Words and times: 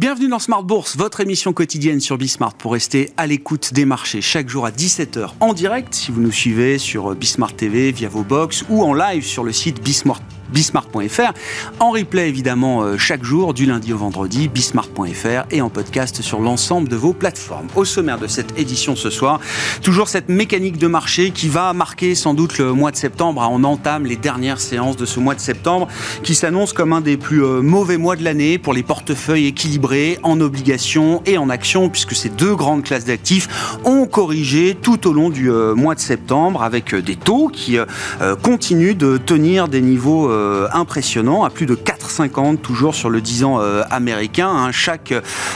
Bienvenue 0.00 0.28
dans 0.28 0.38
Smart 0.38 0.62
Bourse, 0.62 0.96
votre 0.96 1.20
émission 1.20 1.52
quotidienne 1.52 2.00
sur 2.00 2.16
Bismart 2.16 2.54
pour 2.54 2.72
rester 2.72 3.10
à 3.18 3.26
l'écoute 3.26 3.74
des 3.74 3.84
marchés 3.84 4.22
chaque 4.22 4.48
jour 4.48 4.64
à 4.64 4.70
17h 4.70 5.32
en 5.40 5.52
direct. 5.52 5.92
Si 5.92 6.10
vous 6.10 6.22
nous 6.22 6.32
suivez 6.32 6.78
sur 6.78 7.14
Bismart 7.14 7.52
TV 7.52 7.92
via 7.92 8.08
vos 8.08 8.22
box 8.22 8.64
ou 8.70 8.82
en 8.82 8.94
live 8.94 9.22
sur 9.22 9.44
le 9.44 9.52
site 9.52 9.82
Bismart 9.82 10.22
bismart.fr. 10.50 11.32
En 11.78 11.90
replay, 11.90 12.28
évidemment, 12.28 12.82
euh, 12.82 12.98
chaque 12.98 13.24
jour, 13.24 13.54
du 13.54 13.66
lundi 13.66 13.92
au 13.92 13.98
vendredi, 13.98 14.48
bismart.fr 14.48 15.46
et 15.50 15.60
en 15.60 15.70
podcast 15.70 16.22
sur 16.22 16.40
l'ensemble 16.40 16.88
de 16.88 16.96
vos 16.96 17.12
plateformes. 17.12 17.68
Au 17.76 17.84
sommaire 17.84 18.18
de 18.18 18.26
cette 18.26 18.58
édition 18.58 18.96
ce 18.96 19.10
soir, 19.10 19.40
toujours 19.82 20.08
cette 20.08 20.28
mécanique 20.28 20.78
de 20.78 20.86
marché 20.86 21.30
qui 21.30 21.48
va 21.48 21.72
marquer 21.72 22.14
sans 22.14 22.34
doute 22.34 22.58
le 22.58 22.72
mois 22.72 22.90
de 22.90 22.96
septembre. 22.96 23.46
On 23.50 23.64
entame 23.64 24.06
les 24.06 24.16
dernières 24.16 24.60
séances 24.60 24.96
de 24.96 25.06
ce 25.06 25.20
mois 25.20 25.34
de 25.34 25.40
septembre 25.40 25.88
qui 26.22 26.34
s'annonce 26.34 26.72
comme 26.72 26.92
un 26.92 27.00
des 27.00 27.16
plus 27.16 27.44
euh, 27.44 27.62
mauvais 27.62 27.96
mois 27.96 28.16
de 28.16 28.24
l'année 28.24 28.58
pour 28.58 28.72
les 28.72 28.82
portefeuilles 28.82 29.46
équilibrés 29.46 30.18
en 30.22 30.40
obligations 30.40 31.22
et 31.26 31.38
en 31.38 31.48
actions, 31.48 31.88
puisque 31.88 32.14
ces 32.14 32.28
deux 32.28 32.54
grandes 32.54 32.82
classes 32.82 33.04
d'actifs 33.04 33.76
ont 33.84 34.06
corrigé 34.06 34.76
tout 34.80 35.08
au 35.08 35.12
long 35.12 35.30
du 35.30 35.50
euh, 35.50 35.74
mois 35.74 35.94
de 35.94 36.00
septembre 36.00 36.62
avec 36.62 36.94
des 36.94 37.16
taux 37.16 37.48
qui 37.48 37.78
continuent 38.42 38.96
de 38.96 39.16
tenir 39.16 39.68
des 39.68 39.80
niveaux 39.80 40.28
euh, 40.40 40.68
impressionnant, 40.72 41.44
à 41.44 41.50
plus 41.50 41.66
de 41.66 41.74
4,50 41.74 42.58
toujours 42.58 42.94
sur 42.94 43.10
le 43.10 43.20
10 43.20 43.44
ans 43.44 43.60
euh, 43.60 43.82
américain. 43.90 44.48
Hein. 44.48 44.72
Chaque 44.72 45.14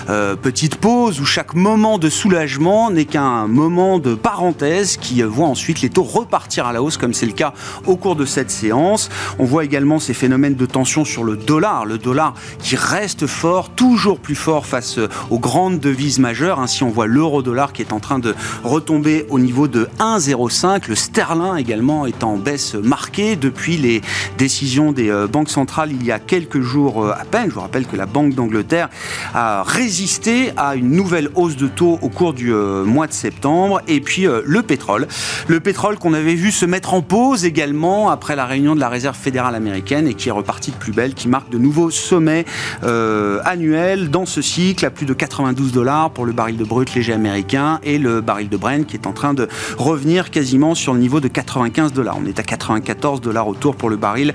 euh, 0.08 0.36
petite 0.36 0.76
pause 0.76 1.20
ou 1.20 1.24
chaque 1.24 1.54
moment 1.54 1.98
de 1.98 2.08
soulagement 2.08 2.90
n'est 2.90 3.04
qu'un 3.04 3.46
moment 3.46 3.98
de 3.98 4.14
parenthèse 4.14 4.96
qui 4.96 5.22
voit 5.22 5.46
ensuite 5.46 5.80
les 5.80 5.90
taux 5.90 6.02
repartir 6.02 6.66
à 6.66 6.72
la 6.72 6.82
hausse, 6.82 6.96
comme 6.96 7.14
c'est 7.14 7.26
le 7.26 7.32
cas 7.32 7.54
au 7.86 7.96
cours 7.96 8.16
de 8.16 8.26
cette 8.26 8.50
séance. 8.50 9.08
On 9.38 9.44
voit 9.44 9.64
également 9.64 9.98
ces 9.98 10.14
phénomènes 10.14 10.54
de 10.54 10.66
tension 10.66 11.04
sur 11.04 11.24
le 11.24 11.36
dollar, 11.36 11.86
le 11.86 11.98
dollar 11.98 12.34
qui 12.58 12.76
reste 12.76 13.26
fort, 13.26 13.70
toujours 13.70 14.18
plus 14.18 14.34
fort 14.34 14.66
face 14.66 14.98
aux 15.30 15.38
grandes 15.38 15.80
devises 15.80 16.18
majeures. 16.18 16.60
Ainsi, 16.60 16.82
on 16.82 16.90
voit 16.90 17.06
l'euro-dollar 17.06 17.72
qui 17.72 17.82
est 17.82 17.92
en 17.92 18.00
train 18.00 18.18
de 18.18 18.34
retomber 18.62 19.26
au 19.30 19.38
niveau 19.38 19.68
de 19.68 19.88
1,05. 19.98 20.88
Le 20.88 20.94
sterling 20.94 21.56
également 21.56 22.06
est 22.06 22.22
en 22.22 22.36
baisse 22.36 22.74
marquée 22.74 23.36
depuis 23.36 23.76
les 23.76 24.02
décisions 24.38 24.73
des 24.74 25.08
euh, 25.08 25.28
banques 25.28 25.50
centrales 25.50 25.92
il 25.92 26.04
y 26.04 26.10
a 26.10 26.18
quelques 26.18 26.60
jours 26.60 27.04
euh, 27.04 27.12
à 27.12 27.24
peine. 27.24 27.48
Je 27.48 27.54
vous 27.54 27.60
rappelle 27.60 27.86
que 27.86 27.96
la 27.96 28.06
Banque 28.06 28.34
d'Angleterre 28.34 28.88
a 29.32 29.62
résisté 29.62 30.50
à 30.56 30.74
une 30.74 30.90
nouvelle 30.90 31.30
hausse 31.36 31.56
de 31.56 31.68
taux 31.68 31.98
au 32.02 32.08
cours 32.08 32.34
du 32.34 32.52
euh, 32.52 32.84
mois 32.84 33.06
de 33.06 33.12
septembre. 33.12 33.80
Et 33.86 34.00
puis 34.00 34.26
le 34.44 34.62
pétrole. 34.62 35.06
Le 35.46 35.60
pétrole 35.60 35.98
qu'on 35.98 36.12
avait 36.12 36.34
vu 36.34 36.50
se 36.50 36.66
mettre 36.66 36.94
en 36.94 37.02
pause 37.02 37.44
également 37.44 38.10
après 38.10 38.34
la 38.34 38.46
réunion 38.46 38.74
de 38.74 38.80
la 38.80 38.88
Réserve 38.88 39.16
fédérale 39.16 39.54
américaine 39.54 40.08
et 40.08 40.14
qui 40.14 40.28
est 40.28 40.32
reparti 40.32 40.72
de 40.72 40.76
plus 40.76 40.92
belle, 40.92 41.14
qui 41.14 41.28
marque 41.28 41.50
de 41.50 41.58
nouveaux 41.58 41.90
sommets 41.90 42.44
annuels 42.82 44.10
dans 44.10 44.26
ce 44.26 44.42
cycle 44.42 44.84
à 44.84 44.90
plus 44.90 45.06
de 45.06 45.12
92 45.12 45.72
dollars 45.72 46.10
pour 46.10 46.26
le 46.26 46.32
baril 46.32 46.56
de 46.56 46.64
brut 46.64 46.94
léger 46.94 47.12
américain 47.12 47.78
et 47.82 47.98
le 47.98 48.20
baril 48.20 48.48
de 48.48 48.56
Brent 48.56 48.86
qui 48.86 48.96
est 48.96 49.06
en 49.06 49.12
train 49.12 49.34
de 49.34 49.48
revenir 49.76 50.30
quasiment 50.30 50.74
sur 50.74 50.94
le 50.94 51.00
niveau 51.00 51.20
de 51.20 51.28
95 51.28 51.92
dollars. 51.92 52.18
On 52.22 52.26
est 52.26 52.38
à 52.38 52.42
94 52.42 53.20
dollars 53.20 53.48
autour 53.48 53.76
pour 53.76 53.90
le 53.90 53.96
baril 53.96 54.32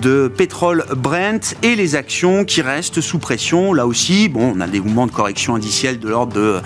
de 0.00 0.28
pétrole 0.28 0.84
Brent 0.96 1.54
et 1.62 1.76
les 1.76 1.94
actions 1.94 2.44
qui 2.44 2.62
restent 2.62 3.00
sous 3.00 3.18
pression. 3.18 3.72
Là 3.72 3.86
aussi, 3.86 4.28
bon, 4.28 4.54
on 4.56 4.60
a 4.60 4.66
des 4.66 4.80
mouvements 4.80 5.06
de 5.06 5.12
correction 5.12 5.54
indicielle 5.54 5.98
de 5.98 6.08
l'ordre 6.08 6.32
de 6.34 6.56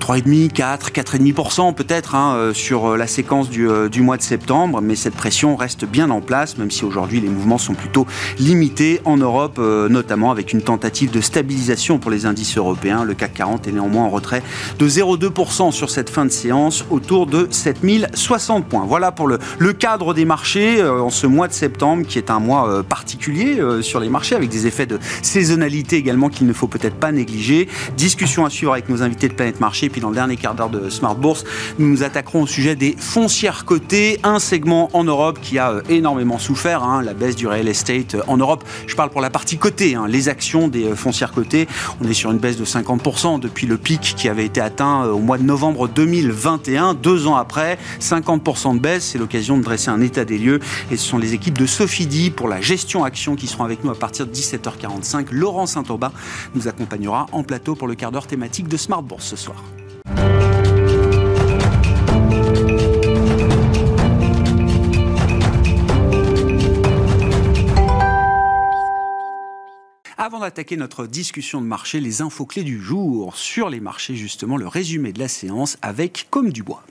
3,5, 0.00 0.48
4, 0.50 0.90
4,5% 0.90 1.74
peut-être 1.74 2.14
hein, 2.14 2.34
euh, 2.36 2.54
sur 2.54 2.92
euh, 2.92 2.96
la 2.96 3.06
séquence 3.06 3.48
du, 3.48 3.68
euh, 3.68 3.88
du, 3.88 4.02
mois 4.02 4.16
de 4.16 4.22
septembre, 4.22 4.80
mais 4.80 4.94
cette 4.96 5.14
pression 5.14 5.56
reste 5.56 5.84
bien 5.84 6.10
en 6.10 6.20
place, 6.20 6.58
même 6.58 6.70
si 6.70 6.84
aujourd'hui 6.84 7.20
les 7.20 7.28
mouvements 7.28 7.58
sont 7.58 7.74
plutôt 7.74 8.06
limités 8.38 9.00
en 9.04 9.16
Europe, 9.16 9.58
notamment 9.58 10.30
avec 10.30 10.52
une 10.52 10.62
tentative 10.62 11.10
de 11.10 11.20
stabilisation 11.20 11.98
pour 11.98 12.10
les 12.10 12.26
indices 12.26 12.56
européens. 12.56 13.04
Le 13.04 13.14
CAC 13.14 13.34
40 13.34 13.68
est 13.68 13.72
néanmoins 13.72 14.04
en 14.04 14.10
retrait 14.10 14.42
de 14.78 14.88
0,2% 14.88 15.72
sur 15.72 15.90
cette 15.90 16.10
fin 16.10 16.24
de 16.24 16.30
séance, 16.30 16.84
autour 16.90 17.26
de 17.26 17.48
7060 17.50 18.66
points. 18.66 18.84
Voilà 18.86 19.12
pour 19.12 19.26
le, 19.26 19.38
le 19.58 19.72
cadre 19.72 20.14
des 20.14 20.24
marchés 20.24 20.82
en 20.82 21.10
ce 21.10 21.26
mois 21.26 21.48
de 21.48 21.52
septembre, 21.52 22.06
qui 22.06 22.18
est 22.18 22.30
un 22.30 22.40
mois 22.40 22.53
euh, 22.62 22.82
particulier 22.82 23.58
euh, 23.58 23.82
sur 23.82 24.00
les 24.00 24.08
marchés, 24.08 24.34
avec 24.34 24.48
des 24.48 24.66
effets 24.66 24.86
de 24.86 24.98
saisonnalité 25.22 25.96
également 25.96 26.28
qu'il 26.28 26.46
ne 26.46 26.52
faut 26.52 26.68
peut-être 26.68 26.94
pas 26.94 27.12
négliger. 27.12 27.68
Discussion 27.96 28.44
à 28.44 28.50
suivre 28.50 28.72
avec 28.72 28.88
nos 28.88 29.02
invités 29.02 29.28
de 29.28 29.34
Planète 29.34 29.60
Marché. 29.60 29.88
Puis 29.88 30.00
dans 30.00 30.10
le 30.10 30.14
dernier 30.14 30.36
quart 30.36 30.54
d'heure 30.54 30.70
de 30.70 30.88
Smart 30.90 31.14
Bourse, 31.14 31.44
nous 31.78 31.88
nous 31.88 32.02
attaquerons 32.02 32.42
au 32.42 32.46
sujet 32.46 32.76
des 32.76 32.94
foncières 32.98 33.64
cotées, 33.64 34.20
un 34.22 34.38
segment 34.38 34.90
en 34.92 35.04
Europe 35.04 35.38
qui 35.42 35.58
a 35.58 35.72
euh, 35.72 35.82
énormément 35.88 36.38
souffert, 36.38 36.82
hein, 36.82 37.02
la 37.02 37.14
baisse 37.14 37.36
du 37.36 37.46
real 37.46 37.68
estate 37.68 38.16
en 38.26 38.36
Europe. 38.36 38.64
Je 38.86 38.94
parle 38.94 39.10
pour 39.10 39.20
la 39.20 39.30
partie 39.30 39.58
cotée, 39.58 39.94
hein, 39.94 40.06
les 40.08 40.28
actions 40.28 40.68
des 40.68 40.94
foncières 40.94 41.32
cotées. 41.32 41.66
On 42.00 42.08
est 42.08 42.14
sur 42.14 42.30
une 42.30 42.38
baisse 42.38 42.56
de 42.56 42.64
50% 42.64 43.40
depuis 43.40 43.66
le 43.66 43.76
pic 43.76 44.14
qui 44.16 44.28
avait 44.28 44.44
été 44.44 44.60
atteint 44.60 45.04
au 45.06 45.18
mois 45.18 45.38
de 45.38 45.42
novembre 45.42 45.88
2021. 45.88 46.94
Deux 46.94 47.26
ans 47.26 47.36
après, 47.36 47.78
50% 48.00 48.74
de 48.74 48.80
baisse. 48.80 49.10
C'est 49.12 49.18
l'occasion 49.18 49.58
de 49.58 49.62
dresser 49.62 49.88
un 49.90 50.00
état 50.00 50.24
des 50.24 50.38
lieux. 50.38 50.60
Et 50.90 50.96
ce 50.96 51.06
sont 51.06 51.18
les 51.18 51.34
équipes 51.34 51.58
de 51.58 51.66
Sophie 51.66 52.06
Di 52.06 52.30
pour 52.34 52.48
la 52.48 52.60
gestion 52.60 53.04
action 53.04 53.36
qui 53.36 53.46
seront 53.46 53.64
avec 53.64 53.84
nous 53.84 53.90
à 53.90 53.94
partir 53.94 54.26
de 54.26 54.32
17h45. 54.32 55.28
Laurent 55.30 55.66
Saint-Aubin 55.66 56.12
nous 56.54 56.68
accompagnera 56.68 57.26
en 57.32 57.42
plateau 57.42 57.74
pour 57.74 57.88
le 57.88 57.94
quart 57.94 58.12
d'heure 58.12 58.26
thématique 58.26 58.68
de 58.68 58.76
Smart 58.76 59.02
Bourse 59.02 59.26
ce 59.26 59.36
soir. 59.36 59.62
Avant 70.16 70.40
d'attaquer 70.40 70.78
notre 70.78 71.06
discussion 71.06 71.60
de 71.60 71.66
marché, 71.66 72.00
les 72.00 72.22
infos 72.22 72.46
clés 72.46 72.62
du 72.62 72.80
jour 72.80 73.36
sur 73.36 73.68
les 73.68 73.80
marchés, 73.80 74.14
justement, 74.14 74.56
le 74.56 74.66
résumé 74.66 75.12
de 75.12 75.18
la 75.18 75.28
séance 75.28 75.76
avec 75.82 76.28
Comme 76.30 76.50
du 76.50 76.62
Bois. 76.62 76.82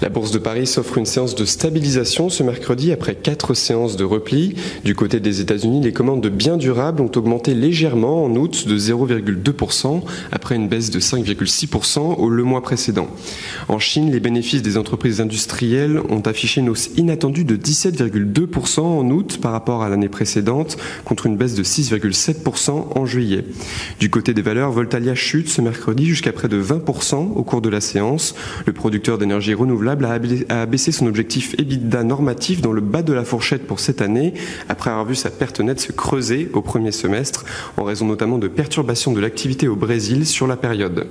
La 0.00 0.10
Bourse 0.10 0.30
de 0.30 0.38
Paris 0.38 0.66
s'offre 0.66 0.96
une 0.96 1.06
séance 1.06 1.34
de 1.34 1.44
stabilisation 1.44 2.28
ce 2.28 2.44
mercredi 2.44 2.92
après 2.92 3.16
quatre 3.16 3.54
séances 3.54 3.96
de 3.96 4.04
repli. 4.04 4.54
Du 4.84 4.94
côté 4.94 5.18
des 5.18 5.40
États-Unis, 5.40 5.80
les 5.80 5.92
commandes 5.92 6.20
de 6.20 6.28
biens 6.28 6.56
durables 6.56 7.02
ont 7.02 7.10
augmenté 7.16 7.54
légèrement 7.54 8.24
en 8.24 8.34
août 8.36 8.68
de 8.68 8.78
0,2% 8.78 10.02
après 10.30 10.54
une 10.54 10.68
baisse 10.68 10.90
de 10.90 11.00
5,6% 11.00 12.16
au 12.16 12.28
le 12.28 12.44
mois 12.44 12.62
précédent. 12.62 13.08
En 13.68 13.80
Chine, 13.80 14.12
les 14.12 14.20
bénéfices 14.20 14.62
des 14.62 14.76
entreprises 14.76 15.20
industrielles 15.20 16.00
ont 16.08 16.20
affiché 16.20 16.60
une 16.60 16.68
hausse 16.68 16.90
inattendue 16.96 17.44
de 17.44 17.56
17,2% 17.56 18.80
en 18.80 19.10
août 19.10 19.38
par 19.42 19.50
rapport 19.50 19.82
à 19.82 19.88
l'année 19.88 20.08
précédente 20.08 20.76
contre 21.04 21.26
une 21.26 21.36
baisse 21.36 21.54
de 21.54 21.64
6,7% 21.64 22.96
en 22.96 23.06
juillet. 23.06 23.44
Du 23.98 24.10
côté 24.10 24.32
des 24.32 24.42
valeurs, 24.42 24.70
Voltalia 24.70 25.16
chute 25.16 25.48
ce 25.48 25.60
mercredi 25.60 26.06
jusqu'à 26.06 26.32
près 26.32 26.48
de 26.48 26.62
20% 26.62 27.32
au 27.34 27.42
cours 27.42 27.62
de 27.62 27.68
la 27.68 27.80
séance. 27.80 28.36
Le 28.64 28.72
producteur 28.72 29.18
d'énergie 29.18 29.54
renouvelable 29.54 29.77
a 30.48 30.66
baissé 30.66 30.92
son 30.92 31.06
objectif 31.06 31.54
EBITDA 31.58 32.02
normatif 32.04 32.60
dans 32.60 32.72
le 32.72 32.80
bas 32.80 33.02
de 33.02 33.12
la 33.12 33.24
fourchette 33.24 33.66
pour 33.66 33.80
cette 33.80 34.00
année, 34.00 34.34
après 34.68 34.90
avoir 34.90 35.04
vu 35.04 35.14
sa 35.14 35.30
perte 35.30 35.60
nette 35.60 35.80
se 35.80 35.92
creuser 35.92 36.50
au 36.52 36.62
premier 36.62 36.92
semestre, 36.92 37.44
en 37.76 37.84
raison 37.84 38.06
notamment 38.06 38.38
de 38.38 38.48
perturbations 38.48 39.12
de 39.12 39.20
l'activité 39.20 39.68
au 39.68 39.76
Brésil 39.76 40.26
sur 40.26 40.46
la 40.46 40.56
période. 40.56 41.08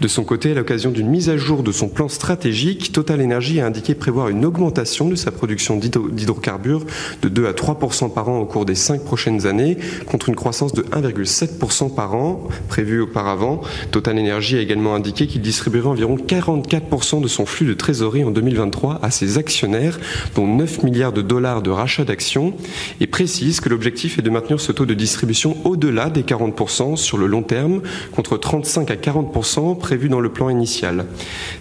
De 0.00 0.08
son 0.08 0.24
côté, 0.24 0.52
à 0.52 0.54
l'occasion 0.54 0.90
d'une 0.90 1.08
mise 1.08 1.28
à 1.28 1.36
jour 1.36 1.62
de 1.62 1.72
son 1.72 1.88
plan 1.88 2.08
stratégique, 2.08 2.92
Total 2.92 3.22
Energy 3.22 3.60
a 3.60 3.66
indiqué 3.66 3.94
prévoir 3.94 4.28
une 4.28 4.44
augmentation 4.44 5.08
de 5.08 5.14
sa 5.14 5.30
production 5.30 5.76
d'hydrocarbures 5.76 6.84
de 7.22 7.28
2 7.28 7.46
à 7.46 7.52
3 7.52 7.78
par 8.14 8.28
an 8.28 8.38
au 8.38 8.46
cours 8.46 8.64
des 8.64 8.74
cinq 8.74 9.04
prochaines 9.04 9.46
années, 9.46 9.78
contre 10.06 10.28
une 10.28 10.36
croissance 10.36 10.72
de 10.72 10.82
1,7 10.82 11.94
par 11.94 12.14
an 12.14 12.48
prévue 12.68 13.00
auparavant. 13.00 13.60
Total 13.90 14.18
Energy 14.18 14.56
a 14.56 14.60
également 14.60 14.94
indiqué 14.94 15.26
qu'il 15.26 15.40
distribuerait 15.40 15.88
environ 15.88 16.16
44% 16.16 17.20
de 17.20 17.28
son 17.28 17.46
flux 17.46 17.66
de 17.66 17.74
trésorerie 17.74 17.99
en 18.02 18.30
2023 18.30 19.00
à 19.02 19.10
ses 19.10 19.38
actionnaires, 19.38 19.98
dont 20.34 20.46
9 20.46 20.82
milliards 20.82 21.12
de 21.12 21.22
dollars 21.22 21.62
de 21.62 21.70
rachat 21.70 22.04
d'actions, 22.04 22.54
et 23.00 23.06
précise 23.06 23.60
que 23.60 23.68
l'objectif 23.68 24.18
est 24.18 24.22
de 24.22 24.30
maintenir 24.30 24.60
ce 24.60 24.72
taux 24.72 24.86
de 24.86 24.94
distribution 24.94 25.56
au-delà 25.64 26.10
des 26.10 26.22
40% 26.22 26.96
sur 26.96 27.18
le 27.18 27.26
long 27.26 27.42
terme, 27.42 27.82
contre 28.12 28.36
35 28.38 28.90
à 28.90 28.96
40% 28.96 29.78
prévus 29.78 30.08
dans 30.08 30.20
le 30.20 30.30
plan 30.30 30.48
initial. 30.48 31.06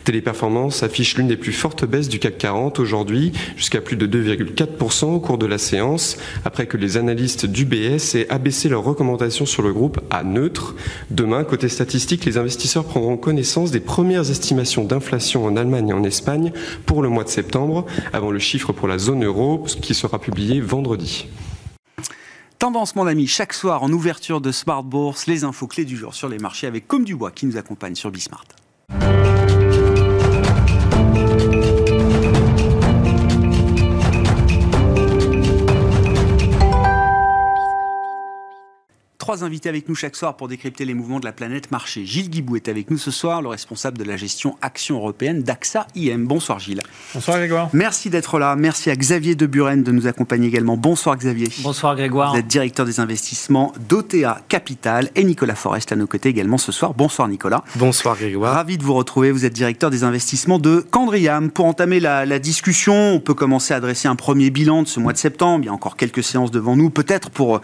Téléperformance 0.05 0.83
affiche 0.83 1.17
l'une 1.17 1.27
des 1.27 1.37
plus 1.37 1.51
fortes 1.51 1.85
baisses 1.85 2.09
du 2.09 2.19
CAC 2.19 2.37
40 2.37 2.79
aujourd'hui, 2.79 3.31
jusqu'à 3.57 3.81
plus 3.81 3.97
de 3.97 4.07
2,4% 4.07 5.05
au 5.05 5.19
cours 5.19 5.37
de 5.37 5.45
la 5.45 5.57
séance, 5.57 6.17
après 6.45 6.65
que 6.65 6.77
les 6.77 6.97
analystes 6.97 7.45
d'UBS 7.45 8.15
aient 8.15 8.29
abaissé 8.29 8.69
leurs 8.69 8.83
recommandations 8.83 9.45
sur 9.45 9.61
le 9.61 9.73
groupe 9.73 9.99
à 10.09 10.23
neutre. 10.23 10.75
Demain, 11.11 11.43
côté 11.43 11.67
statistique, 11.69 12.25
les 12.25 12.37
investisseurs 12.37 12.85
prendront 12.85 13.17
connaissance 13.17 13.71
des 13.71 13.79
premières 13.79 14.29
estimations 14.29 14.83
d'inflation 14.83 15.45
en 15.45 15.55
Allemagne 15.55 15.89
et 15.89 15.93
en 15.93 16.03
Espagne 16.03 16.28
pour 16.85 17.01
le 17.01 17.09
mois 17.09 17.23
de 17.23 17.29
septembre, 17.29 17.85
avant 18.13 18.31
le 18.31 18.39
chiffre 18.39 18.73
pour 18.73 18.87
la 18.87 18.97
zone 18.97 19.25
euro 19.25 19.65
qui 19.81 19.93
sera 19.93 20.19
publié 20.19 20.61
vendredi. 20.61 21.27
Tendance, 22.59 22.95
mon 22.95 23.07
ami, 23.07 23.25
chaque 23.25 23.53
soir 23.53 23.83
en 23.83 23.91
ouverture 23.91 24.41
de 24.41 24.51
Smart 24.51 24.83
Bourse, 24.83 25.27
les 25.27 25.45
infos 25.45 25.67
clés 25.67 25.85
du 25.85 25.95
jour 25.95 26.13
sur 26.13 26.27
les 26.27 26.39
marchés 26.39 26.67
avec 26.67 26.87
Comme 26.87 27.05
du 27.05 27.15
Bois 27.15 27.31
qui 27.31 27.45
nous 27.45 27.55
accompagne 27.55 27.95
sur 27.95 28.11
Bismart. 28.11 28.43
Trois 39.29 39.43
invités 39.43 39.69
avec 39.69 39.87
nous 39.87 39.93
chaque 39.93 40.15
soir 40.15 40.35
pour 40.35 40.47
décrypter 40.47 40.85
les 40.85 40.95
mouvements 40.95 41.19
de 41.19 41.25
la 41.25 41.31
planète 41.31 41.69
marché. 41.69 42.03
Gilles 42.03 42.31
Guibou 42.31 42.55
est 42.55 42.67
avec 42.67 42.89
nous 42.89 42.97
ce 42.97 43.11
soir, 43.11 43.43
le 43.43 43.49
responsable 43.49 43.95
de 43.99 44.03
la 44.03 44.17
gestion 44.17 44.57
action 44.63 44.95
européenne 44.95 45.43
d'AXA 45.43 45.85
IM. 45.95 46.25
Bonsoir 46.25 46.57
Gilles. 46.57 46.81
Bonsoir 47.13 47.37
Grégoire. 47.37 47.69
Merci 47.71 48.09
d'être 48.09 48.39
là. 48.39 48.55
Merci 48.55 48.89
à 48.89 48.95
Xavier 48.95 49.35
de 49.35 49.45
Buren 49.45 49.83
de 49.83 49.91
nous 49.91 50.07
accompagner 50.07 50.47
également. 50.47 50.77
Bonsoir 50.77 51.15
Xavier. 51.15 51.47
Bonsoir 51.59 51.95
Grégoire. 51.95 52.31
Vous 52.31 52.39
êtes 52.39 52.47
directeur 52.47 52.87
des 52.87 52.99
investissements 52.99 53.71
d'OTA 53.87 54.41
Capital 54.47 55.11
et 55.13 55.23
Nicolas 55.23 55.53
Forest 55.53 55.91
à 55.91 55.95
nos 55.95 56.07
côtés 56.07 56.29
également 56.29 56.57
ce 56.57 56.71
soir. 56.71 56.95
Bonsoir 56.95 57.27
Nicolas. 57.27 57.63
Bonsoir 57.75 58.15
Grégoire. 58.15 58.55
Ravi 58.55 58.79
de 58.79 58.83
vous 58.83 58.95
retrouver. 58.95 59.31
Vous 59.31 59.45
êtes 59.45 59.53
directeur 59.53 59.91
des 59.91 60.03
investissements 60.03 60.57
de 60.57 60.83
Candriam. 60.89 61.51
Pour 61.51 61.65
entamer 61.65 61.99
la, 61.99 62.25
la 62.25 62.39
discussion, 62.39 63.13
on 63.13 63.19
peut 63.19 63.35
commencer 63.35 63.75
à 63.75 63.79
dresser 63.79 64.07
un 64.07 64.15
premier 64.15 64.49
bilan 64.49 64.81
de 64.81 64.87
ce 64.87 64.99
mois 64.99 65.13
de 65.13 65.19
septembre. 65.19 65.65
Il 65.65 65.67
y 65.67 65.69
a 65.69 65.73
encore 65.73 65.97
quelques 65.97 66.23
séances 66.23 66.49
devant 66.49 66.75
nous, 66.75 66.89
peut-être 66.89 67.29
pour 67.29 67.57
euh, 67.57 67.61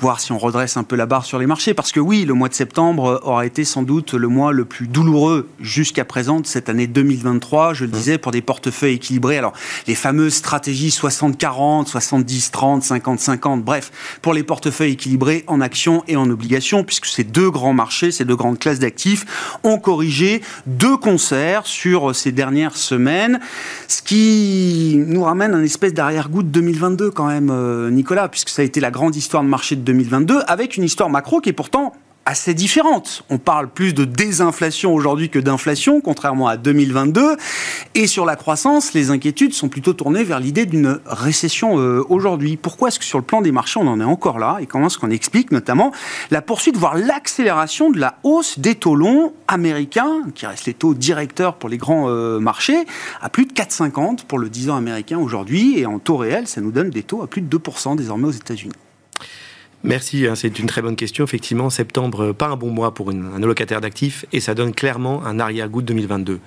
voir 0.00 0.18
si 0.18 0.32
on 0.32 0.38
redresse 0.38 0.76
un 0.76 0.82
peu 0.82 0.96
la 0.96 1.03
barre 1.06 1.24
sur 1.24 1.38
les 1.38 1.46
marchés. 1.46 1.74
Parce 1.74 1.92
que 1.92 2.00
oui, 2.00 2.24
le 2.24 2.34
mois 2.34 2.48
de 2.48 2.54
septembre 2.54 3.20
aura 3.24 3.46
été 3.46 3.64
sans 3.64 3.82
doute 3.82 4.14
le 4.14 4.28
mois 4.28 4.52
le 4.52 4.64
plus 4.64 4.86
douloureux 4.86 5.48
jusqu'à 5.60 6.04
présent 6.04 6.40
de 6.40 6.46
cette 6.46 6.68
année 6.68 6.86
2023. 6.86 7.74
Je 7.74 7.84
le 7.84 7.90
mmh. 7.90 7.92
disais, 7.92 8.18
pour 8.18 8.32
des 8.32 8.42
portefeuilles 8.42 8.94
équilibrés. 8.94 9.38
Alors, 9.38 9.52
les 9.86 9.94
fameuses 9.94 10.34
stratégies 10.34 10.88
60-40, 10.88 11.90
70-30, 11.90 12.86
50-50, 12.86 13.62
bref, 13.62 13.90
pour 14.22 14.34
les 14.34 14.42
portefeuilles 14.42 14.92
équilibrés 14.92 15.44
en 15.46 15.60
actions 15.60 16.02
et 16.08 16.16
en 16.16 16.28
obligations, 16.30 16.84
puisque 16.84 17.06
ces 17.06 17.24
deux 17.24 17.50
grands 17.50 17.74
marchés, 17.74 18.10
ces 18.10 18.24
deux 18.24 18.36
grandes 18.36 18.58
classes 18.58 18.78
d'actifs 18.78 19.58
ont 19.62 19.78
corrigé 19.78 20.40
deux 20.66 20.96
concerts 20.96 21.66
sur 21.66 22.14
ces 22.14 22.32
dernières 22.32 22.76
semaines, 22.76 23.40
ce 23.88 24.02
qui 24.02 25.02
nous 25.06 25.22
ramène 25.22 25.54
un 25.54 25.62
espèce 25.62 25.94
d'arrière-goût 25.94 26.42
de 26.42 26.48
2022 26.48 27.10
quand 27.10 27.26
même, 27.26 27.50
euh, 27.50 27.90
Nicolas, 27.90 28.28
puisque 28.28 28.48
ça 28.48 28.62
a 28.62 28.64
été 28.64 28.80
la 28.80 28.90
grande 28.90 29.16
histoire 29.16 29.42
de 29.42 29.48
marché 29.48 29.76
de 29.76 29.82
2022, 29.82 30.40
avec 30.46 30.76
une 30.76 30.84
histoire 30.84 30.93
macro 31.08 31.40
qui 31.40 31.50
est 31.50 31.54
pourtant 31.54 31.92
assez 32.26 32.54
différente. 32.54 33.22
On 33.28 33.38
parle 33.38 33.68
plus 33.68 33.92
de 33.92 34.04
désinflation 34.04 34.94
aujourd'hui 34.94 35.28
que 35.28 35.38
d'inflation, 35.38 36.00
contrairement 36.00 36.48
à 36.48 36.56
2022. 36.56 37.36
Et 37.94 38.06
sur 38.06 38.24
la 38.24 38.36
croissance, 38.36 38.94
les 38.94 39.10
inquiétudes 39.10 39.52
sont 39.52 39.68
plutôt 39.68 39.92
tournées 39.92 40.24
vers 40.24 40.40
l'idée 40.40 40.64
d'une 40.64 41.00
récession 41.04 41.78
euh, 41.78 42.02
aujourd'hui. 42.08 42.56
Pourquoi 42.56 42.88
est-ce 42.88 42.98
que 42.98 43.04
sur 43.04 43.18
le 43.18 43.24
plan 43.24 43.42
des 43.42 43.52
marchés, 43.52 43.78
on 43.78 43.86
en 43.86 44.00
est 44.00 44.04
encore 44.04 44.38
là? 44.38 44.58
Et 44.60 44.66
comment 44.66 44.86
est-ce 44.86 44.98
qu'on 44.98 45.10
explique 45.10 45.52
notamment 45.52 45.92
la 46.30 46.40
poursuite, 46.40 46.76
voire 46.76 46.96
l'accélération 46.96 47.90
de 47.90 47.98
la 47.98 48.18
hausse 48.22 48.58
des 48.58 48.74
taux 48.74 48.96
longs 48.96 49.34
américains, 49.46 50.22
qui 50.34 50.46
restent 50.46 50.66
les 50.66 50.74
taux 50.74 50.94
directeurs 50.94 51.56
pour 51.56 51.68
les 51.68 51.76
grands 51.76 52.08
euh, 52.08 52.38
marchés, 52.38 52.86
à 53.20 53.28
plus 53.28 53.44
de 53.44 53.52
4,50 53.52 54.24
pour 54.24 54.38
le 54.38 54.48
10 54.48 54.70
ans 54.70 54.76
américain 54.76 55.18
aujourd'hui. 55.18 55.78
Et 55.78 55.86
en 55.86 55.98
taux 55.98 56.16
réel, 56.16 56.48
ça 56.48 56.62
nous 56.62 56.72
donne 56.72 56.90
des 56.90 57.02
taux 57.02 57.22
à 57.22 57.26
plus 57.26 57.42
de 57.42 57.58
2% 57.58 57.96
désormais 57.96 58.28
aux 58.28 58.32
États-Unis. 58.32 58.72
Merci, 59.84 60.26
hein, 60.26 60.34
c'est 60.34 60.58
une 60.58 60.66
très 60.66 60.80
bonne 60.80 60.96
question. 60.96 61.24
Effectivement, 61.24 61.68
septembre, 61.68 62.32
pas 62.32 62.48
un 62.48 62.56
bon 62.56 62.70
mois 62.70 62.94
pour 62.94 63.10
un 63.10 63.42
allocataire 63.42 63.82
d'actifs 63.82 64.24
et 64.32 64.40
ça 64.40 64.54
donne 64.54 64.74
clairement 64.74 65.24
un 65.26 65.38
arrière-goût 65.38 65.82
de 65.82 65.86
2022. 65.88 66.40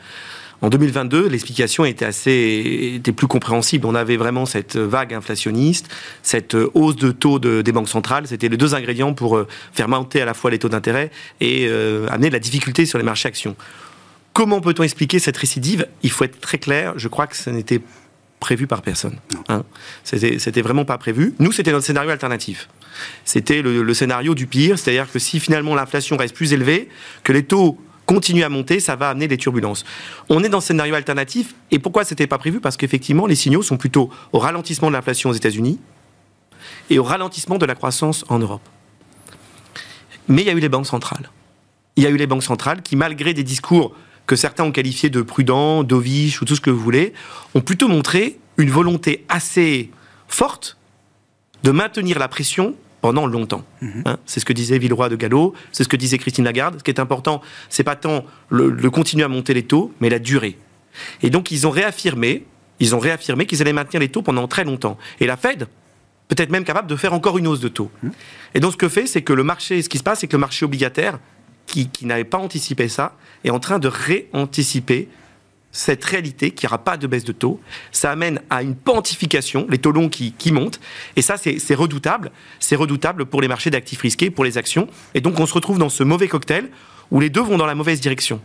En 0.63 0.69
2022, 0.69 1.27
l'explication 1.27 1.85
était 1.85 2.05
assez, 2.05 2.95
était 2.95 3.11
plus 3.11 3.27
compréhensible. 3.27 3.85
On 3.85 3.93
avait 3.93 4.17
vraiment 4.17 4.47
cette 4.47 4.75
vague 4.75 5.13
inflationniste, 5.13 5.87
cette 6.23 6.57
hausse 6.73 6.95
de 6.95 7.11
taux 7.11 7.37
des 7.37 7.71
banques 7.71 7.89
centrales. 7.89 8.25
C'était 8.25 8.49
les 8.49 8.57
deux 8.57 8.73
ingrédients 8.73 9.13
pour 9.13 9.37
euh, 9.37 9.47
faire 9.71 9.87
monter 9.87 10.19
à 10.19 10.25
la 10.25 10.33
fois 10.33 10.49
les 10.49 10.57
taux 10.57 10.69
d'intérêt 10.69 11.11
et 11.39 11.67
euh, 11.67 12.07
amener 12.09 12.29
de 12.29 12.33
la 12.33 12.39
difficulté 12.39 12.87
sur 12.87 12.97
les 12.97 13.03
marchés 13.03 13.27
actions. 13.27 13.55
Comment 14.33 14.61
peut-on 14.61 14.81
expliquer 14.81 15.19
cette 15.19 15.37
récidive? 15.37 15.87
Il 16.01 16.09
faut 16.09 16.23
être 16.23 16.39
très 16.39 16.57
clair. 16.57 16.93
Je 16.97 17.07
crois 17.07 17.27
que 17.27 17.35
ce 17.35 17.51
n'était 17.51 17.81
prévu 18.39 18.65
par 18.65 18.81
personne. 18.81 19.17
Hein. 19.49 19.63
C'était 20.03 20.61
vraiment 20.61 20.85
pas 20.85 20.97
prévu. 20.97 21.33
Nous, 21.39 21.51
c'était 21.51 21.71
notre 21.71 21.85
scénario 21.85 22.09
alternatif. 22.09 22.67
C'était 23.25 23.61
le, 23.61 23.93
scénario 23.93 24.35
du 24.35 24.47
pire, 24.47 24.77
c'est-à-dire 24.77 25.11
que 25.11 25.19
si 25.19 25.39
finalement 25.39 25.75
l'inflation 25.75 26.17
reste 26.17 26.35
plus 26.35 26.53
élevée, 26.53 26.89
que 27.23 27.31
les 27.31 27.43
taux 27.43 27.77
continuent 28.05 28.43
à 28.43 28.49
monter, 28.49 28.79
ça 28.79 28.95
va 28.95 29.09
amener 29.09 29.27
des 29.27 29.37
turbulences. 29.37 29.83
On 30.29 30.43
est 30.43 30.49
dans 30.49 30.61
ce 30.61 30.67
scénario 30.67 30.95
alternatif, 30.95 31.55
et 31.71 31.79
pourquoi 31.79 32.05
c'était 32.05 32.27
pas 32.27 32.37
prévu? 32.37 32.59
Parce 32.59 32.77
qu'effectivement, 32.77 33.27
les 33.27 33.35
signaux 33.35 33.61
sont 33.61 33.77
plutôt 33.77 34.09
au 34.31 34.39
ralentissement 34.39 34.87
de 34.87 34.93
l'inflation 34.93 35.29
aux 35.29 35.33
États-Unis 35.33 35.79
et 36.89 36.99
au 36.99 37.03
ralentissement 37.03 37.57
de 37.57 37.65
la 37.65 37.75
croissance 37.75 38.25
en 38.29 38.39
Europe. 38.39 38.61
Mais 40.27 40.41
il 40.41 40.47
y 40.47 40.49
a 40.49 40.53
eu 40.53 40.59
les 40.59 40.69
banques 40.69 40.87
centrales. 40.87 41.29
Il 41.95 42.03
y 42.03 42.07
a 42.07 42.09
eu 42.09 42.17
les 42.17 42.27
banques 42.27 42.43
centrales 42.43 42.81
qui, 42.81 42.95
malgré 42.95 43.33
des 43.33 43.43
discours 43.43 43.93
que 44.25 44.35
certains 44.35 44.63
ont 44.63 44.71
qualifiés 44.71 45.09
de 45.09 45.21
prudents, 45.21 45.83
dovish 45.83 46.41
ou 46.41 46.45
tout 46.45 46.55
ce 46.55 46.61
que 46.61 46.69
vous 46.69 46.79
voulez, 46.79 47.13
ont 47.55 47.61
plutôt 47.61 47.87
montré 47.87 48.37
une 48.57 48.69
volonté 48.69 49.25
assez 49.29 49.89
forte 50.27 50.77
de 51.63 51.71
maintenir 51.71 52.19
la 52.19 52.27
pression 52.27 52.75
pendant 53.01 53.27
longtemps. 53.27 53.63
Mhm. 53.81 54.03
Hein, 54.05 54.17
c'est 54.25 54.39
ce 54.39 54.45
que 54.45 54.53
disait 54.53 54.77
Villeroy 54.77 55.09
de 55.09 55.15
Gallo, 55.15 55.53
c'est 55.71 55.83
ce 55.83 55.89
que 55.89 55.95
disait 55.95 56.17
Christine 56.17 56.45
Lagarde. 56.45 56.79
Ce 56.79 56.83
qui 56.83 56.91
est 56.91 56.99
important, 56.99 57.41
c'est 57.69 57.83
pas 57.83 57.95
tant 57.95 58.25
le, 58.49 58.71
continuer 58.89 59.23
à 59.23 59.27
monter 59.27 59.53
les 59.53 59.63
taux, 59.63 59.93
mais 60.01 60.09
la 60.09 60.19
durée. 60.19 60.57
Et 61.21 61.29
donc 61.29 61.51
ils 61.51 61.67
ont 61.67 61.69
réaffirmé, 61.69 62.45
ils 62.79 62.95
ont 62.95 62.99
réaffirmé 62.99 63.45
qu'ils 63.45 63.61
allaient 63.61 63.73
maintenir 63.73 63.99
les 63.99 64.09
taux 64.09 64.21
pendant 64.21 64.47
très 64.47 64.63
longtemps. 64.63 64.97
Et 65.19 65.27
la 65.27 65.37
Fed, 65.37 65.67
peut-être 66.27 66.49
même 66.49 66.63
capable 66.63 66.87
de 66.87 66.95
faire 66.95 67.13
encore 67.13 67.37
une 67.37 67.47
hausse 67.47 67.59
de 67.59 67.69
taux. 67.69 67.91
Mhm. 68.03 68.11
Et 68.55 68.59
donc 68.59 68.73
ce 68.73 68.77
que 68.77 68.89
fait, 68.89 69.07
c'est 69.07 69.21
que 69.21 69.33
le 69.33 69.43
marché, 69.43 69.81
ce 69.81 69.89
qui 69.89 69.97
se 69.97 70.03
passe, 70.03 70.19
c'est 70.19 70.27
que 70.27 70.35
le 70.35 70.41
marché 70.41 70.65
obligataire, 70.65 71.19
qui, 71.67 71.89
qui 71.89 72.05
n'avait 72.05 72.23
pas 72.23 72.37
anticipé 72.37 72.87
ça, 72.87 73.15
est 73.43 73.49
en 73.49 73.59
train 73.59 73.77
de 73.77 73.89
réanticiper 73.89 75.09
cette 75.77 76.03
réalité 76.03 76.49
qu'il 76.49 76.65
n'y 76.65 76.71
aura 76.71 76.83
pas 76.83 76.97
de 76.97 77.05
baisse 77.05 77.23
de 77.23 77.31
taux. 77.31 77.59
Ça 77.91 78.09
amène 78.09 78.41
à 78.49 78.63
une 78.63 78.75
pontification, 78.75 79.67
les 79.69 79.77
taux 79.77 79.91
longs 79.91 80.09
qui, 80.09 80.31
qui 80.31 80.51
montent. 80.51 80.79
Et 81.15 81.21
ça, 81.21 81.37
c'est 81.37 81.75
redoutable. 81.75 82.31
C'est 82.59 82.75
redoutable 82.75 83.27
pour 83.27 83.41
les 83.41 83.47
marchés 83.47 83.69
d'actifs 83.69 84.01
risqués, 84.01 84.31
pour 84.31 84.43
les 84.43 84.57
actions. 84.57 84.87
Et 85.13 85.21
donc, 85.21 85.39
on 85.39 85.45
se 85.45 85.53
retrouve 85.53 85.77
dans 85.77 85.89
ce 85.89 86.03
mauvais 86.03 86.27
cocktail 86.27 86.69
où 87.11 87.19
les 87.19 87.29
deux 87.29 87.41
vont 87.41 87.59
dans 87.59 87.67
la 87.67 87.75
mauvaise 87.75 88.01
direction 88.01 88.41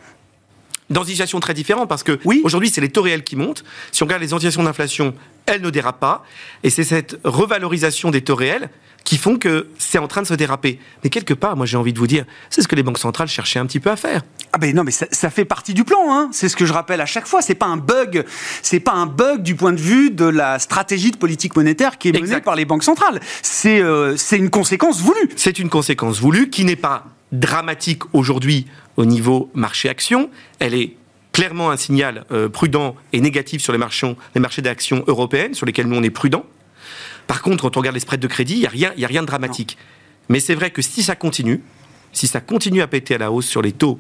dans 0.93 1.03
une 1.03 1.11
situation 1.11 1.41
très 1.41 1.55
différente 1.55 1.89
parce 1.89 2.03
que 2.03 2.19
oui. 2.25 2.41
aujourd'hui 2.45 2.71
c'est 2.71 2.81
les 2.81 2.91
taux 2.91 3.03
réels 3.03 3.25
qui 3.25 3.37
montent. 3.37 3.65
Si 3.91 4.03
on 4.03 4.07
regarde 4.07 4.23
les 4.23 4.35
anticipations 4.35 4.63
d'inflation, 4.63 5.15
elles 5.47 5.63
ne 5.63 5.71
dérapent 5.71 6.01
pas 6.01 6.25
et 6.63 6.71
c'est 6.71 6.85
cette 6.85 7.19
revalorisation 7.25 8.11
des 8.11 8.23
taux 8.23 8.37
réels 8.37 8.71
qui 9.05 9.19
font 9.19 9.37
que 9.37 9.69
c'est 9.79 9.99
en 9.99 10.09
train 10.09 10.23
de 10.23 10.27
se 10.27 10.35
déraper. 10.35 10.79
Mais 11.03 11.11
quelque 11.11 11.35
part, 11.35 11.57
moi 11.57 11.67
j'ai 11.67 11.77
envie 11.77 11.93
de 11.93 11.99
vous 11.99 12.07
dire, 12.07 12.25
c'est 12.51 12.63
ce 12.63 12.69
que 12.69 12.77
les 12.77 12.83
banques 12.83 12.99
centrales 12.99 13.29
cherchaient 13.29 13.59
un 13.59 13.67
petit 13.67 13.81
peu 13.81 13.91
à 13.91 13.97
faire. 13.97 14.23
Ah 14.53 14.59
ben 14.59 14.75
non, 14.75 14.85
mais 14.85 14.91
ça, 14.91 15.31
fait 15.31 15.45
partie 15.45 15.75
du 15.75 15.85
plan. 15.85 15.99
Hein. 16.11 16.29
C'est 16.33 16.49
ce 16.49 16.57
que 16.57 16.67
je 16.67 16.73
rappelle 16.73 17.01
à 17.01 17.07
chaque 17.07 17.27
fois. 17.27 17.43
C'est 17.43 17.55
pas 17.55 17.67
un 17.67 17.79
bug. 17.79 18.25
C'est 18.63 18.81
pas 18.81 18.93
un 18.93 19.07
bug 19.07 19.43
du 19.43 19.55
point 19.55 19.73
de 19.73 19.81
vue 19.81 20.11
de 20.11 20.27
la 20.27 20.59
stratégie 20.59 21.11
de 21.11 21.17
politique 21.17 21.57
monétaire 21.57 21.99
qui 21.99 22.09
est 22.09 22.13
menée 22.13 22.41
par 22.41 22.55
les 22.55 22.65
banques 22.65 22.85
centrales. 22.85 23.21
C'est 23.41 23.81
euh, 23.81 24.17
c'est 24.17 24.37
une 24.37 24.51
conséquence 24.51 25.01
voulue. 25.01 25.31
C'est 25.37 25.59
une 25.59 25.71
conséquence 25.71 26.21
voulue 26.21 26.51
qui 26.51 26.65
n'est 26.65 26.77
pas 26.77 27.07
dramatique 27.33 28.03
aujourd'hui 28.13 28.67
au 28.97 29.05
niveau 29.05 29.51
marché-action. 29.55 30.31
Elle 30.59 30.75
est 30.75 30.97
clairement 31.33 31.71
un 31.71 31.77
signal 31.77 32.25
euh, 32.31 32.49
prudent 32.49 32.95
et 33.13 33.21
négatif 33.21 33.63
sur 33.63 33.73
les 33.73 33.79
marchés, 33.79 34.15
les 34.35 34.41
marchés 34.41 34.63
d'actions 34.63 35.05
européennes, 35.07 35.55
sur 35.55 35.67
lesquels 35.67 35.87
nous 35.87 35.97
on 35.97 36.03
est 36.03 36.11
prudent. 36.11 36.45
Par 37.27 37.43
contre, 37.43 37.63
quand 37.63 37.77
on 37.77 37.81
regarde 37.81 37.95
les 37.95 38.01
spreads 38.01 38.21
de 38.21 38.27
crédit, 38.27 38.55
il 38.55 38.61
n'y 38.61 38.67
a, 38.67 38.71
rien, 38.71 38.93
a 39.03 39.07
rien 39.07 39.23
de 39.23 39.27
dramatique. 39.27 39.79
Mais 40.29 40.41
c'est 40.41 40.55
vrai 40.55 40.71
que 40.71 40.83
si 40.83 41.03
ça 41.03 41.17
continue, 41.17 41.63
si 42.13 42.27
ça 42.27 42.41
continue 42.41 42.83
à 42.83 42.87
péter 42.87 43.15
à 43.15 43.19
la 43.19 43.33
hausse 43.33 43.47
sur 43.47 43.63
les 43.63 43.73
taux, 43.73 43.99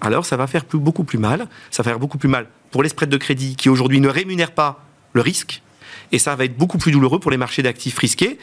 alors 0.00 0.26
ça 0.26 0.36
va 0.36 0.46
faire 0.46 0.64
beaucoup 0.72 1.04
plus 1.04 1.18
mal. 1.18 1.48
Ça 1.70 1.82
va 1.82 1.90
faire 1.90 1.98
beaucoup 1.98 2.18
plus 2.18 2.28
mal 2.28 2.46
pour 2.70 2.82
les 2.82 2.88
spreads 2.88 3.10
de 3.10 3.16
crédit 3.16 3.56
qui 3.56 3.68
aujourd'hui 3.68 4.00
ne 4.00 4.08
rémunèrent 4.08 4.52
pas 4.52 4.84
le 5.12 5.20
risque. 5.20 5.62
Et 6.12 6.18
ça 6.18 6.36
va 6.36 6.44
être 6.44 6.56
beaucoup 6.56 6.78
plus 6.78 6.92
douloureux 6.92 7.18
pour 7.20 7.30
les 7.30 7.36
marchés 7.36 7.62
d'actifs 7.62 7.98
risqués. 7.98 8.38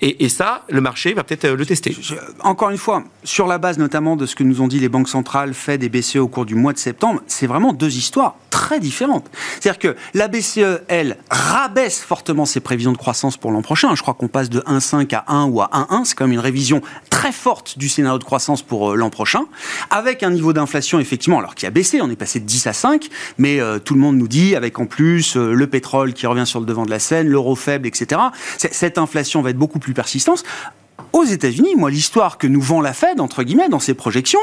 Et, 0.00 0.28
ça, 0.28 0.62
le 0.68 0.80
marché 0.80 1.12
va 1.12 1.24
peut-être 1.24 1.46
euh, 1.46 1.56
le 1.56 1.66
tester. 1.66 1.96
encore 2.40 2.70
une 2.70 2.78
fois, 2.78 3.02
sur 3.24 3.48
la 3.48 3.58
base 3.58 3.78
notamment 3.78 4.14
de 4.14 4.26
ce 4.26 4.36
que 4.36 4.44
nous 4.44 4.60
ont 4.60 4.68
dit 4.68 4.78
les 4.78 4.88
banques 4.88 5.08
centrales, 5.08 5.54
Fed 5.54 5.82
et 5.82 5.88
BCE 5.88 6.16
au 6.16 6.28
cours 6.28 6.46
du 6.46 6.54
mois 6.54 6.72
de 6.72 6.78
septembre, 6.78 7.20
c'est 7.26 7.48
vraiment 7.48 7.72
deux 7.72 7.96
histoires 7.96 8.36
très 8.50 8.78
différentes. 8.78 9.28
C'est-à-dire 9.58 9.78
que 9.78 9.96
la 10.14 10.28
BCE, 10.28 10.82
elle, 10.86 11.16
rabaisse 11.30 12.00
fortement 12.00 12.44
ses 12.44 12.60
prévisions 12.60 12.92
de 12.92 12.96
croissance 12.96 13.36
pour 13.36 13.50
l'an 13.50 13.62
prochain. 13.62 13.94
Je 13.96 14.02
crois 14.02 14.14
qu'on 14.14 14.28
passe 14.28 14.50
de 14.50 14.60
1,5 14.60 15.12
à 15.16 15.24
1 15.32 15.46
ou 15.46 15.62
à 15.62 15.70
1,1. 15.72 16.04
C'est 16.04 16.14
quand 16.14 16.24
même 16.26 16.34
une 16.34 16.38
révision 16.38 16.80
très 17.10 17.32
forte 17.32 17.76
du 17.76 17.88
scénario 17.88 18.18
de 18.18 18.24
croissance 18.24 18.62
pour 18.62 18.92
euh, 18.92 18.96
l'an 18.96 19.10
prochain, 19.10 19.46
avec 19.90 20.22
un 20.22 20.30
niveau 20.30 20.52
d'inflation, 20.52 21.00
effectivement, 21.00 21.40
alors 21.40 21.56
qui 21.56 21.66
a 21.66 21.70
baissé, 21.70 22.00
on 22.00 22.10
est 22.10 22.16
passé 22.16 22.38
de 22.38 22.44
10 22.44 22.68
à 22.68 22.72
5, 22.72 23.08
mais 23.38 23.60
euh, 23.60 23.80
tout 23.80 23.94
le 23.94 24.00
monde 24.00 24.16
nous 24.16 24.28
dit, 24.28 24.54
avec 24.54 24.78
en 24.78 24.86
plus 24.86 25.34
le 25.34 25.66
pétrole 25.66 26.12
qui 26.12 26.28
revient 26.28 26.46
sur 26.46 26.60
le 26.60 26.66
devant 26.66 26.84
de 26.84 26.90
la 26.90 27.00
scène, 27.00 27.26
l'euro 27.26 27.56
faible, 27.56 27.88
etc., 27.88 28.20
cette 28.56 28.98
inflation 28.98 29.42
va 29.42 29.50
être 29.50 29.56
beaucoup 29.56 29.78
plus 29.78 29.87
persistance. 29.94 30.44
Aux 31.12 31.24
États-Unis, 31.24 31.74
moi, 31.76 31.90
l'histoire 31.90 32.38
que 32.38 32.46
nous 32.46 32.60
vend 32.60 32.80
la 32.80 32.92
Fed, 32.92 33.20
entre 33.20 33.42
guillemets, 33.42 33.68
dans 33.68 33.78
ses 33.78 33.94
projections, 33.94 34.40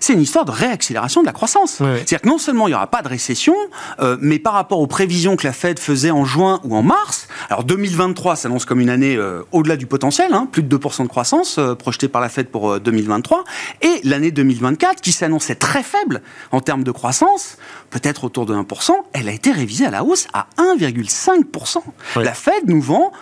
c'est 0.00 0.14
une 0.14 0.20
histoire 0.20 0.44
de 0.44 0.50
réaccélération 0.50 1.20
de 1.20 1.26
la 1.26 1.32
croissance. 1.32 1.76
C'est-à-dire 1.78 2.20
que 2.22 2.28
non 2.28 2.38
seulement 2.38 2.66
il 2.66 2.72
n'y 2.72 2.74
aura 2.74 2.88
pas 2.88 3.02
de 3.02 3.08
récession, 3.08 3.54
euh, 4.00 4.16
mais 4.20 4.38
par 4.38 4.54
rapport 4.54 4.80
aux 4.80 4.86
prévisions 4.86 5.36
que 5.36 5.46
la 5.46 5.52
Fed 5.52 5.78
faisait 5.78 6.10
en 6.10 6.24
juin 6.24 6.60
ou 6.64 6.74
en 6.74 6.82
mars, 6.82 7.28
alors 7.50 7.62
2023 7.64 8.36
s'annonce 8.36 8.64
comme 8.64 8.80
une 8.80 8.90
année 8.90 9.16
euh, 9.16 9.42
au-delà 9.52 9.76
du 9.76 9.86
potentiel, 9.86 10.32
hein, 10.32 10.48
plus 10.50 10.62
de 10.62 10.76
2% 10.76 11.04
de 11.04 11.08
croissance 11.08 11.58
euh, 11.58 11.74
projetée 11.74 12.08
par 12.08 12.20
la 12.20 12.28
Fed 12.28 12.48
pour 12.48 12.80
2023, 12.80 13.44
et 13.82 14.00
l'année 14.02 14.32
2024 14.32 15.00
qui 15.00 15.12
s'annonçait 15.12 15.54
très 15.54 15.84
faible 15.84 16.22
en 16.50 16.60
termes 16.60 16.84
de 16.84 16.90
croissance, 16.90 17.58
peut-être 17.90 18.24
autour 18.24 18.44
de 18.44 18.54
1%, 18.54 18.92
elle 19.12 19.28
a 19.28 19.32
été 19.32 19.52
révisée 19.52 19.86
à 19.86 19.90
la 19.90 20.02
hausse 20.02 20.26
à 20.32 20.48
1,5%. 20.58 21.78
La 22.16 22.32
Fed 22.34 22.66
nous 22.66 22.80
vend 22.80 23.12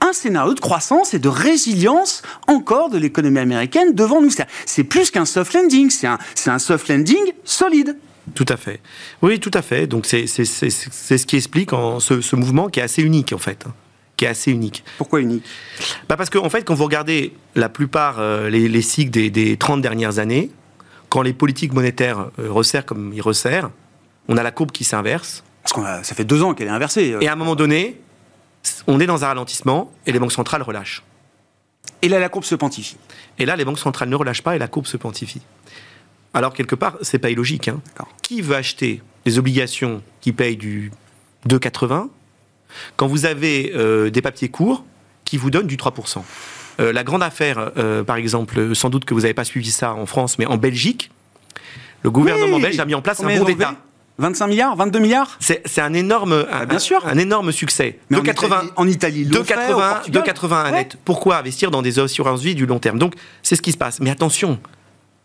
un 0.00 0.12
scénario 0.12 0.54
de 0.54 0.60
croissance 0.60 1.14
et 1.14 1.18
de 1.18 1.28
résilience 1.28 2.22
encore 2.46 2.90
de 2.90 2.98
l'économie 2.98 3.38
américaine 3.38 3.94
devant 3.94 4.20
nous. 4.20 4.30
C'est 4.66 4.84
plus 4.84 5.10
qu'un 5.10 5.24
soft 5.24 5.54
landing, 5.54 5.90
c'est 5.90 6.06
un, 6.06 6.18
un 6.46 6.58
soft 6.58 6.88
landing 6.88 7.32
solide. 7.44 7.96
Tout 8.34 8.46
à 8.48 8.56
fait. 8.56 8.80
Oui, 9.22 9.38
tout 9.38 9.50
à 9.52 9.62
fait. 9.62 9.86
Donc 9.86 10.06
c'est 10.06 10.26
ce 10.26 11.26
qui 11.26 11.36
explique 11.36 11.72
en, 11.72 12.00
ce, 12.00 12.36
mouvement 12.36 12.68
qui 12.68 12.80
est 12.80 12.82
assez 12.82 13.02
unique 13.02 13.32
en 13.32 13.38
fait. 13.38 13.64
Hein. 13.66 13.74
Qui 14.16 14.26
est 14.26 14.28
assez 14.28 14.52
unique. 14.52 14.84
Pourquoi 14.96 15.20
unique? 15.20 15.44
Bah 16.08 16.16
Parce 16.16 16.30
qu'en 16.30 16.44
en 16.44 16.50
fait, 16.50 16.62
quand 16.62 16.74
vous 16.74 16.84
regardez 16.84 17.34
la 17.56 17.68
plupart, 17.68 18.20
euh, 18.20 18.48
les, 18.48 18.82
cycles 18.82 19.10
des, 19.10 19.28
des 19.28 19.56
30 19.56 19.82
dernières 19.82 20.20
années, 20.20 20.50
quand 21.08 21.22
les 21.22 21.32
politiques 21.32 21.72
monétaires 21.72 22.30
euh, 22.38 22.50
resserrent 22.50 22.86
comme 22.86 23.12
ils 23.12 23.20
resserrent, 23.20 23.70
on 24.28 24.36
a 24.36 24.42
la 24.42 24.52
courbe 24.52 24.70
qui 24.70 24.84
s'inverse. 24.84 25.42
Parce 25.64 25.72
que 25.72 26.06
ça 26.06 26.14
fait 26.14 26.24
deux 26.24 26.42
ans 26.42 26.54
qu'elle 26.54 26.68
est 26.68 26.70
inversée. 26.70 27.12
Euh. 27.12 27.20
Et 27.20 27.28
à 27.28 27.32
un 27.32 27.36
moment 27.36 27.56
donné, 27.56 28.00
on 28.86 29.00
est 29.00 29.06
dans 29.06 29.24
un 29.24 29.28
ralentissement 29.28 29.92
et 30.06 30.12
les 30.12 30.18
banques 30.18 30.32
centrales 30.32 30.62
relâchent. 30.62 31.02
Et 32.02 32.08
là, 32.08 32.18
la 32.18 32.28
courbe 32.28 32.44
se 32.44 32.54
quantifie. 32.54 32.96
Et 33.38 33.46
là, 33.46 33.56
les 33.56 33.64
banques 33.64 33.78
centrales 33.78 34.08
ne 34.08 34.16
relâchent 34.16 34.42
pas 34.42 34.56
et 34.56 34.58
la 34.58 34.68
courbe 34.68 34.86
se 34.86 34.96
quantifie. 34.96 35.42
Alors, 36.34 36.52
quelque 36.52 36.74
part, 36.74 36.96
c'est 37.02 37.18
pas 37.18 37.30
illogique. 37.30 37.68
Hein. 37.68 37.80
Qui 38.22 38.42
veut 38.42 38.56
acheter 38.56 39.02
des 39.24 39.38
obligations 39.38 40.02
qui 40.20 40.32
payent 40.32 40.56
du 40.56 40.92
2,80 41.48 42.08
quand 42.96 43.06
vous 43.06 43.24
avez 43.24 43.72
euh, 43.74 44.10
des 44.10 44.20
papiers 44.20 44.48
courts 44.48 44.84
qui 45.24 45.36
vous 45.36 45.50
donnent 45.50 45.66
du 45.66 45.76
3% 45.76 46.22
euh, 46.80 46.92
La 46.92 47.04
grande 47.04 47.22
affaire, 47.22 47.72
euh, 47.76 48.02
par 48.02 48.16
exemple, 48.16 48.74
sans 48.74 48.90
doute 48.90 49.04
que 49.04 49.14
vous 49.14 49.20
n'avez 49.20 49.34
pas 49.34 49.44
suivi 49.44 49.70
ça 49.70 49.94
en 49.94 50.06
France, 50.06 50.38
mais 50.38 50.46
en 50.46 50.56
Belgique, 50.56 51.10
le 52.02 52.10
gouvernement 52.10 52.58
belge 52.58 52.78
a 52.78 52.84
mis 52.84 52.94
en 52.94 53.02
place 53.02 53.20
un 53.20 53.38
bon 53.38 53.44
d'État. 53.44 53.76
25 54.18 54.46
milliards, 54.46 54.76
22 54.76 54.98
milliards 55.00 55.36
C'est 55.40 55.80
un 55.80 55.92
énorme, 55.92 56.46
ah, 56.50 56.66
bien 56.66 56.78
sûr. 56.78 57.04
un 57.06 57.18
énorme 57.18 57.50
succès. 57.50 57.98
Mais 58.10 58.22
80, 58.22 58.70
en 58.76 58.86
Italie, 58.86 59.26
de 59.26 59.38
80, 59.38 60.02
de 60.08 60.20
80 60.20 60.70
net. 60.70 60.96
Pourquoi 61.04 61.38
investir 61.38 61.70
dans 61.70 61.82
des 61.82 61.98
assurances 61.98 62.40
vie 62.40 62.54
du 62.54 62.66
long 62.66 62.78
terme? 62.78 62.98
Donc, 62.98 63.14
c'est 63.42 63.56
ce 63.56 63.62
qui 63.62 63.72
se 63.72 63.76
passe. 63.76 64.00
Mais 64.00 64.10
attention, 64.10 64.60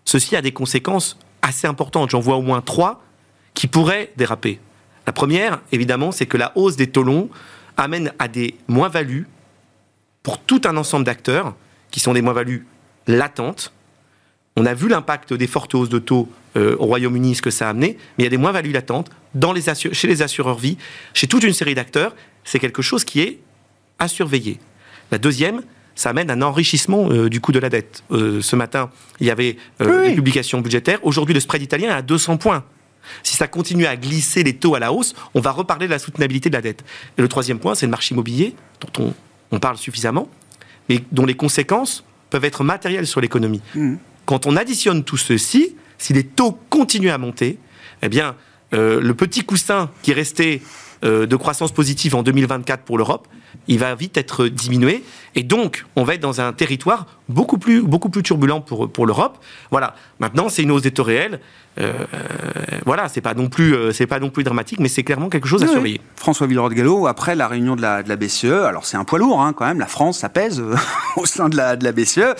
ceci 0.05 0.35
a 0.35 0.41
des 0.41 0.51
conséquences 0.51 1.19
assez 1.41 1.67
importantes. 1.67 2.09
J'en 2.09 2.19
vois 2.19 2.37
au 2.37 2.41
moins 2.41 2.61
trois 2.61 3.03
qui 3.53 3.67
pourraient 3.67 4.11
déraper. 4.17 4.59
La 5.05 5.13
première, 5.13 5.59
évidemment, 5.71 6.11
c'est 6.11 6.25
que 6.25 6.37
la 6.37 6.51
hausse 6.55 6.75
des 6.75 6.87
taux 6.87 7.03
longs 7.03 7.29
amène 7.77 8.11
à 8.19 8.27
des 8.27 8.55
moins-values 8.67 9.27
pour 10.23 10.39
tout 10.39 10.61
un 10.65 10.77
ensemble 10.77 11.05
d'acteurs 11.05 11.55
qui 11.91 11.99
sont 11.99 12.13
des 12.13 12.21
moins-values 12.21 12.65
latentes. 13.07 13.71
On 14.55 14.65
a 14.65 14.73
vu 14.73 14.87
l'impact 14.87 15.33
des 15.33 15.47
fortes 15.47 15.75
hausses 15.75 15.89
de 15.89 15.99
taux 15.99 16.27
euh, 16.55 16.75
au 16.79 16.85
Royaume-Uni, 16.85 17.35
ce 17.35 17.41
que 17.41 17.49
ça 17.49 17.67
a 17.67 17.69
amené, 17.69 17.97
mais 18.17 18.23
il 18.23 18.25
y 18.25 18.27
a 18.27 18.29
des 18.29 18.37
moins-values 18.37 18.71
latentes 18.71 19.09
dans 19.33 19.53
les 19.53 19.61
chez 19.91 20.07
les 20.07 20.21
assureurs 20.21 20.57
vie, 20.57 20.77
chez 21.13 21.27
toute 21.27 21.43
une 21.43 21.53
série 21.53 21.75
d'acteurs. 21.75 22.15
C'est 22.43 22.59
quelque 22.59 22.81
chose 22.81 23.03
qui 23.03 23.21
est 23.21 23.39
à 23.99 24.07
surveiller. 24.07 24.59
La 25.11 25.17
deuxième, 25.17 25.61
ça 25.95 26.09
amène 26.09 26.31
un 26.31 26.41
enrichissement 26.41 27.09
euh, 27.09 27.29
du 27.29 27.41
coût 27.41 27.51
de 27.51 27.59
la 27.59 27.69
dette. 27.69 28.03
Euh, 28.11 28.41
ce 28.41 28.55
matin, 28.55 28.89
il 29.19 29.27
y 29.27 29.31
avait 29.31 29.57
des 29.79 30.15
publications 30.15 30.61
budgétaires. 30.61 30.99
Aujourd'hui, 31.03 31.33
le 31.33 31.39
spread 31.39 31.61
italien 31.61 31.89
est 31.89 31.93
à 31.93 32.01
200 32.01 32.37
points. 32.37 32.63
Si 33.23 33.35
ça 33.35 33.47
continue 33.47 33.85
à 33.85 33.95
glisser 33.95 34.43
les 34.43 34.55
taux 34.55 34.75
à 34.75 34.79
la 34.79 34.93
hausse, 34.93 35.13
on 35.33 35.41
va 35.41 35.51
reparler 35.51 35.87
de 35.87 35.91
la 35.91 35.99
soutenabilité 35.99 36.49
de 36.49 36.55
la 36.55 36.61
dette. 36.61 36.83
Et 37.17 37.21
le 37.21 37.27
troisième 37.27 37.59
point, 37.59 37.75
c'est 37.75 37.85
le 37.85 37.91
marché 37.91 38.13
immobilier, 38.13 38.55
dont 38.81 39.13
on, 39.51 39.59
parle 39.59 39.77
suffisamment, 39.77 40.29
mais 40.87 40.99
dont 41.11 41.25
les 41.25 41.35
conséquences 41.35 42.03
peuvent 42.29 42.45
être 42.45 42.63
matérielles 42.63 43.07
sur 43.07 43.21
l'économie. 43.21 43.61
Mmh. 43.75 43.95
Quand 44.25 44.45
on 44.45 44.55
additionne 44.55 45.03
tout 45.03 45.17
ceci, 45.17 45.75
si 45.99 46.13
les 46.13 46.23
taux 46.23 46.57
continuent 46.69 47.11
à 47.11 47.19
monter, 47.19 47.59
eh 48.01 48.09
bien, 48.09 48.35
euh, 48.73 48.99
le 48.99 49.13
petit 49.13 49.41
coussin 49.41 49.91
qui 50.01 50.13
restait 50.13 50.61
euh, 51.03 51.27
de 51.27 51.35
croissance 51.35 51.71
positive 51.71 52.15
en 52.15 52.23
2024 52.23 52.83
pour 52.83 52.97
l'Europe, 52.97 53.27
il 53.67 53.79
va 53.79 53.95
vite 53.95 54.17
être 54.17 54.47
diminué. 54.47 55.03
Et 55.35 55.43
donc, 55.43 55.85
on 55.95 56.03
va 56.03 56.15
être 56.15 56.21
dans 56.21 56.41
un 56.41 56.53
territoire 56.53 57.05
beaucoup 57.29 57.57
plus, 57.57 57.81
beaucoup 57.81 58.09
plus 58.09 58.23
turbulent 58.23 58.61
pour, 58.61 58.91
pour 58.91 59.05
l'Europe. 59.05 59.37
Voilà. 59.71 59.95
Maintenant, 60.19 60.49
c'est 60.49 60.63
une 60.63 60.71
hausse 60.71 60.81
des 60.81 60.91
taux 60.91 61.03
réels. 61.03 61.39
Euh, 61.79 61.93
voilà, 62.85 63.07
c'est 63.07 63.21
pas 63.21 63.33
non 63.33 63.47
plus, 63.47 63.73
euh, 63.73 63.93
c'est 63.93 64.07
pas 64.07 64.19
non 64.19 64.29
plus 64.29 64.43
dramatique, 64.43 64.79
mais 64.79 64.89
c'est 64.89 65.03
clairement 65.03 65.29
quelque 65.29 65.47
chose 65.47 65.63
à 65.63 65.67
surveiller. 65.67 66.01
François 66.15 66.45
Villeroy 66.45 66.69
de 66.69 66.73
Gallo, 66.73 67.07
après 67.07 67.35
la 67.35 67.47
réunion 67.47 67.75
de 67.75 67.81
la, 67.81 68.03
de 68.03 68.09
la 68.09 68.17
BCE, 68.17 68.45
alors 68.45 68.85
c'est 68.85 68.97
un 68.97 69.05
poids 69.05 69.19
lourd 69.19 69.41
hein, 69.41 69.53
quand 69.53 69.65
même. 69.65 69.79
La 69.79 69.85
France, 69.85 70.19
ça 70.19 70.29
pèse 70.29 70.59
euh, 70.59 70.75
au 71.15 71.25
sein 71.25 71.47
de 71.47 71.55
la, 71.55 71.77
de 71.77 71.85
la 71.85 71.93
BCE. 71.93 72.35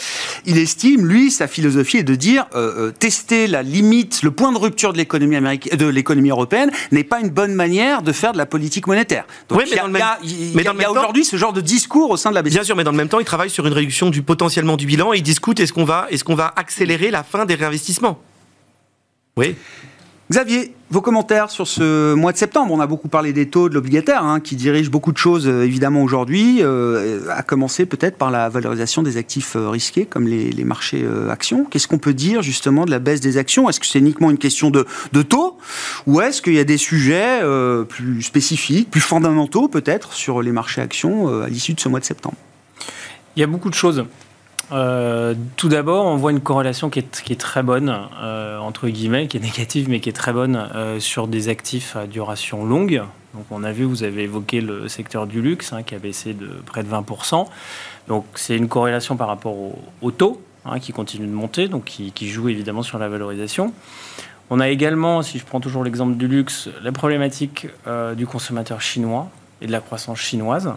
Il 0.45 0.57
estime, 0.57 1.05
lui, 1.05 1.31
sa 1.31 1.47
philosophie 1.47 1.97
est 1.97 2.03
de 2.03 2.15
dire 2.15 2.47
tester 2.97 3.47
la 3.47 3.61
limite, 3.61 4.23
le 4.23 4.31
point 4.31 4.51
de 4.51 4.57
rupture 4.57 4.93
de 4.93 4.97
l'économie 4.97 5.35
américaine, 5.35 5.77
de 5.77 5.85
l'économie 5.85 6.29
européenne 6.29 6.71
n'est 6.91 7.03
pas 7.03 7.19
une 7.19 7.29
bonne 7.29 7.53
manière 7.53 8.01
de 8.01 8.11
faire 8.11 8.33
de 8.33 8.37
la 8.37 8.45
politique 8.45 8.87
monétaire. 8.87 9.25
Donc, 9.47 9.61
il 9.65 9.73
y 9.73 9.79
a, 9.79 10.19
il 10.23 10.61
y 10.61 10.67
a 10.67 10.73
aujourd'hui 10.99 11.25
ce 11.25 11.35
genre 11.35 11.53
de 11.53 11.61
discours 11.61 12.09
au 12.09 12.17
sein 12.17 12.29
de 12.29 12.35
la 12.35 12.41
BCE. 12.41 12.49
Bien 12.49 12.63
sûr, 12.63 12.75
mais 12.75 12.83
dans 12.83 12.91
le 12.91 12.97
même 12.97 13.09
temps, 13.09 13.19
il 13.19 13.25
travaille 13.25 13.49
sur 13.49 13.65
une 13.65 13.73
réduction 13.73 14.09
du 14.09 14.21
potentiellement 14.21 14.77
du 14.77 14.85
bilan 14.85 15.13
et 15.13 15.17
il 15.17 15.23
discute 15.23 15.59
est-ce 15.59 15.73
qu'on 15.73 15.85
va, 15.85 16.07
est-ce 16.09 16.23
qu'on 16.23 16.35
va 16.35 16.53
accélérer 16.55 17.11
la 17.11 17.23
fin 17.23 17.45
des 17.45 17.55
réinvestissements? 17.55 18.19
Oui. 19.37 19.55
Xavier, 20.31 20.75
vos 20.91 21.01
commentaires 21.01 21.50
sur 21.50 21.67
ce 21.67 22.13
mois 22.13 22.31
de 22.31 22.38
septembre. 22.38 22.71
On 22.71 22.79
a 22.79 22.86
beaucoup 22.86 23.07
parlé 23.07 23.33
des 23.33 23.50
taux 23.50 23.67
de 23.67 23.74
l'obligataire, 23.74 24.24
hein, 24.24 24.39
qui 24.39 24.55
dirigent 24.55 24.91
beaucoup 24.91 25.12
de 25.12 25.17
choses 25.17 25.48
euh, 25.48 25.63
évidemment 25.63 26.03
aujourd'hui, 26.03 26.59
euh, 26.62 27.21
à 27.31 27.41
commencer 27.41 27.88
peut-être 27.88 28.15
par 28.15 28.29
la 28.29 28.48
valorisation 28.48 29.01
des 29.01 29.17
actifs 29.17 29.55
euh, 29.55 29.69
risqués, 29.69 30.05
comme 30.05 30.27
les, 30.27 30.63
marchés 30.63 31.03
actions. 31.31 31.65
Qu'est-ce 31.65 31.88
qu'on 31.88 31.98
peut 31.98 32.13
dire 32.13 32.43
justement 32.43 32.86
de 32.86 32.91
la 32.91 33.00
baisse 33.00 33.21
des 33.21 33.38
actions? 33.38 33.67
Est-ce 33.69 33.79
que 33.79 33.88
c'est 33.88 33.98
uniquement 33.98 34.29
une 34.29 34.38
question 34.38 34.69
de 34.69 35.21
taux, 35.24 35.57
ou 36.05 36.21
est-ce 36.21 36.43
qu'il 36.43 36.53
y 36.53 36.59
a 36.59 36.63
des 36.63 36.77
sujets 36.77 37.41
plus 37.88 38.21
spécifiques, 38.21 38.91
plus 38.91 39.01
fondamentaux 39.01 39.67
peut-être 39.67 40.13
sur 40.13 40.43
les 40.43 40.51
marchés 40.51 40.81
actions 40.81 41.41
à 41.41 41.48
l'issue 41.48 41.74
de 41.74 41.79
ce 41.79 41.89
mois 41.89 42.00
de 42.00 42.05
septembre? 42.05 42.36
Il 43.36 43.39
y 43.39 43.43
a 43.43 43.48
beaucoup 43.48 43.69
de 43.69 43.75
choses. 43.75 44.05
Euh, 44.71 45.33
tout 45.55 45.69
d'abord, 45.69 46.05
on 46.05 46.15
voit 46.15 46.31
une 46.31 46.41
corrélation 46.41 46.89
qui 46.89 46.99
est, 46.99 47.39
très 47.39 47.63
bonne, 47.63 47.95
euh, 48.21 48.59
entre 48.59 48.88
guillemets, 48.88 49.27
qui 49.27 49.38
est 49.38 49.41
négative, 49.41 49.89
mais 49.89 49.99
qui 49.99 50.09
est 50.09 50.13
très 50.13 50.33
bonne 50.33 50.69
euh, 50.75 50.99
sur 50.99 51.27
des 51.27 51.49
actifs 51.49 51.95
à 51.95 52.05
duration 52.05 52.65
longue. 52.65 53.01
Donc, 53.33 53.45
on 53.51 53.63
a 53.63 53.71
vu, 53.71 53.83
vous 53.83 54.03
avez 54.03 54.23
évoqué 54.23 54.61
le 54.61 54.88
secteur 54.88 55.27
du 55.27 55.41
luxe, 55.41 55.73
hein, 55.73 55.83
qui 55.83 55.95
a 55.95 55.99
baissé 55.99 56.33
de 56.33 56.47
près 56.65 56.83
de 56.83 56.89
20%. 56.89 57.47
Donc, 58.07 58.25
c'est 58.35 58.55
une 58.55 58.67
corrélation 58.67 59.17
par 59.17 59.27
rapport 59.27 59.55
au, 60.01 60.11
taux, 60.11 60.41
hein, 60.65 60.79
qui 60.79 60.91
continue 60.91 61.27
de 61.27 61.31
monter, 61.31 61.67
donc 61.67 61.85
qui, 61.85 62.29
joue 62.29 62.49
évidemment 62.49 62.83
sur 62.83 62.99
la 62.99 63.07
valorisation. 63.07 63.73
On 64.51 64.59
a 64.59 64.69
également, 64.69 65.21
si 65.21 65.38
je 65.38 65.45
prends 65.45 65.59
toujours 65.59 65.83
l'exemple 65.83 66.15
du 66.15 66.27
luxe, 66.27 66.69
la 66.81 66.91
problématique 66.91 67.67
du 68.17 68.25
consommateur 68.25 68.81
chinois 68.81 69.29
et 69.61 69.67
de 69.67 69.71
la 69.71 69.79
croissance 69.79 70.17
chinoise. 70.17 70.73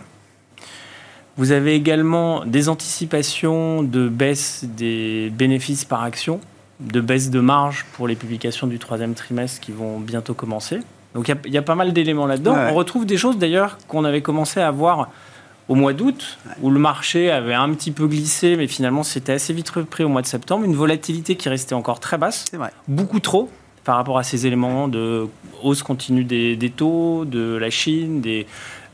Vous 1.37 1.53
avez 1.53 1.75
également 1.75 2.45
des 2.45 2.69
anticipations 2.69 3.83
de 3.83 4.09
baisse 4.09 4.65
des 4.65 5.31
bénéfices 5.31 5.85
par 5.85 6.03
action, 6.03 6.41
de 6.81 7.01
baisse 7.01 7.31
de 7.31 7.41
marge 7.41 7.87
pour 7.93 8.07
les 8.07 8.17
publications 8.17 8.67
du 8.67 8.79
troisième 8.79 9.15
trimestre 9.15 9.61
qui 9.61 9.73
vont 9.73 9.99
bientôt 9.99 10.35
commencer. 10.35 10.81
Donc 11.15 11.29
il 11.29 11.53
y, 11.53 11.59
a 11.59 11.63
pas 11.63 11.75
mal 11.75 11.93
d'éléments 11.93 12.27
là-dedans. 12.27 12.57
On 12.71 12.75
retrouve 12.75 13.07
des 13.07 13.17
choses 13.17 13.39
d'ailleurs 13.39 13.79
qu'on 13.89 14.05
avait 14.05 14.23
commencé 14.23 14.61
à 14.61 14.71
voir 14.71 15.11
au 15.69 15.75
mois 15.75 15.93
d'août, 15.93 16.39
où 16.61 16.71
le 16.71 16.79
marché 16.79 17.31
avait 17.31 17.55
un 17.55 17.73
petit 17.75 17.93
peu 17.93 18.07
glissé, 18.07 18.57
mais 18.57 18.67
finalement 18.67 19.03
c'était 19.03 19.33
assez 19.33 19.53
vite 19.53 19.71
repris 19.71 20.05
au 20.05 20.09
mois 20.09 20.23
de 20.23 20.27
septembre. 20.27 20.65
Une 20.65 20.75
volatilité 20.75 21.37
qui 21.37 21.49
restait 21.49 21.75
encore 21.75 22.01
très 22.01 22.19
basse, 22.19 22.47
beaucoup 22.89 23.21
trop 23.21 23.51
par 23.85 23.97
rapport 23.97 24.19
à 24.19 24.23
ces 24.23 24.47
éléments 24.47 24.87
de 24.87 25.27
hausse 25.63 25.83
continue 25.83 26.25
des, 26.25 26.57
des 26.57 26.71
taux, 26.71 27.25
de 27.25 27.57
la 27.57 27.69
Chine, 27.69 28.21
des, 28.21 28.47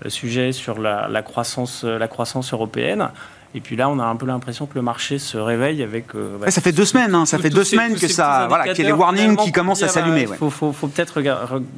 sujet 0.06 0.52
sur 0.52 0.78
la, 0.78 1.22
croissance, 1.22 1.84
la 1.84 2.08
croissance 2.08 2.52
européenne. 2.52 3.10
Et 3.54 3.60
puis 3.60 3.76
là, 3.76 3.88
on 3.88 3.98
a 3.98 4.04
un 4.04 4.16
peu 4.16 4.26
l'impression 4.26 4.66
que 4.66 4.74
le 4.74 4.82
marché 4.82 5.18
se 5.18 5.38
réveille 5.38 5.82
avec. 5.82 6.14
Euh, 6.14 6.36
bah, 6.38 6.50
ça 6.50 6.60
fait 6.60 6.72
deux 6.72 6.84
semaines, 6.84 7.14
hein, 7.14 7.24
ça 7.24 7.38
fait 7.38 7.48
deux 7.48 7.64
semaines 7.64 7.94
que 7.94 8.06
ça, 8.06 8.46
voilà, 8.46 8.68
qu'il 8.68 8.84
y 8.84 8.86
a 8.86 8.90
les 8.90 8.96
warnings 8.96 9.36
qui 9.36 9.52
commencent 9.52 9.82
à 9.82 9.88
s'allumer. 9.88 10.26
Il 10.30 10.36
faut, 10.36 10.50
faut, 10.50 10.88
peut-être 10.88 11.20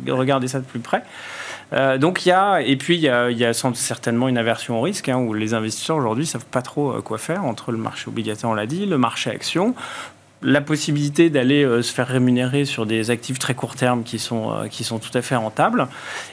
regarder 0.08 0.48
ça 0.48 0.58
de 0.58 0.64
plus 0.64 0.80
près. 0.80 1.02
Euh, 1.72 1.98
donc 1.98 2.26
il 2.26 2.30
y 2.30 2.32
a 2.32 2.60
et 2.62 2.74
puis 2.76 2.96
il 2.96 3.00
y 3.00 3.08
a, 3.08 3.30
il 3.30 3.38
y 3.38 3.44
a 3.44 3.52
certainement 3.52 4.26
une 4.26 4.38
aversion 4.38 4.80
au 4.80 4.82
risque 4.82 5.08
hein, 5.08 5.18
où 5.18 5.32
les 5.32 5.54
investisseurs 5.54 5.98
aujourd'hui 5.98 6.26
savent 6.26 6.44
pas 6.44 6.62
trop 6.62 6.90
euh, 6.90 7.00
quoi 7.00 7.16
faire 7.16 7.44
entre 7.44 7.70
le 7.70 7.78
marché 7.78 8.08
obligataire 8.08 8.50
on 8.50 8.54
l'a 8.54 8.66
dit 8.66 8.86
le 8.86 8.98
marché 8.98 9.30
action 9.30 9.76
la 10.42 10.62
possibilité 10.62 11.28
d'aller 11.28 11.64
euh, 11.64 11.82
se 11.82 11.92
faire 11.92 12.08
rémunérer 12.08 12.64
sur 12.64 12.86
des 12.86 13.10
actifs 13.10 13.38
très 13.38 13.54
court 13.54 13.74
terme 13.74 14.02
qui 14.02 14.18
sont, 14.18 14.50
euh, 14.50 14.68
qui 14.68 14.84
sont 14.84 14.98
tout 14.98 15.10
à 15.14 15.20
fait 15.20 15.36
rentables. 15.36 15.86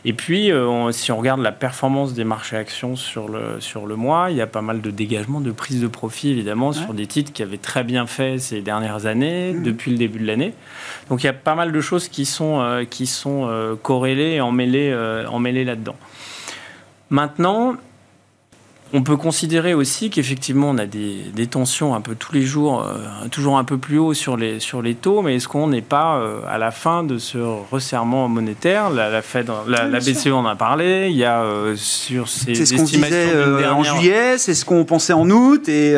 Et 0.06 0.14
puis, 0.14 0.52
euh, 0.52 0.92
si 0.92 1.12
on 1.12 1.18
regarde 1.18 1.42
la 1.42 1.52
performance 1.52 2.14
des 2.14 2.24
marchés 2.24 2.56
actions 2.56 2.96
sur 2.96 3.28
le, 3.28 3.60
sur 3.60 3.86
le 3.86 3.96
mois, 3.96 4.32
il 4.32 4.38
y 4.38 4.42
a 4.42 4.48
pas 4.48 4.62
mal 4.62 4.82
de 4.82 4.92
dégagements, 4.92 5.42
de 5.42 5.52
prise 5.52 5.82
de 5.82 5.88
profit, 5.88 6.30
évidemment, 6.30 6.72
sur 6.72 6.94
des 6.94 7.08
titres 7.08 7.34
qui 7.34 7.44
avaient 7.44 7.58
très 7.58 7.84
bien 7.84 8.08
fait 8.08 8.38
ces 8.38 8.62
dernières 8.62 9.06
années, 9.06 9.54
mmh. 9.54 9.64
depuis 9.64 9.92
le 9.92 9.98
début 9.98 10.20
de 10.20 10.28
l'année. 10.28 10.54
Donc, 11.10 11.24
il 11.24 11.26
y 11.26 11.30
a 11.30 11.34
pas 11.34 11.56
mal 11.56 11.72
de 11.72 11.82
choses 11.82 12.08
qui 12.08 12.26
sont, 12.26 12.86
qui 12.90 13.08
sont 13.08 13.78
corrélées 13.82 14.36
et 14.36 14.42
emmêlées, 14.42 14.96
emmêlées 15.30 15.66
là-dedans. 15.66 15.96
Maintenant, 17.10 17.76
on 18.94 19.04
peut 19.04 19.18
considérer 19.18 19.74
aussi 19.74 20.10
qu'effectivement, 20.10 20.70
on 20.70 20.78
a 20.78 20.86
des, 20.86 21.48
tensions 21.50 21.96
un 21.96 22.02
peu 22.02 22.16
tous 22.16 22.34
les 22.34 22.42
jours, 22.42 22.84
euh, 22.84 23.28
toujours 23.32 23.58
un 23.58 23.64
peu 23.64 23.78
plus 23.78 23.98
haut 23.98 24.14
sur 24.14 24.36
les, 24.36 24.60
sur 24.60 24.82
les 24.82 24.96
taux, 24.96 25.22
mais 25.22 25.36
est-ce 25.36 25.48
qu'on 25.48 25.68
n'est 25.68 25.82
pas 25.82 26.18
euh, 26.18 26.40
à 26.48 26.58
la 26.58 26.72
fin 26.72 27.04
de 27.04 27.18
ce 27.18 27.38
resserrement 27.38 28.28
monétaire? 28.28 28.90
La, 28.90 29.10
la, 29.10 29.22
Fed, 29.22 29.50
la, 29.68 30.00
BCE 30.00 30.28
en 30.28 30.46
a 30.46 30.56
parlé, 30.56 31.08
il 31.10 31.16
y 31.16 31.24
a 31.24 31.42
euh, 31.42 31.76
sur 31.78 32.28
ces 32.28 32.56
C'est 32.56 32.66
ce 32.66 32.76
qu'on 32.76 32.84
disait 32.84 33.66
en 33.68 33.84
juillet, 33.84 34.38
c'est 34.38 34.54
ce 34.54 34.66
qu'on 34.66 34.84
pensait 34.84 35.14
en 35.14 35.30
août, 35.30 35.68
et 35.70 35.96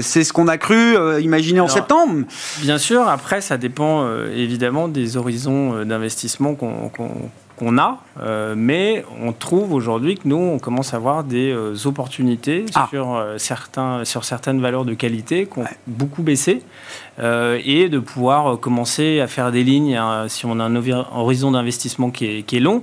c'est 0.00 0.24
ce 0.24 0.32
qu'on 0.32 0.48
a 0.48 0.58
cru 0.58 1.20
imaginer 1.20 1.60
en 1.60 1.68
septembre. 1.68 2.24
Bien 2.60 2.78
sûr, 2.78 3.08
après, 3.08 3.40
ça 3.40 3.56
dépend 3.56 4.06
évidemment 4.34 4.88
des 4.88 5.16
horizons 5.16 5.84
d'investissement 5.84 6.54
qu'on 6.54 6.90
qu'on 7.56 7.78
a, 7.78 7.98
euh, 8.20 8.54
mais 8.56 9.04
on 9.20 9.32
trouve 9.32 9.72
aujourd'hui 9.72 10.16
que 10.16 10.26
nous, 10.26 10.36
on 10.36 10.58
commence 10.58 10.94
à 10.94 10.96
avoir 10.96 11.24
des 11.24 11.50
euh, 11.52 11.74
opportunités 11.84 12.66
ah. 12.74 12.86
sur, 12.90 13.14
euh, 13.14 13.38
certains, 13.38 14.04
sur 14.04 14.24
certaines 14.24 14.60
valeurs 14.60 14.84
de 14.84 14.94
qualité 14.94 15.46
qui 15.46 15.58
ont 15.58 15.66
beaucoup 15.86 16.22
baissé, 16.22 16.62
et 17.18 17.88
de 17.88 17.98
pouvoir 17.98 18.58
commencer 18.58 19.20
à 19.20 19.26
faire 19.26 19.52
des 19.52 19.62
lignes, 19.62 19.96
hein, 19.96 20.26
si 20.28 20.46
on 20.46 20.58
a 20.58 20.64
un 20.64 20.76
horizon 20.76 21.50
d'investissement 21.52 22.10
qui 22.10 22.24
est 22.26 22.60
long, 22.60 22.82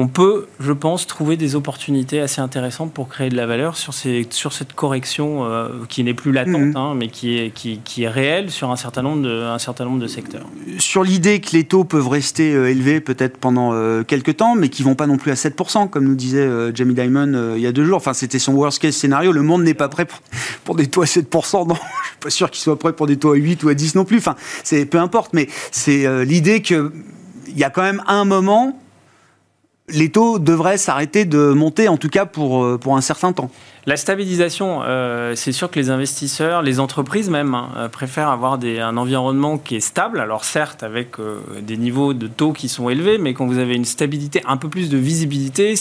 on 0.00 0.08
peut, 0.08 0.46
je 0.60 0.72
pense, 0.72 1.06
trouver 1.06 1.36
des 1.36 1.56
opportunités 1.56 2.20
assez 2.20 2.40
intéressantes 2.40 2.90
pour 2.90 3.08
créer 3.08 3.28
de 3.28 3.36
la 3.36 3.44
valeur 3.44 3.76
sur, 3.76 3.92
ces, 3.92 4.26
sur 4.30 4.54
cette 4.54 4.72
correction 4.72 5.44
euh, 5.44 5.68
qui 5.90 6.02
n'est 6.02 6.14
plus 6.14 6.32
latente, 6.32 6.54
mhm. 6.54 6.76
hein, 6.76 6.94
mais 6.96 7.08
qui 7.08 7.36
est, 7.36 7.50
qui, 7.50 8.02
est 8.02 8.08
réelle 8.08 8.50
sur 8.50 8.70
un 8.70 8.76
certain, 8.76 9.02
nombre 9.02 9.20
de, 9.22 9.42
un 9.42 9.58
certain 9.58 9.84
nombre 9.84 9.98
de 9.98 10.06
secteurs. 10.06 10.46
Sur 10.78 11.04
l'idée 11.04 11.40
que 11.40 11.50
les 11.52 11.64
taux 11.64 11.84
peuvent 11.84 12.08
rester 12.08 12.54
euh, 12.54 12.70
élevés 12.70 13.00
peut-être 13.00 13.36
pendant 13.36 13.74
euh, 13.74 14.02
quelques 14.02 14.38
temps, 14.38 14.54
mais 14.54 14.70
qui 14.70 14.82
vont 14.82 14.94
pas 14.94 15.06
non 15.06 15.18
plus 15.18 15.32
à 15.32 15.34
7%, 15.34 15.90
comme 15.90 16.04
nous 16.04 16.14
disait 16.14 16.48
Jamie 16.74 16.94
Dimon 16.94 17.54
il 17.56 17.60
y 17.60 17.66
a 17.66 17.72
deux 17.72 17.84
jours. 17.84 17.98
Enfin, 17.98 18.14
c'était 18.14 18.38
son 18.38 18.54
worst 18.54 18.80
case 18.80 18.96
scénario. 18.96 19.32
Le 19.32 19.42
monde 19.42 19.64
n'est 19.64 19.74
pas 19.74 19.90
prêt 19.90 20.06
pour, 20.64 20.76
des 20.76 20.86
taux 20.86 21.02
à 21.02 21.06
7%. 21.06 21.68
Non, 21.68 21.74
je 22.02 22.06
suis 22.06 22.16
pas 22.22 22.30
sûr 22.30 22.50
qu'il 22.50 22.62
soit 22.62 22.78
prêt 22.78 22.94
pour 22.94 23.06
des 23.06 23.18
taux 23.18 23.32
à 23.32 23.36
8 23.36 23.62
ou 23.64 23.68
à 23.68 23.74
10 23.74 23.96
non 23.96 24.06
plus. 24.06 24.16
Enfin, 24.16 24.36
c'est 24.64 24.86
peu 24.86 24.98
importe, 24.98 25.34
mais 25.34 25.46
c'est 25.70 26.24
l'idée 26.24 26.62
qu'il 26.62 26.90
y 27.54 27.64
a 27.64 27.68
quand 27.68 27.82
même 27.82 28.02
un 28.06 28.24
moment 28.24 28.80
les 29.92 30.10
taux 30.10 30.38
devraient 30.38 30.78
s'arrêter 30.78 31.24
de 31.24 31.52
monter, 31.52 31.88
en 31.88 31.96
tout 31.96 32.08
cas 32.08 32.26
pour, 32.26 32.64
euh, 32.64 32.78
un 32.86 33.00
certain 33.00 33.32
temps. 33.32 33.50
La 33.86 33.96
stabilisation, 33.96 34.82
euh, 34.82 35.34
c'est 35.36 35.52
sûr 35.52 35.70
que 35.70 35.78
les 35.78 35.90
investisseurs, 35.90 36.62
les 36.62 36.80
entreprises 36.80 37.30
même, 37.30 37.54
hein, 37.54 37.68
euh, 37.76 37.88
préfèrent 37.88 38.28
avoir 38.28 38.58
un 38.62 38.96
environnement 38.96 39.58
qui 39.58 39.76
est 39.76 39.80
stable. 39.80 40.20
Alors 40.20 40.44
certes, 40.44 40.82
avec 40.82 41.16
des 41.62 41.76
niveaux 41.76 42.12
de 42.12 42.26
taux 42.26 42.52
qui 42.52 42.68
sont 42.68 42.88
élevés, 42.90 43.18
mais 43.18 43.32
quand 43.34 43.46
vous 43.46 43.58
avez 43.58 43.74
une 43.74 43.84
stabilité, 43.84 44.42
un 44.46 44.56
peu 44.56 44.68
plus 44.68 44.90
de 44.90 44.98
visibilité, 44.98 45.74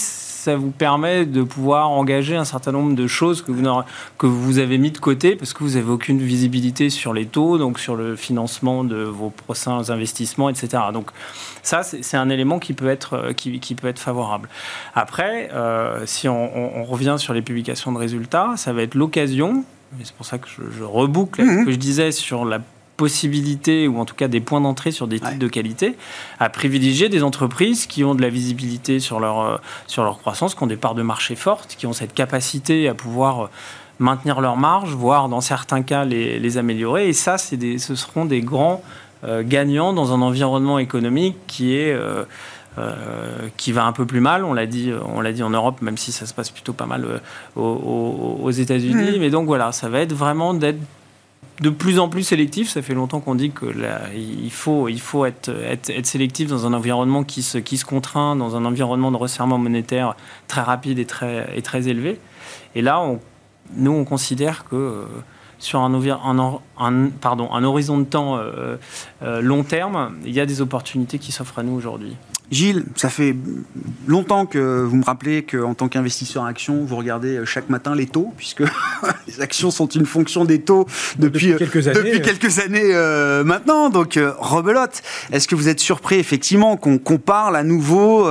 ça 0.50 0.56
vous 0.56 0.72
permet 0.72 1.28
de 1.28 1.44
pouvoir 1.44 1.92
engager 1.92 2.36
un 2.36 2.44
certain 2.44 2.72
nombre 2.72 2.96
de 2.96 3.06
choses 3.06 3.44
que 3.44 3.52
vous, 3.52 3.64
que 4.18 4.26
vous 4.26 4.58
avez 4.58 4.80
mis 4.80 4.90
de 4.90 4.98
côté 4.98 5.36
parce 5.36 5.54
que 5.54 5.64
vous 5.64 5.76
n'avez 5.76 5.92
aucune 5.92 6.18
visibilité 6.18 6.90
sur 6.90 7.14
les 7.14 7.28
taux, 7.28 7.60
donc 7.60 7.78
sur 7.78 7.96
le 7.96 8.16
financement 8.16 8.84
de 8.84 9.04
vos 9.04 9.30
prochains 9.30 9.92
investissements, 9.92 10.50
etc. 10.50 10.84
Donc 10.92 11.12
ça, 11.62 11.84
c'est 11.84 12.18
un 12.18 12.30
élément 12.30 12.58
qui 12.58 12.74
peut 12.74 12.90
être, 12.90 13.14
euh, 13.14 13.34
qui, 13.34 13.60
qui 13.60 13.76
peut 13.76 13.88
être 13.88 14.00
favorable. 14.00 14.50
Après, 14.96 15.52
euh, 15.54 16.04
si 16.08 16.28
on, 16.28 16.84
revient 16.84 17.18
sur 17.20 17.34
les 17.36 17.44
publications 17.44 17.92
de 17.92 18.00
résultats, 18.00 18.54
ça 18.56 18.74
va 18.74 18.82
être 18.82 18.96
l'occasion, 18.96 19.64
c'est 20.04 20.16
pour 20.16 20.26
ça 20.26 20.40
que 20.40 20.48
je, 20.48 20.84
reboucle 20.84 21.42
ce 21.42 21.46
mhm. 21.46 21.66
que 21.66 21.72
je 21.72 21.78
disais 21.78 22.12
sur 22.12 22.44
la 22.44 22.60
possibilités, 23.04 23.88
ou 23.88 23.98
en 23.98 24.06
tout 24.06 24.18
cas 24.22 24.28
des 24.28 24.42
points 24.42 24.62
d'entrée 24.62 24.92
sur 24.92 25.08
des 25.08 25.20
titres 25.22 25.40
de 25.40 25.48
qualité, 25.48 25.96
à 26.38 26.50
privilégier 26.50 27.08
des 27.08 27.24
entreprises 27.24 27.88
qui 27.88 28.04
ont 28.04 28.14
de 28.14 28.22
la 28.22 28.30
visibilité 28.30 29.00
sur 29.00 29.20
leur, 29.20 29.38
euh, 29.40 29.58
sur 29.88 30.04
leur 30.04 30.18
croissance, 30.18 30.54
qui 30.54 30.64
ont 30.64 30.68
des 30.76 30.82
parts 30.86 30.96
de 30.96 31.06
marché 31.14 31.36
fortes, 31.36 31.76
qui 31.78 31.88
ont 31.88 31.94
cette 31.94 32.14
capacité 32.14 32.90
à 32.90 32.94
pouvoir 32.94 33.34
euh, 33.40 33.48
maintenir 34.00 34.42
leur 34.42 34.58
marge, 34.58 34.92
voire 34.94 35.30
dans 35.30 35.42
certains 35.42 35.82
cas 35.82 36.04
les, 36.04 36.40
les 36.40 36.58
améliorer. 36.58 37.08
Et 37.08 37.14
ça, 37.14 37.38
des, 37.54 37.80
ce 37.80 37.96
seront 37.96 38.26
des 38.26 38.42
grands 38.42 38.84
euh, 39.24 39.44
gagnants 39.46 39.94
dans 39.94 40.12
un 40.14 40.22
environnement 40.22 40.78
économique 40.78 41.38
qui 41.48 41.76
est... 41.76 41.96
qui 43.58 43.72
va 43.74 43.84
un 43.84 43.92
peu 43.92 44.06
plus 44.06 44.22
mal, 44.22 44.46
on 44.46 44.54
l'a 44.54 44.66
dit, 44.66 44.90
on 45.16 45.20
l'a 45.20 45.34
dit 45.34 45.44
en 45.44 45.50
Europe, 45.50 45.82
même 45.82 45.98
si 45.98 46.12
ça 46.14 46.26
se 46.26 46.34
passe 46.34 46.50
plutôt 46.50 46.72
pas 46.72 46.86
mal 46.86 47.02
aux, 47.58 48.40
aux 48.46 48.52
États-Unis. 48.52 49.18
Mmh. 49.18 49.20
Mais 49.20 49.30
donc 49.30 49.48
voilà, 49.48 49.74
ça 49.74 49.90
va 49.90 50.00
être 50.00 50.14
vraiment 50.14 50.54
d'être 50.54 50.80
de 51.62 51.70
plus 51.70 52.00
en 52.00 52.10
plus 52.10 52.24
sélectif. 52.24 52.70
Ça 52.70 52.82
fait 52.82 52.94
longtemps 52.94 53.20
qu'on 53.20 53.36
dit 53.36 53.52
que 53.52 53.66
il 54.16 54.52
faut, 54.52 54.88
il 54.88 55.02
faut 55.02 55.26
être, 55.26 55.50
être, 55.50 56.06
sélectif 56.06 56.50
dans 56.50 56.66
un 56.66 56.74
environnement 56.74 57.24
qui 57.24 57.44
se, 57.44 57.58
qui 57.58 57.78
se 57.78 57.86
contraint, 57.86 58.36
dans 58.36 58.56
un 58.56 58.66
environnement 58.66 59.12
de 59.12 59.18
resserrement 59.18 59.58
monétaire 59.58 60.16
très 60.48 60.62
rapide 60.62 61.00
et 61.00 61.06
très, 61.06 61.50
et 61.56 61.62
très 61.62 61.88
élevé. 61.88 62.20
Et 62.76 62.82
là, 62.82 63.00
on, 63.02 63.20
nous, 63.76 63.92
on 63.92 64.06
considère 64.06 64.66
que 64.66 64.76
euh, 64.76 65.06
sur 65.60 65.82
un, 65.82 65.94
un, 65.94 66.60
un, 66.80 67.10
pardon, 67.10 67.52
un 67.54 67.64
horizon 67.64 67.98
de 67.98 68.06
temps 68.06 68.38
euh, 68.38 68.78
euh, 69.24 69.42
long 69.42 69.64
terme, 69.64 70.16
il 70.26 70.34
y 70.34 70.40
a 70.40 70.46
des 70.46 70.62
opportunités 70.62 71.20
qui 71.20 71.32
s'offrent 71.32 71.60
à 71.60 71.64
nous 71.64 71.74
aujourd'hui. 71.74 72.16
Gilles, 72.52 72.86
ça 72.96 73.10
fait 73.10 73.36
longtemps 74.08 74.48
que 74.48 74.84
vous 74.84 74.96
me 74.96 75.04
rappelez 75.04 75.44
qu'en 75.44 75.76
tant 75.76 75.88
qu'investisseur 75.88 76.42
en 76.42 76.46
actions, 76.48 76.84
vous 76.84 76.96
regardez 76.96 77.38
euh, 77.38 77.46
chaque 77.46 77.70
matin 77.70 77.94
les 77.94 78.08
taux, 78.08 78.34
puisque 78.38 78.64
les 79.28 79.42
actions 79.42 79.70
sont 79.70 79.88
une 79.88 80.08
fonction 80.08 80.46
des 80.46 80.60
taux 80.62 80.88
depuis, 81.20 81.56
quelques 81.56 81.88
années, 81.88 82.00
depuis 82.00 82.22
quelques 82.22 82.60
années 82.60 82.92
euh, 82.96 83.44
maintenant. 83.44 83.92
Donc, 83.92 84.18
euh, 84.18 84.34
rebelote. 84.40 85.04
Est-ce 85.32 85.48
que 85.48 85.54
vous 85.54 85.68
êtes 85.68 85.80
surpris, 85.80 86.16
effectivement, 86.16 86.76
qu'on 86.76 86.98
parle 87.20 87.56
à 87.56 87.64
nouveau 87.64 88.28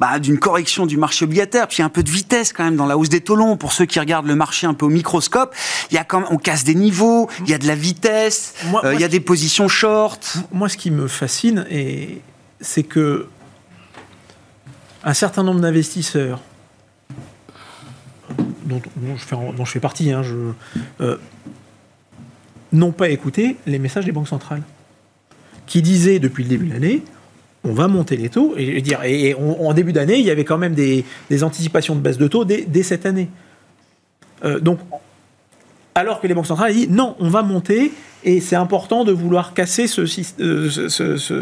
bah, 0.00 0.18
d'une 0.18 0.38
correction 0.38 0.84
du 0.84 0.98
marché 0.98 1.24
obligataire? 1.24 1.66
Puis 1.66 1.78
il 1.78 1.80
y 1.80 1.82
a 1.82 1.86
un 1.86 1.90
peu 1.90 2.02
de 2.02 2.10
vitesse 2.10 2.52
quand 2.52 2.64
même 2.64 2.76
dans 2.76 2.86
la 2.86 2.98
hausse 2.98 3.08
des 3.08 3.20
taux 3.20 3.36
longs. 3.36 3.56
Pour 3.56 3.72
ceux 3.72 3.86
qui 3.86 3.98
regardent 4.00 4.26
le 4.26 4.34
marché 4.34 4.66
un 4.66 4.74
peu 4.74 4.86
au 4.86 4.90
microscope, 4.90 5.54
il 5.90 5.94
y 5.94 5.98
a 5.98 6.04
quand 6.04 6.24
on 6.30 6.36
casse 6.36 6.64
des 6.64 6.74
niveaux, 6.74 7.28
il 7.44 7.50
y 7.50 7.54
a 7.54 7.58
de 7.58 7.66
la 7.66 7.74
vitesse, 7.74 7.91
il 8.92 9.00
y 9.00 9.04
a 9.04 9.08
des 9.08 9.20
positions 9.20 9.68
short. 9.68 10.38
Moi, 10.52 10.68
ce 10.68 10.76
qui 10.76 10.90
me 10.90 11.08
fascine, 11.08 11.66
c'est 12.60 12.82
que 12.82 13.26
un 15.04 15.14
certain 15.14 15.42
nombre 15.42 15.60
d'investisseurs, 15.60 16.40
dont, 18.64 18.80
je 19.16 19.70
fais, 19.70 19.80
partie, 19.80 20.12
hein, 20.12 20.22
euh, 21.00 21.16
n'ont 22.72 22.92
pas 22.92 23.08
écouté 23.08 23.56
les 23.66 23.78
messages 23.78 24.04
des 24.04 24.12
banques 24.12 24.28
centrales, 24.28 24.62
qui 25.66 25.82
disaient 25.82 26.18
depuis 26.18 26.44
le 26.44 26.48
début 26.50 26.66
de 26.66 26.72
l'année, 26.72 27.02
on 27.64 27.72
va 27.72 27.88
monter 27.88 28.16
les 28.16 28.28
taux, 28.28 28.54
et, 28.56 28.80
dire, 28.80 29.02
et 29.04 29.34
en 29.34 29.72
début 29.72 29.92
d'année, 29.92 30.18
il 30.18 30.24
y 30.24 30.30
avait 30.30 30.44
quand 30.44 30.58
même 30.58 30.74
des, 30.74 31.04
anticipations 31.42 31.94
de 31.94 32.00
baisse 32.00 32.18
de 32.18 32.28
taux 32.28 32.44
dès, 32.44 32.82
cette 32.82 33.06
année. 33.06 33.28
Euh, 34.44 34.58
donc, 34.58 34.80
alors 35.94 36.20
que 36.20 36.26
les 36.26 36.34
banques 36.34 36.46
centrales 36.46 36.72
dit 36.72 36.88
non, 36.88 37.16
on 37.20 37.28
va 37.28 37.42
monter 37.42 37.92
et 38.24 38.40
c'est 38.40 38.56
important 38.56 39.04
de 39.04 39.12
vouloir 39.12 39.52
casser 39.52 39.86
ce, 39.88 40.06
système. 40.06 40.68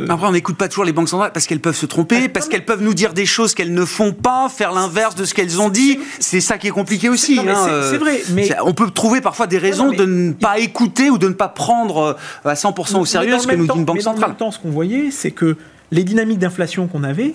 Après, 0.09 0.27
on 0.27 0.33
n'écoute 0.33 0.57
pas 0.57 0.69
toujours 0.69 0.85
les 0.85 0.93
banques 0.93 1.11
centrales 1.11 1.33
parce 1.33 1.47
qu'elles 1.47 1.61
peuvent 1.61 1.77
se 1.77 1.87
tromper, 1.87 2.29
parce 2.29 2.49
qu'elles 2.49 2.65
peuvent 2.65 2.83
nous 2.83 2.95
dire 2.95 3.13
des 3.13 3.27
choses 3.27 3.55
qu'elles 3.55 3.75
ne 3.75 3.85
font 3.85 4.13
pas, 4.13 4.49
faire 4.49 4.73
l'inverse 4.73 5.15
de 5.15 5.25
ce 5.25 5.35
qu'elles 5.35 5.61
ont 5.61 5.69
dit. 5.69 5.99
C'est 6.21 6.41
ça 6.41 6.57
qui 6.57 6.69
est 6.69 6.73
compliqué 6.73 7.09
aussi. 7.09 7.39
Hein, 7.39 7.83
c'est 7.91 7.99
vrai, 7.99 8.23
mais 8.31 8.49
on 8.65 8.73
peut 8.73 8.91
trouver 8.91 9.21
parfois 9.21 9.47
des 9.47 9.59
raisons 9.59 9.93
de 9.93 10.05
ne 10.05 10.33
pas 10.33 10.59
écouter 10.59 11.11
ou 11.11 11.19
de 11.19 11.29
ne 11.29 11.35
pas 11.35 11.49
prendre 11.49 12.19
euh, 12.45 12.49
à 12.49 12.55
100% 12.55 13.01
au 13.01 13.05
sérieux 13.05 13.39
ce 13.39 13.47
que 13.47 13.57
nous 13.57 13.67
dit 13.67 13.79
une 13.79 13.85
banque 13.85 14.01
centrale. 14.01 14.25
En 14.25 14.29
même 14.29 14.37
temps, 14.37 14.51
ce 14.51 14.59
qu'on 14.59 14.71
voyait, 14.71 15.11
c'est 15.11 15.33
que 15.33 15.57
les 15.91 16.05
dynamiques 16.05 16.39
d'inflation 16.39 16.87
qu'on 16.87 17.05
avait 17.05 17.35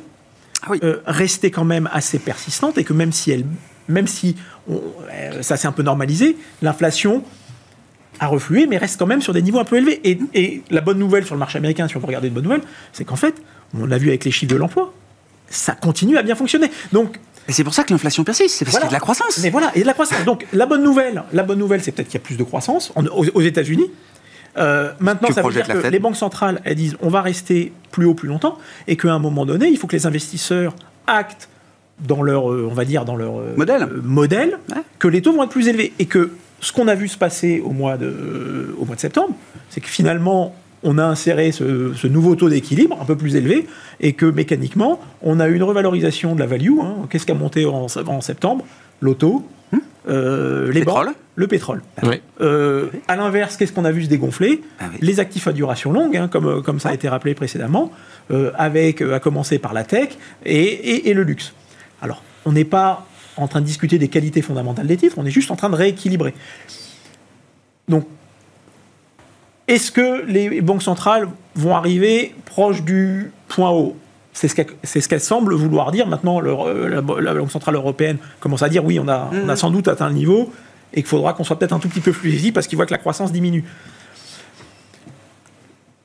ah 0.64 0.72
euh, 0.84 0.98
restaient 1.06 1.52
quand 1.52 1.66
même 1.66 1.88
assez 1.94 2.18
persistantes 2.18 2.78
et 2.78 2.84
que 2.84 2.94
même 2.94 3.12
si 3.12 3.30
elles 3.32 3.46
même 3.88 4.08
si 4.08 4.36
euh, 4.70 5.42
ça 5.42 5.58
s'est 5.58 5.68
un 5.68 5.72
peu 5.72 5.84
normalisé, 5.84 6.38
l'inflation 6.62 7.24
a 8.20 8.28
reflué, 8.28 8.66
mais 8.68 8.78
reste 8.78 8.98
quand 8.98 9.06
même 9.06 9.22
sur 9.22 9.34
des 9.34 9.42
niveaux 9.42 9.60
un 9.60 9.66
peu 9.66 9.78
élevés. 9.78 10.02
Et, 10.04 10.64
la 10.70 10.82
bonne 10.82 10.98
nouvelle 10.98 11.26
sur 11.26 11.36
le 11.36 11.40
marché 11.40 11.58
américain, 11.58 11.88
si 11.88 11.98
on 11.98 12.00
veut 12.00 12.08
regarder 12.08 12.30
une 12.30 12.34
bonne 12.34 12.44
nouvelle, 12.44 12.62
c'est 12.94 13.04
qu'en 13.04 13.16
fait, 13.16 13.36
on 13.78 13.86
l'a 13.86 13.98
vu 13.98 14.10
avec 14.10 14.26
les 14.26 14.32
chiffres 14.32 14.52
de 14.52 14.58
l'emploi, 14.58 14.94
ça 15.50 15.74
continue 15.74 16.18
à 16.18 16.24
bien 16.24 16.36
fonctionner. 16.36 16.72
Donc, 16.92 17.20
et 17.48 17.52
c'est 17.52 17.64
pour 17.64 17.74
ça 17.74 17.84
que 17.84 17.94
l'inflation 17.94 18.24
persiste, 18.24 18.56
c'est 18.56 18.66
parce 18.66 18.78
qu'il 18.78 18.84
y 18.84 18.88
a 18.88 18.90
de 18.90 18.94
la 18.94 19.00
croissance. 19.00 19.40
Mais 19.44 19.50
voilà, 19.52 19.72
il 19.76 19.80
y 19.80 19.82
a 19.82 19.84
de 19.84 19.88
la 19.88 19.94
croissance. 19.94 20.26
Donc 20.26 20.48
la 20.52 20.66
bonne 20.66 20.84
nouvelle, 20.84 21.24
la 21.32 21.44
bonne 21.44 21.60
nouvelle, 21.60 21.84
c'est 21.84 21.92
peut-être 21.92 22.08
qu'il 22.08 22.20
y 22.20 22.24
a 22.24 22.26
plus 22.26 22.38
de 22.38 22.44
croissance 22.44 22.92
aux, 22.96 23.42
États-Unis. 23.42 23.92
Euh, 24.58 24.92
maintenant, 25.00 25.30
ça 25.32 25.42
veut 25.42 25.52
dire 25.52 25.68
que 25.68 25.88
les 25.88 26.00
banques 26.00 26.16
centrales, 26.16 26.62
elles 26.64 26.76
disent 26.76 26.98
on 27.02 27.10
va 27.10 27.22
rester 27.22 27.72
plus 27.92 28.06
haut 28.06 28.16
plus 28.16 28.30
longtemps, 28.30 28.58
et 28.88 28.96
qu'à 28.96 29.14
un 29.14 29.20
moment 29.20 29.46
donné, 29.46 29.68
il 29.68 29.78
faut 29.78 29.86
que 29.86 29.96
les 29.96 30.08
investisseurs 30.08 30.74
actent 31.06 31.50
dans 32.00 32.24
leur, 32.24 32.52
euh, 32.52 32.68
on 32.70 32.74
va 32.74 32.86
dire, 32.86 33.06
dans 33.06 33.16
leur 33.16 33.40
euh, 33.40 33.54
modèle, 34.04 34.58
que 35.00 35.08
les 35.08 35.22
taux 35.22 35.34
vont 35.34 35.44
être 35.44 35.50
plus 35.50 35.68
élevés 35.68 35.94
et 36.00 36.06
que 36.06 36.32
ce 36.60 36.72
qu'on 36.72 36.88
a 36.88 36.96
vu 36.96 37.08
se 37.08 37.18
passer 37.18 37.62
au 37.64 37.72
mois 37.72 37.98
de, 37.98 38.76
au 38.80 38.86
mois 38.86 38.96
de 38.96 39.02
septembre, 39.02 39.34
c'est 39.70 39.82
que 39.82 39.88
finalement, 39.88 40.56
on 40.84 40.98
a 40.98 41.04
inséré 41.04 41.52
ce, 41.52 42.08
nouveau 42.08 42.36
taux 42.36 42.50
d'équilibre 42.50 42.98
un 43.02 43.06
peu 43.06 43.16
plus 43.16 43.36
élevé 43.36 43.68
et 44.00 44.14
que 44.14 44.26
mécaniquement, 44.26 45.00
on 45.22 45.40
a 45.40 45.48
eu 45.48 45.56
une 45.56 45.64
revalorisation 45.64 46.36
de 46.36 46.40
la 46.40 46.46
value. 46.46 46.80
Hein. 46.82 47.08
Qu'est-ce 47.10 47.26
qui 47.26 47.32
a 47.32 47.36
monté 47.36 47.66
en, 47.66 47.88
en 48.08 48.22
septembre? 48.22 48.66
L'auto, 49.02 49.44
hum. 49.74 49.82
euh, 50.08 50.72
les 50.72 50.82
pétrole. 50.82 51.12
le 51.36 51.48
pétrole. 51.48 51.82
à 53.08 53.16
l'inverse, 53.16 53.58
qu'est-ce 53.58 53.74
qu'on 53.74 53.86
a 53.86 53.92
vu 53.92 54.04
se 54.04 54.10
dégonfler? 54.10 54.62
Ah 54.80 54.86
Les 55.02 55.20
actifs 55.20 55.48
à 55.48 55.54
duration 55.54 55.92
longue, 55.92 56.16
hein, 56.16 56.28
comme, 56.28 56.62
comme 56.62 56.80
ça 56.80 56.90
a 56.90 56.94
été 56.94 57.10
rappelé 57.10 57.36
précédemment, 57.36 57.92
avec, 58.56 59.02
à 59.02 59.20
commencer 59.20 59.60
par 59.60 59.74
la 59.74 59.84
tech 59.84 60.10
et, 60.46 61.10
et 61.10 61.14
le 61.14 61.24
luxe. 61.24 61.54
Alors, 62.02 62.22
on 62.46 62.52
n'est 62.52 62.66
pas 62.66 63.06
en 63.38 63.48
train 63.48 63.62
de 63.62 63.66
discuter 63.66 63.98
des 63.98 64.08
qualités 64.08 64.42
fondamentales 64.42 64.88
des 64.88 64.98
titres, 64.98 65.16
on 65.18 65.26
est 65.26 65.32
juste 65.32 65.52
en 65.52 65.56
train 65.56 65.70
de 65.70 65.76
rééquilibrer. 65.76 66.34
Donc, 67.88 68.06
est-ce 69.68 69.92
que 69.92 70.24
les 70.26 70.62
banques 70.62 70.84
centrales 70.84 71.28
vont 71.56 71.76
arriver 71.76 72.36
proche 72.46 72.84
du 72.84 73.32
point 73.48 73.72
haut 73.72 73.98
c'est 74.36 74.50
ce 74.50 74.56
qu'elle 75.08 75.22
ce 75.22 75.26
semble 75.26 75.56
vouloir 75.56 75.92
dire. 75.94 76.08
Maintenant, 76.08 76.42
le, 76.42 76.90
la, 76.90 77.02
Banque 77.02 77.52
Centrale 77.52 77.76
Européenne 77.76 78.18
commence 78.42 78.64
à 78.64 78.70
dire 78.70 78.84
oui, 78.84 79.00
on 79.00 79.08
a, 79.08 79.30
on 79.32 79.48
a 79.48 79.54
mm. 79.54 79.56
sans 79.56 79.72
doute 79.72 79.88
atteint 79.88 80.10
le 80.10 80.14
niveau 80.14 80.52
et 80.94 81.02
qu'il 81.02 81.08
faudra 81.08 81.34
qu'on 81.34 81.46
soit 81.46 81.58
peut-être 81.58 81.72
un 81.72 81.80
tout 81.80 81.88
petit 81.88 82.02
peu 82.02 82.12
plus 82.12 82.34
easy 82.34 82.52
parce 82.52 82.68
qu'il 82.68 82.76
voit 82.76 82.86
que 82.86 82.92
la 82.92 82.98
croissance 82.98 83.32
diminue. 83.32 83.64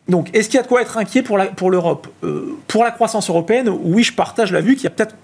Donc, 0.08 0.30
est-ce 0.32 0.48
qu'il 0.48 0.56
y 0.56 0.60
a 0.60 0.62
de 0.62 0.68
quoi 0.68 0.80
être 0.80 0.96
inquiet 0.96 1.22
pour 1.22 1.38
l'Europe 1.38 2.08
pour, 2.20 2.28
euh, 2.28 2.56
pour 2.68 2.84
la 2.84 2.92
croissance 2.92 3.28
européenne, 3.30 3.68
oui, 3.68 4.04
je 4.04 4.12
partage 4.12 4.52
la 4.52 4.60
vue 4.60 4.74
qu'il 4.74 4.84
y 4.84 4.88
a 4.88 4.90
peut-être 4.90 5.16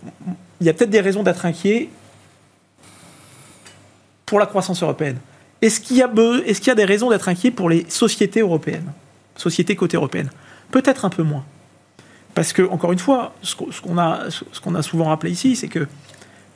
peut 0.60 0.86
des 0.86 1.00
raisons 1.00 1.22
d'être 1.22 1.46
inquiet 1.46 1.88
pour 4.24 4.38
la 4.38 4.46
croissance 4.46 4.82
européenne. 4.82 5.18
Est-ce 5.62 5.80
qu'il 5.80 5.96
y, 5.96 6.00
est 6.00 6.66
y 6.66 6.70
a 6.70 6.74
des 6.74 6.84
raisons 6.84 7.10
d'être 7.10 7.28
inquiet 7.28 7.50
pour 7.50 7.70
les 7.70 7.86
sociétés 7.88 8.40
européennes 8.40 8.92
Sociétés 9.36 9.76
côté 9.76 9.96
européenne 9.96 10.30
Peut-être 10.70 11.04
un 11.04 11.10
peu 11.10 11.22
moins. 11.22 11.44
Parce 12.34 12.52
que, 12.52 12.62
encore 12.62 12.92
une 12.92 12.98
fois, 12.98 13.34
ce 13.40 13.54
qu'on 13.54 13.96
a, 13.96 14.24
qu'on 14.62 14.74
a 14.74 14.82
souvent 14.82 15.06
rappelé 15.06 15.32
ici, 15.32 15.56
c'est 15.56 15.68
que 15.68 15.86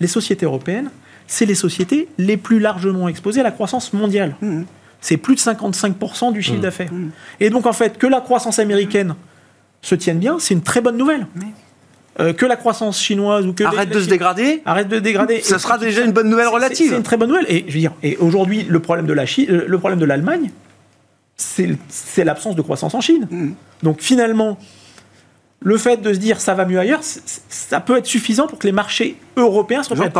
les 0.00 0.06
sociétés 0.06 0.44
européennes, 0.44 0.90
c'est 1.26 1.46
les 1.46 1.54
sociétés 1.54 2.08
les 2.18 2.36
plus 2.36 2.58
largement 2.58 3.08
exposées 3.08 3.40
à 3.40 3.44
la 3.44 3.50
croissance 3.50 3.92
mondiale. 3.92 4.36
Mmh. 4.42 4.62
C'est 5.00 5.16
plus 5.16 5.36
de 5.36 5.40
55% 5.40 6.32
du 6.32 6.42
chiffre 6.42 6.58
mmh. 6.58 6.60
d'affaires. 6.60 6.92
Mmh. 6.92 7.10
Et 7.40 7.48
donc, 7.48 7.64
en 7.66 7.72
fait, 7.72 7.96
que 7.96 8.06
la 8.06 8.20
croissance 8.20 8.58
américaine 8.58 9.14
se 9.80 9.94
tienne 9.94 10.18
bien, 10.18 10.38
c'est 10.38 10.52
une 10.52 10.62
très 10.62 10.82
bonne 10.82 10.98
nouvelle. 10.98 11.26
Euh, 12.20 12.32
que 12.32 12.44
la 12.44 12.56
croissance 12.56 13.00
chinoise 13.00 13.46
ou 13.46 13.52
que 13.52 13.64
arrête 13.64 13.88
de 13.88 14.00
se 14.00 14.08
dégrader, 14.08 14.62
arrête 14.64 14.88
de 14.88 14.98
dégrader. 14.98 15.40
Ça 15.40 15.58
sera 15.58 15.78
déjà 15.78 16.04
une 16.04 16.12
bonne 16.12 16.28
nouvelle 16.28 16.48
relative. 16.48 16.90
C'est 16.90 16.96
une 16.96 17.02
très 17.02 17.16
bonne 17.16 17.28
nouvelle. 17.30 17.46
Et 17.48 17.64
je 17.66 17.72
veux 17.72 17.80
dire, 17.80 17.92
et 18.02 18.16
aujourd'hui, 18.18 18.64
le 18.68 18.80
problème 18.80 19.06
de 19.06 19.12
la 19.12 19.26
Chine, 19.26 19.46
euh, 19.50 19.64
le 19.66 19.78
problème 19.78 19.98
de 19.98 20.04
l'Allemagne, 20.04 20.50
c'est 21.36 22.24
l'absence 22.24 22.54
de 22.54 22.62
croissance 22.62 22.94
en 22.94 23.00
Chine. 23.00 23.54
Donc 23.82 24.00
finalement, 24.00 24.58
le 25.60 25.78
fait 25.78 25.96
de 26.02 26.12
se 26.12 26.18
dire 26.18 26.40
ça 26.40 26.54
va 26.54 26.66
mieux 26.66 26.78
ailleurs, 26.78 27.00
ça 27.02 27.80
peut 27.80 27.96
être 27.96 28.06
suffisant 28.06 28.46
pour 28.46 28.58
que 28.58 28.66
les 28.66 28.72
marchés 28.72 29.16
européens 29.36 29.82
se 29.82 29.90
remettent. 29.90 30.16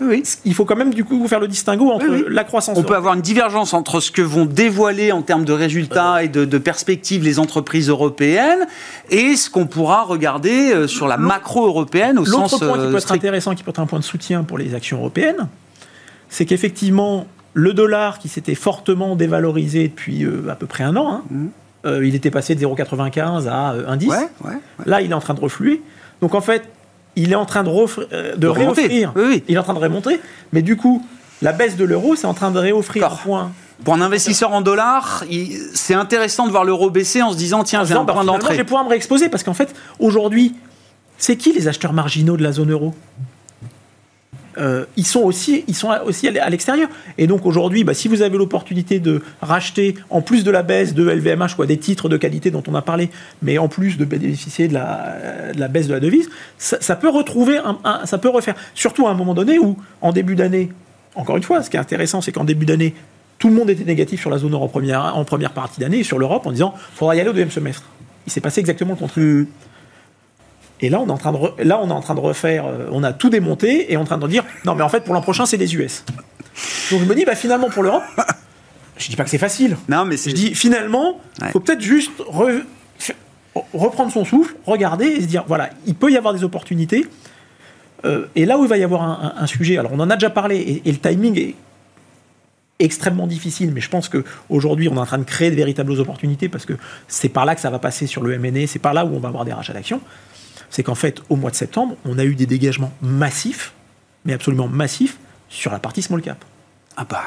Oui. 0.00 0.22
Il 0.44 0.54
faut 0.54 0.64
quand 0.64 0.76
même 0.76 0.94
du 0.94 1.04
coup 1.04 1.26
faire 1.28 1.40
le 1.40 1.48
distinguo 1.48 1.90
entre 1.90 2.06
la 2.28 2.44
croissance. 2.44 2.76
On 2.78 2.82
peut 2.82 2.96
avoir 2.96 3.14
une 3.14 3.20
divergence 3.20 3.74
entre 3.74 4.00
ce 4.00 4.10
que 4.10 4.22
vont 4.22 4.44
dévoiler 4.44 5.12
en 5.12 5.22
termes 5.22 5.44
de 5.44 5.52
résultats 5.52 6.22
et 6.22 6.28
de, 6.28 6.58
perspectives 6.58 7.22
les 7.24 7.38
entreprises 7.38 7.88
européennes 7.88 8.66
et 9.10 9.36
ce 9.36 9.48
qu'on 9.50 9.66
pourra 9.66 10.02
regarder 10.02 10.72
euh, 10.72 10.86
sur 10.86 11.08
la 11.08 11.16
macro 11.16 11.66
européenne 11.66 12.18
au 12.18 12.24
sens. 12.24 12.52
L'autre 12.52 12.66
point 12.66 12.78
qui 12.78 12.86
peut 12.86 12.94
euh, 12.94 12.98
être 12.98 13.12
intéressant, 13.12 13.54
qui 13.54 13.62
peut 13.62 13.70
être 13.70 13.80
un 13.80 13.86
point 13.86 13.98
de 13.98 14.04
soutien 14.04 14.44
pour 14.44 14.58
les 14.58 14.74
actions 14.74 14.98
européennes, 14.98 15.48
c'est 16.28 16.44
qu'effectivement 16.44 17.26
le 17.54 17.72
dollar 17.72 18.18
qui 18.18 18.28
s'était 18.28 18.54
fortement 18.54 19.16
dévalorisé 19.16 19.88
depuis 19.88 20.24
euh, 20.24 20.48
à 20.48 20.54
peu 20.54 20.66
près 20.66 20.84
un 20.84 20.96
an, 20.96 21.12
hein, 21.12 21.22
mmh. 21.30 21.46
Euh, 21.86 22.06
il 22.06 22.14
était 22.14 22.30
passé 22.30 22.54
de 22.54 22.60
0,95 22.60 23.48
à 23.48 23.74
1,10. 23.74 24.12
Euh, 24.12 24.50
Là, 24.84 25.00
il 25.00 25.10
est 25.10 25.14
en 25.14 25.20
train 25.20 25.34
de 25.34 25.40
refluer. 25.40 25.80
Donc 26.20 26.34
en 26.34 26.40
fait, 26.40 26.68
il 27.22 27.32
est 27.32 27.36
en 27.36 27.46
train 27.46 27.62
de, 27.62 27.70
euh, 27.70 28.36
de, 28.36 28.46
réoffrir. 28.46 29.12
Il 29.48 29.54
est 29.54 29.58
en 29.58 29.62
train 29.62 29.74
de 29.74 29.78
remonter. 29.78 30.20
Mais 30.52 30.62
du 30.62 30.76
coup, 30.76 31.04
la 31.42 31.52
baisse 31.52 31.76
de 31.76 31.84
l'euro, 31.84 32.16
c'est 32.16 32.26
en 32.26 32.34
train 32.34 32.50
de 32.50 32.58
réoffrir 32.58 33.04
un 33.06 33.16
point. 33.16 33.52
Pour 33.84 33.94
un 33.94 34.00
investisseur 34.02 34.52
en 34.52 34.60
dollars, 34.60 35.24
c'est 35.72 35.94
intéressant 35.94 36.46
de 36.46 36.50
voir 36.50 36.64
l'euro 36.64 36.90
baisser 36.90 37.22
en 37.22 37.32
se 37.32 37.36
disant 37.36 37.64
tiens, 37.64 37.84
j'ai 37.84 37.94
un 37.94 38.04
point 38.04 38.24
d'entrée. 38.24 38.54
Je 38.54 38.58
vais 38.58 38.64
pouvoir 38.64 38.84
me 38.84 38.90
réexposer 38.90 39.28
parce 39.28 39.42
qu'en 39.42 39.54
fait, 39.54 39.74
aujourd'hui, 39.98 40.54
c'est 41.16 41.36
qui 41.36 41.52
les 41.52 41.68
acheteurs 41.68 41.92
marginaux 41.92 42.36
de 42.36 42.42
la 42.42 42.52
zone 42.52 42.72
euro? 42.72 42.94
Euh, 44.60 44.84
ils 44.96 45.06
sont 45.06 45.20
aussi, 45.20 45.64
ils 45.68 45.74
sont 45.74 45.90
aussi 46.04 46.28
à 46.28 46.50
l'extérieur. 46.50 46.88
Et 47.18 47.26
donc 47.26 47.46
aujourd'hui, 47.46 47.84
bah, 47.84 47.94
si 47.94 48.08
vous 48.08 48.22
avez 48.22 48.36
l'opportunité 48.36 48.98
de 48.98 49.22
racheter, 49.40 49.94
en 50.10 50.20
plus 50.20 50.44
de 50.44 50.50
la 50.50 50.62
baisse 50.62 50.94
de 50.94 51.08
LVMH, 51.08 51.54
quoi, 51.56 51.66
des 51.66 51.78
titres 51.78 52.08
de 52.08 52.16
qualité 52.16 52.50
dont 52.50 52.62
on 52.68 52.74
a 52.74 52.82
parlé, 52.82 53.10
mais 53.42 53.58
en 53.58 53.68
plus 53.68 53.96
de 53.96 54.04
bénéficier 54.04 54.68
de 54.68 54.74
la, 54.74 55.68
baisse 55.68 55.88
de 55.88 55.94
la 55.94 56.00
devise, 56.00 56.28
ça, 56.58 56.96
peut 56.96 57.08
retrouver, 57.08 57.58
ça 58.04 58.18
peut 58.18 58.28
refaire. 58.28 58.54
Surtout 58.74 59.06
à 59.06 59.10
un 59.10 59.14
moment 59.14 59.34
donné 59.34 59.58
où, 59.58 59.76
en 60.00 60.12
début 60.12 60.36
d'année, 60.36 60.70
encore 61.14 61.36
une 61.36 61.42
fois, 61.42 61.62
ce 61.62 61.70
qui 61.70 61.76
est 61.76 61.80
intéressant, 61.80 62.20
c'est 62.20 62.32
qu'en 62.32 62.44
début 62.44 62.66
d'année, 62.66 62.94
tout 63.38 63.48
le 63.48 63.54
monde 63.54 63.70
était 63.70 63.84
négatif 63.84 64.20
sur 64.20 64.30
la 64.30 64.38
zone 64.38 64.52
euro 64.52 64.64
en 64.64 64.68
première, 64.68 65.16
en 65.16 65.24
première 65.24 65.52
partie 65.52 65.80
d'année, 65.80 66.02
sur 66.02 66.18
l'Europe, 66.18 66.46
en 66.46 66.52
disant, 66.52 66.74
faudra 66.94 67.16
y 67.16 67.20
aller 67.20 67.30
au 67.30 67.32
deuxième 67.32 67.50
semestre. 67.50 67.84
Il 68.26 68.32
s'est 68.32 68.42
passé 68.42 68.60
exactement 68.60 68.92
le 68.92 68.98
contraire. 68.98 69.46
Et 70.82 70.88
là, 70.88 71.00
on 71.00 71.06
est 71.06 71.10
en 71.10 71.18
train 71.18 71.32
de, 71.32 71.38
là, 71.62 71.78
on 71.82 71.88
est 71.88 71.92
en 71.92 72.00
train 72.00 72.14
de 72.14 72.20
refaire, 72.20 72.66
euh, 72.66 72.88
on 72.90 73.02
a 73.02 73.12
tout 73.12 73.28
démonté 73.28 73.92
et 73.92 73.96
on 73.96 74.00
est 74.00 74.02
en 74.02 74.06
train 74.06 74.18
de 74.18 74.26
dire, 74.26 74.44
non, 74.64 74.74
mais 74.74 74.82
en 74.82 74.88
fait, 74.88 75.04
pour 75.04 75.14
l'an 75.14 75.20
prochain, 75.20 75.46
c'est 75.46 75.56
les 75.56 75.74
US. 75.74 76.04
Donc 76.90 77.00
je 77.00 77.04
me 77.04 77.14
dis, 77.14 77.24
bah, 77.24 77.34
finalement, 77.34 77.68
pour 77.68 77.82
l'Europe, 77.82 78.02
je 78.96 79.08
dis 79.08 79.16
pas 79.16 79.24
que 79.24 79.30
c'est 79.30 79.38
facile. 79.38 79.76
Non, 79.88 80.04
mais 80.04 80.16
je 80.16 80.30
dis, 80.30 80.54
finalement, 80.54 81.20
il 81.42 81.48
faut 81.48 81.60
peut-être 81.60 81.80
juste 81.80 82.12
reprendre 83.74 84.12
son 84.12 84.24
souffle, 84.24 84.54
regarder 84.66 85.06
et 85.06 85.20
se 85.20 85.26
dire, 85.26 85.44
voilà, 85.46 85.70
il 85.86 85.94
peut 85.94 86.10
y 86.10 86.16
avoir 86.16 86.34
des 86.34 86.44
opportunités. 86.44 87.06
Euh, 88.06 88.26
et 88.34 88.46
là 88.46 88.58
où 88.58 88.64
il 88.64 88.68
va 88.68 88.78
y 88.78 88.84
avoir 88.84 89.02
un, 89.36 89.46
sujet, 89.46 89.76
alors 89.76 89.92
on 89.92 90.00
en 90.00 90.08
a 90.08 90.16
déjà 90.16 90.30
parlé, 90.30 90.82
et, 90.84 90.90
le 90.90 90.98
timing 90.98 91.38
est 91.38 91.54
extrêmement 92.78 93.26
difficile, 93.26 93.72
mais 93.74 93.82
je 93.82 93.90
pense 93.90 94.08
qu'aujourd'hui, 94.08 94.88
on 94.88 94.96
est 94.96 95.00
en 95.00 95.04
train 95.04 95.18
de 95.18 95.24
créer 95.24 95.50
de 95.50 95.56
véritables 95.56 95.92
opportunités 96.00 96.48
parce 96.48 96.64
que 96.64 96.72
c'est 97.08 97.28
par 97.28 97.44
là 97.44 97.54
que 97.54 97.60
ça 97.60 97.68
va 97.68 97.78
passer 97.78 98.06
sur 98.06 98.22
le 98.22 98.38
MNE, 98.38 98.66
c'est 98.66 98.78
par 98.78 98.94
là 98.94 99.04
où 99.04 99.14
on 99.14 99.20
va 99.20 99.28
avoir 99.28 99.44
des 99.44 99.52
rachats 99.52 99.74
d'actions 99.74 100.00
c'est 100.70 100.82
qu'en 100.82 100.94
fait, 100.94 101.20
au 101.28 101.36
mois 101.36 101.50
de 101.50 101.56
septembre, 101.56 101.96
on 102.04 102.18
a 102.18 102.24
eu 102.24 102.34
des 102.34 102.46
dégagements 102.46 102.92
massifs, 103.02 103.72
mais 104.24 104.32
absolument 104.32 104.68
massifs, 104.68 105.18
sur 105.48 105.72
la 105.72 105.78
partie 105.78 106.02
small 106.02 106.22
cap. 106.22 106.44
Ah 106.96 107.06
bah, 107.08 107.22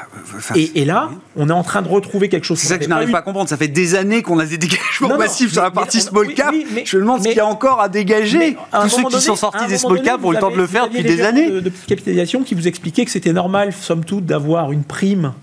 euh, 0.56 0.66
et, 0.76 0.86
là, 0.86 1.10
on 1.36 1.50
est 1.50 1.54
en 1.54 1.64
train 1.64 1.82
de 1.82 1.88
retrouver 1.88 2.30
quelque 2.30 2.44
chose. 2.44 2.60
C'est 2.60 2.68
ça 2.68 2.78
que 2.78 2.84
je 2.84 2.90
n'arrive 2.90 3.10
pas, 3.12 3.20
à 3.20 3.22
comprendre. 3.22 3.50
Ça 3.50 3.58
fait 3.58 3.70
des 3.70 3.96
années 3.96 4.22
qu'on 4.22 4.38
a 4.38 4.46
des 4.46 4.58
dégagements 4.58 5.18
massifs 5.18 5.52
sur 5.52 5.64
la 5.64 5.72
partie 5.72 6.02
small 6.02 6.34
cap. 6.34 6.54
je 6.86 6.98
me 6.98 7.02
demande 7.02 7.24
ce 7.24 7.30
qu'il 7.30 7.38
y 7.38 7.40
a 7.40 7.46
encore 7.46 7.82
à 7.82 7.90
dégager. 7.90 8.56
Tous 8.72 8.90
ceux 8.90 9.04
qui 9.04 9.22
sont 9.22 9.36
sortis 9.36 9.66
des 9.68 9.78
small 9.78 10.02
cap 10.02 10.24
ont 10.24 10.32
le 10.32 10.40
temps 10.40 10.52
de 10.52 10.58
le 10.58 10.68
faire 10.68 10.88
depuis 10.88 11.04
des 11.04 11.22
années. 11.22 11.50
De, 11.50 11.60
de 11.60 11.72
capitalisation 11.88 12.44
qui 12.44 12.56
vous 12.56 12.68
expliquaient 12.68 13.06
que 13.06 13.12
c'était 13.12 13.34
normal, 13.34 13.74
somme 13.74 14.06
toute, 14.06 14.26
d'avoir 14.26 14.72
une 14.72 14.84
prime 14.84 15.34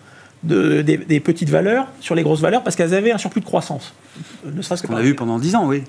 de, 0.42 0.82
des, 0.82 1.20
petites 1.20 1.50
valeurs 1.50 1.86
sur 2.00 2.14
les 2.14 2.22
grosses 2.22 2.40
valeurs 2.40 2.62
parce 2.62 2.76
qu'elles 2.76 2.94
avaient 2.94 3.12
un 3.12 3.18
surplus 3.18 3.40
de 3.40 3.46
croissance. 3.46 3.94
Ne 4.44 4.62
serait-ce 4.62 4.86
qu'on 4.86 4.96
a 4.96 5.02
vu 5.02 5.14
pendant 5.14 5.38
10 5.38 5.56
ans, 5.56 5.66
oui. 5.66 5.82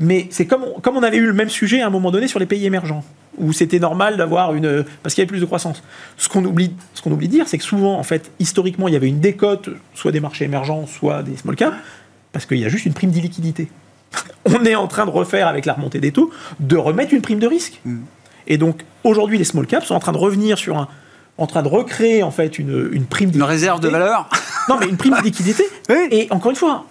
Mais 0.00 0.28
c'est 0.30 0.46
comme, 0.46 0.64
comme 0.80 0.96
on 0.96 1.02
avait 1.02 1.16
eu 1.16 1.26
le 1.26 1.32
même 1.32 1.48
sujet 1.48 1.80
à 1.80 1.86
un 1.88 1.90
moment 1.90 2.12
donné 2.12 2.28
sur 2.28 2.38
les 2.38 2.46
pays 2.46 2.64
émergents, 2.66 3.04
où 3.36 3.52
c'était 3.52 3.80
normal 3.80 4.16
d'avoir 4.16 4.54
une. 4.54 4.84
parce 5.02 5.14
qu'il 5.14 5.22
y 5.22 5.24
avait 5.24 5.28
plus 5.28 5.40
de 5.40 5.44
croissance. 5.44 5.82
Ce 6.16 6.28
qu'on 6.28 6.44
oublie, 6.44 6.72
ce 6.94 7.02
qu'on 7.02 7.10
oublie 7.10 7.26
de 7.26 7.32
dire, 7.32 7.48
c'est 7.48 7.58
que 7.58 7.64
souvent, 7.64 7.98
en 7.98 8.04
fait, 8.04 8.30
historiquement, 8.38 8.86
il 8.86 8.94
y 8.94 8.96
avait 8.96 9.08
une 9.08 9.18
décote, 9.18 9.70
soit 9.94 10.12
des 10.12 10.20
marchés 10.20 10.44
émergents, 10.44 10.86
soit 10.86 11.24
des 11.24 11.36
small 11.36 11.56
caps, 11.56 11.76
parce 12.32 12.46
qu'il 12.46 12.58
y 12.58 12.64
a 12.64 12.68
juste 12.68 12.86
une 12.86 12.92
prime 12.92 13.10
d'illiquidité. 13.10 13.68
on 14.44 14.64
est 14.64 14.76
en 14.76 14.86
train 14.86 15.04
de 15.04 15.10
refaire, 15.10 15.48
avec 15.48 15.66
la 15.66 15.72
remontée 15.72 15.98
des 15.98 16.12
taux, 16.12 16.30
de 16.60 16.76
remettre 16.76 17.12
une 17.12 17.22
prime 17.22 17.40
de 17.40 17.48
risque. 17.48 17.80
Mm. 17.84 17.98
Et 18.46 18.56
donc, 18.56 18.84
aujourd'hui, 19.02 19.36
les 19.36 19.44
small 19.44 19.66
caps 19.66 19.86
sont 19.86 19.94
en 19.94 20.00
train 20.00 20.12
de 20.12 20.18
revenir 20.18 20.58
sur 20.58 20.78
un, 20.78 20.86
en 21.38 21.46
train 21.48 21.62
de 21.62 21.68
recréer 21.68 22.22
en 22.22 22.30
fait 22.30 22.58
une, 22.58 22.88
une 22.92 23.04
prime 23.04 23.30
Une 23.34 23.42
réserve 23.42 23.80
de 23.80 23.88
valeur 23.88 24.28
Non, 24.68 24.76
mais 24.78 24.86
une 24.86 24.96
prime 24.96 25.16
de 25.16 25.24
liquidité. 25.24 25.64
Et 26.10 26.28
encore 26.30 26.50
une 26.50 26.56
fois, 26.56 26.84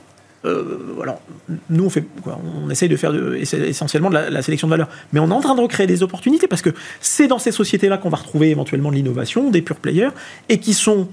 alors, 1.01 1.21
nous, 1.69 1.85
on, 1.85 1.89
fait, 1.89 2.05
on 2.25 2.69
essaye 2.69 2.89
de 2.89 2.95
faire 2.95 3.13
essentiellement 3.35 4.09
de 4.09 4.15
la, 4.15 4.41
sélection 4.41 4.67
de 4.67 4.71
valeur. 4.71 4.89
Mais 5.13 5.19
on 5.19 5.29
est 5.29 5.33
en 5.33 5.41
train 5.41 5.55
de 5.55 5.61
recréer 5.61 5.87
des 5.87 6.03
opportunités 6.03 6.47
parce 6.47 6.61
que 6.61 6.69
c'est 6.99 7.27
dans 7.27 7.39
ces 7.39 7.51
sociétés-là 7.51 7.97
qu'on 7.97 8.09
va 8.09 8.17
retrouver 8.17 8.49
éventuellement 8.49 8.89
de 8.89 8.95
l'innovation, 8.95 9.49
des 9.49 9.61
pure 9.61 9.77
players, 9.77 10.09
et 10.49 10.59
qui 10.59 10.73
sont 10.73 11.07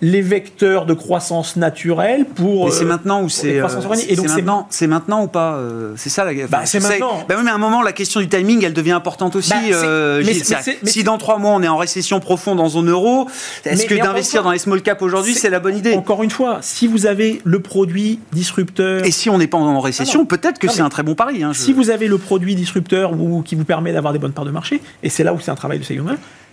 les 0.00 0.22
vecteurs 0.22 0.86
de 0.86 0.94
croissance 0.94 1.56
naturelle 1.56 2.24
pour. 2.24 2.66
Mais 2.66 2.70
c'est 2.70 2.84
euh, 2.84 2.88
maintenant 2.88 3.22
ou 3.22 3.28
c'est. 3.28 3.60
Euh, 3.60 3.68
c'est 3.68 4.22
maintenant, 4.22 4.66
c'est 4.70 4.86
maintenant 4.86 5.22
ou 5.24 5.26
pas 5.26 5.60
C'est 5.96 6.10
ça 6.10 6.24
la. 6.24 6.46
Bah, 6.46 6.62
c'est 6.64 6.80
maintenant. 6.80 7.24
Bah 7.28 7.34
oui, 7.38 7.42
mais 7.44 7.50
à 7.50 7.54
un 7.54 7.58
moment, 7.58 7.82
la 7.82 7.92
question 7.92 8.20
du 8.20 8.28
timing, 8.28 8.64
elle 8.64 8.72
devient 8.72 8.92
importante 8.92 9.36
aussi. 9.36 9.50
Bah, 9.50 10.58
si 10.84 11.04
dans 11.04 11.18
trois 11.18 11.38
mois 11.38 11.52
on 11.52 11.62
est 11.62 11.68
en 11.68 11.76
récession 11.76 12.20
profonde 12.20 12.60
en 12.60 12.68
zone 12.68 12.90
euro, 12.90 13.28
est-ce 13.64 13.86
que 13.86 13.94
d'investir 13.94 14.42
dans 14.42 14.52
les 14.52 14.58
small 14.58 14.82
caps 14.82 15.02
aujourd'hui, 15.02 15.34
c'est 15.34 15.50
la 15.50 15.60
bonne 15.60 15.76
idée 15.76 15.94
Encore 15.94 16.22
une 16.22 16.30
fois, 16.30 16.58
si 16.60 16.86
vous 16.86 17.06
avez 17.06 17.40
le 17.44 17.60
produit 17.60 18.20
disrupteur. 18.32 19.04
Et 19.04 19.10
si 19.10 19.30
on 19.30 19.38
n'est 19.38 19.46
pas 19.46 19.58
en 19.58 19.80
récession, 19.80 20.22
ah 20.24 20.26
peut-être 20.28 20.58
que 20.58 20.68
c'est 20.68 20.82
un 20.82 20.88
très 20.88 21.02
bon 21.02 21.14
pari. 21.14 21.42
Hein, 21.42 21.52
si 21.54 21.72
vous 21.72 21.90
avez 21.90 22.08
le 22.08 22.18
produit 22.18 22.54
disrupteur 22.54 23.12
ou 23.12 23.42
qui 23.42 23.54
vous 23.54 23.64
permet 23.64 23.92
d'avoir 23.92 24.12
des 24.12 24.18
bonnes 24.18 24.32
parts 24.32 24.44
de 24.44 24.50
marché, 24.50 24.80
et 25.02 25.10
c'est 25.10 25.24
là 25.24 25.32
où 25.32 25.40
c'est 25.40 25.50
un 25.50 25.56
travail 25.56 25.78
de 25.78 25.84
ce 25.84 25.94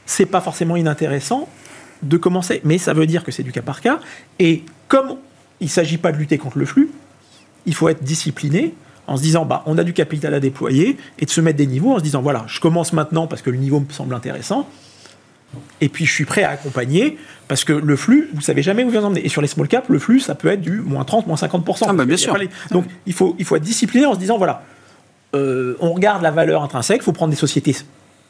c'est 0.05 0.25
pas 0.25 0.41
forcément 0.41 0.75
inintéressant 0.75 1.47
de 2.03 2.17
commencer. 2.17 2.61
Mais 2.63 2.77
ça 2.77 2.93
veut 2.93 3.05
dire 3.05 3.23
que 3.23 3.31
c'est 3.31 3.43
du 3.43 3.51
cas 3.51 3.61
par 3.61 3.81
cas. 3.81 3.99
Et 4.39 4.63
comme 4.87 5.17
il 5.59 5.65
ne 5.65 5.69
s'agit 5.69 5.97
pas 5.97 6.11
de 6.11 6.17
lutter 6.17 6.37
contre 6.37 6.57
le 6.57 6.65
flux, 6.65 6.91
il 7.65 7.73
faut 7.73 7.89
être 7.89 8.03
discipliné 8.03 8.73
en 9.07 9.17
se 9.17 9.21
disant 9.21 9.45
bah, 9.45 9.63
on 9.65 9.77
a 9.77 9.83
du 9.83 9.93
capital 9.93 10.33
à 10.33 10.39
déployer 10.39 10.97
et 11.19 11.25
de 11.25 11.29
se 11.29 11.41
mettre 11.41 11.57
des 11.57 11.67
niveaux 11.67 11.93
en 11.93 11.99
se 11.99 12.03
disant 12.03 12.21
voilà, 12.21 12.45
je 12.47 12.59
commence 12.59 12.93
maintenant 12.93 13.27
parce 13.27 13.41
que 13.41 13.49
le 13.49 13.57
niveau 13.57 13.79
me 13.79 13.91
semble 13.91 14.13
intéressant. 14.13 14.67
Et 15.81 15.89
puis 15.89 16.05
je 16.05 16.11
suis 16.11 16.25
prêt 16.25 16.43
à 16.43 16.49
accompagner 16.51 17.17
parce 17.47 17.63
que 17.63 17.73
le 17.73 17.95
flux, 17.95 18.29
vous 18.33 18.41
savez 18.41 18.63
jamais 18.63 18.83
où 18.83 18.89
va 18.89 19.01
emmener. 19.01 19.23
Et 19.25 19.29
sur 19.29 19.41
les 19.41 19.47
small 19.47 19.67
caps, 19.67 19.87
le 19.89 19.99
flux, 19.99 20.19
ça 20.19 20.33
peut 20.33 20.47
être 20.47 20.61
du 20.61 20.79
moins 20.79 21.03
30, 21.03 21.27
moins 21.27 21.35
50%. 21.35 21.85
Ah 21.87 21.93
bah 21.93 22.05
bien 22.05 22.17
sûr. 22.17 22.35
Donc 22.71 22.85
il 23.05 23.13
faut, 23.13 23.35
il 23.37 23.45
faut 23.45 23.55
être 23.55 23.63
discipliné 23.63 24.05
en 24.05 24.15
se 24.15 24.19
disant 24.19 24.37
voilà, 24.37 24.63
euh, 25.35 25.75
on 25.79 25.93
regarde 25.93 26.21
la 26.21 26.31
valeur 26.31 26.63
intrinsèque, 26.63 27.01
il 27.01 27.03
faut 27.03 27.11
prendre 27.11 27.31
des 27.31 27.37
sociétés. 27.37 27.75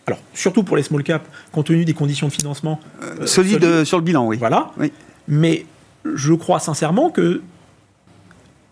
Alors, 0.08 0.20
surtout 0.34 0.64
pour 0.64 0.76
les 0.76 0.84
small 0.84 1.04
caps, 1.04 1.26
compte 1.52 1.68
tenu 1.68 1.86
des 1.86 1.94
conditions 1.94 2.28
de 2.28 2.34
financement. 2.34 2.80
euh, 3.02 3.26
solide, 3.26 3.64
euh, 3.64 3.86
sur 3.86 3.98
le 3.98 4.04
bilan, 4.04 4.26
oui. 4.26 4.38
Voilà. 4.38 4.72
Oui. 4.78 4.92
Mais 5.28 5.66
je 6.14 6.34
crois 6.34 6.60
sincèrement 6.60 7.10
que 7.10 7.42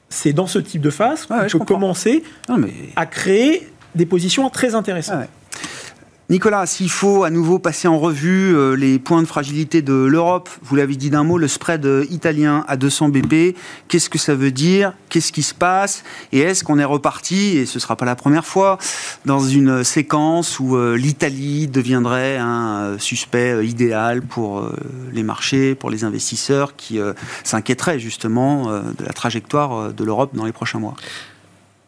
c'est 0.10 0.34
dans 0.34 0.48
ce 0.48 0.60
type 0.60 0.82
de 0.82 0.90
phase 0.90 1.28
ouais, 1.30 1.38
qu'on 1.44 1.48
je 1.48 1.58
peut 1.58 1.66
commencer 1.66 2.24
Non, 2.50 2.58
mais 2.58 2.74
à 2.98 3.06
créer 3.06 3.70
des 3.96 4.06
positions 4.06 4.50
très 4.50 4.76
intéressantes. 4.76 5.16
Ah 5.18 5.22
ouais. 5.22 5.30
Nicolas, 6.32 6.66
s'il 6.66 6.90
faut 6.90 7.26
à 7.26 7.30
nouveau 7.30 7.60
passer 7.60 7.90
en 7.90 8.00
revue 8.00 8.56
euh, 8.56 8.78
les 8.78 9.00
points 9.00 9.22
de 9.22 9.28
fragilité 9.28 9.82
de 9.82 9.92
l'Europe, 9.92 10.50
vous 10.64 10.78
l'avez 10.78 10.96
dit 10.96 11.10
d'un 11.10 11.26
mot, 11.26 11.38
le 11.38 11.50
spread 11.50 11.86
euh, 11.86 12.06
italien 12.10 12.64
à 12.70 12.78
200 12.78 13.10
BP, 13.10 13.58
qu'est-ce 13.90 14.10
que 14.10 14.18
ça 14.18 14.34
veut 14.34 14.52
dire? 14.52 14.94
Qu'est-ce 15.10 15.34
qui 15.34 15.44
se 15.44 15.54
passe? 15.54 16.06
Et 16.32 16.40
est-ce 16.40 16.64
qu'on 16.64 16.80
est 16.80 16.86
reparti, 16.86 17.58
et 17.58 17.66
ce 17.66 17.80
ne 17.80 17.82
sera 17.82 17.98
pas 17.98 18.06
la 18.06 18.16
première 18.16 18.46
fois, 18.46 18.78
dans 19.26 19.42
une 19.42 19.84
séquence 19.84 20.58
où 20.62 20.78
euh, 20.78 20.96
l'Italie 20.96 21.68
deviendrait 21.68 22.38
un 22.38 22.98
suspect 22.98 23.68
idéal 23.68 24.22
pour 24.22 24.72
les 25.12 25.24
marchés, 25.24 25.76
pour 25.76 25.90
les 25.90 26.06
investisseurs 26.06 26.78
qui 26.78 26.98
s'inquiéteraient 27.44 28.00
justement 28.00 28.72
de 28.72 29.04
la 29.06 29.12
trajectoire 29.12 29.92
de 29.92 30.04
l'Europe 30.06 30.34
dans 30.34 30.46
les 30.46 30.54
prochains 30.54 30.80
mois? 30.80 30.96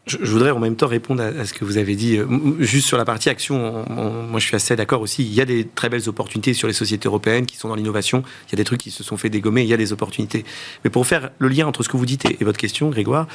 Je, 0.05 0.17
voudrais 0.17 0.51
en 0.51 0.59
même 0.59 0.75
temps 0.75 0.87
répondre 0.87 1.23
à, 1.23 1.45
ce 1.45 1.53
que 1.53 1.63
vous 1.63 1.77
avez 1.77 1.95
dit. 1.95 2.17
Euh, 2.17 2.27
Juste 2.59 2.87
sur 2.87 2.97
la 2.97 3.05
partie 3.05 3.29
action, 3.29 3.85
on- 3.89 3.97
on- 3.97 4.23
moi 4.23 4.39
je 4.41 4.45
suis 4.47 4.55
assez 4.55 4.75
d'accord 4.75 4.99
aussi. 5.01 5.23
Il 5.23 5.33
y 5.33 5.39
a 5.39 5.45
des 5.45 5.65
très 5.65 5.87
belles 5.87 6.09
opportunités 6.09 6.53
sur 6.53 6.67
les 6.67 6.73
sociétés 6.73 7.07
européennes 7.07 7.45
qui 7.45 7.55
sont 7.55 7.69
dans 7.69 7.75
l'innovation. 7.75 8.21
Il 8.47 8.51
y 8.51 8.55
a 8.55 8.57
des 8.57 8.65
trucs 8.65 8.81
qui 8.81 8.91
se 8.91 9.01
sont 9.01 9.15
fait 9.15 9.29
dégommer, 9.29 9.61
il 9.61 9.69
y 9.69 9.73
a 9.73 9.77
des 9.77 9.93
opportunités. 9.93 10.43
Mais 10.83 10.89
pour 10.89 11.07
faire 11.07 11.31
le 11.39 11.47
lien 11.47 11.67
entre 11.67 11.83
ce 11.83 11.89
que 11.89 11.95
vous 11.95 12.05
dites 12.05 12.25
et, 12.25 12.37
et 12.41 12.43
votre 12.43 12.57
question, 12.59 12.89
Grégoire, 12.89 13.27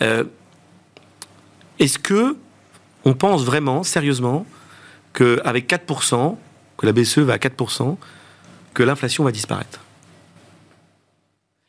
euh, 0.00 0.24
est-ce 1.78 1.98
que 1.98 2.34
on 3.04 3.12
pense 3.12 3.44
vraiment, 3.44 3.82
sérieusement, 3.82 4.46
qu'avec 5.12 5.68
4%, 5.68 6.38
que 6.78 6.86
la 6.86 6.92
BCE 6.92 7.18
va 7.18 7.34
à 7.34 7.38
4%, 7.38 7.98
que 8.72 8.82
l'inflation 8.82 9.22
va 9.22 9.32
disparaître? 9.32 9.80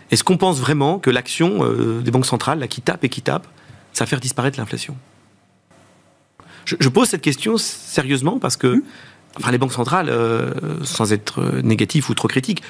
Est-ce 0.10 0.24
qu'on 0.24 0.38
pense 0.38 0.60
vraiment 0.60 1.00
que 1.00 1.10
l'action 1.10 1.66
euh, 1.66 2.00
des 2.02 2.12
banques 2.12 2.26
centrales, 2.26 2.60
là, 2.60 2.68
qui 2.70 2.82
tape 2.82 3.04
et 3.04 3.10
qui 3.10 3.22
tape, 3.22 3.46
ça 3.98 4.04
va 4.06 4.10
faire 4.10 4.20
disparaître 4.20 4.60
l'inflation 4.60 4.96
je, 6.66 6.76
je 6.80 6.90
pose 6.90 7.08
cette 7.08 7.22
question 7.22 7.58
sérieusement 7.58 8.38
parce 8.40 8.58
que 8.58 8.84
enfin, 9.40 9.52
les 9.52 9.58
banques 9.58 9.74
centrales, 9.74 10.10
euh, 10.10 10.52
sans 10.84 11.14
être 11.14 11.42
négatif 11.64 12.10
ou 12.10 12.14
trop 12.14 12.28
critique, 12.28 12.62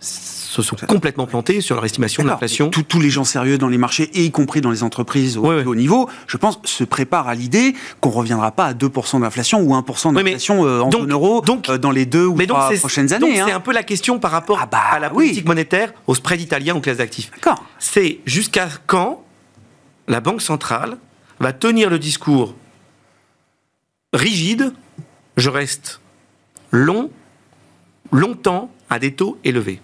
se 0.00 0.60
sont 0.60 0.76
complètement 0.86 1.26
plantées 1.26 1.62
sur 1.62 1.74
leur 1.76 1.84
estimation 1.86 2.22
de 2.22 2.28
l'inflation. 2.28 2.68
Tous, 2.68 3.00
les 3.00 3.08
gens 3.08 3.24
sérieux 3.24 3.56
dans 3.56 3.68
les 3.68 3.78
marchés, 3.78 4.10
et 4.12 4.24
y 4.26 4.30
compris 4.30 4.60
dans 4.60 4.70
les 4.70 4.82
entreprises 4.82 5.38
au 5.38 5.46
Ouais, 5.46 5.64
haut 5.64 5.74
niveau, 5.74 6.10
je 6.26 6.36
pense, 6.36 6.58
se 6.64 6.84
préparent 6.84 7.26
à 7.28 7.34
l'idée 7.34 7.74
qu'on 8.00 8.10
ne 8.10 8.14
reviendra 8.16 8.52
pas 8.52 8.66
à 8.66 8.74
2% 8.74 9.20
d'inflation 9.22 9.60
ou 9.62 9.74
1% 9.74 10.08
Oui, 10.08 10.14
mais 10.16 10.22
d'inflation 10.32 10.66
euh, 10.66 10.80
en 10.80 10.90
donc- 10.90 11.00
zone 11.02 11.12
euro 11.12 11.40
donc- 11.40 11.70
euh, 11.70 11.78
dans 11.78 11.90
les 11.90 12.04
deux 12.04 12.26
ou 12.26 12.34
Mais 12.36 12.46
donc, 12.46 12.58
trois 12.58 12.70
prochaines 12.74 13.06
donc 13.06 13.22
années. 13.22 13.34
c'est 13.36 13.50
hein. 13.52 13.56
un 13.56 13.60
peu 13.60 13.72
la 13.72 13.82
question 13.82 14.18
par 14.18 14.30
rapport 14.30 14.58
Ah 14.60 14.66
bah, 14.70 14.78
à 14.92 14.98
la 14.98 15.08
oui. 15.08 15.24
politique 15.28 15.46
monétaire, 15.46 15.94
au 16.06 16.14
spread 16.14 16.40
italien, 16.42 16.74
aux 16.76 16.80
classes 16.80 16.98
d'actifs. 16.98 17.30
C'est 17.78 18.18
jusqu'à 18.26 18.68
quand 18.86 19.21
la 20.12 20.20
Banque 20.20 20.42
centrale 20.42 20.98
va 21.40 21.54
tenir 21.54 21.88
le 21.88 21.98
discours 21.98 22.54
rigide, 24.12 24.74
je 25.38 25.48
reste 25.48 26.02
long, 26.70 27.10
longtemps 28.10 28.70
à 28.90 28.98
des 28.98 29.14
taux 29.14 29.38
élevés. 29.42 29.80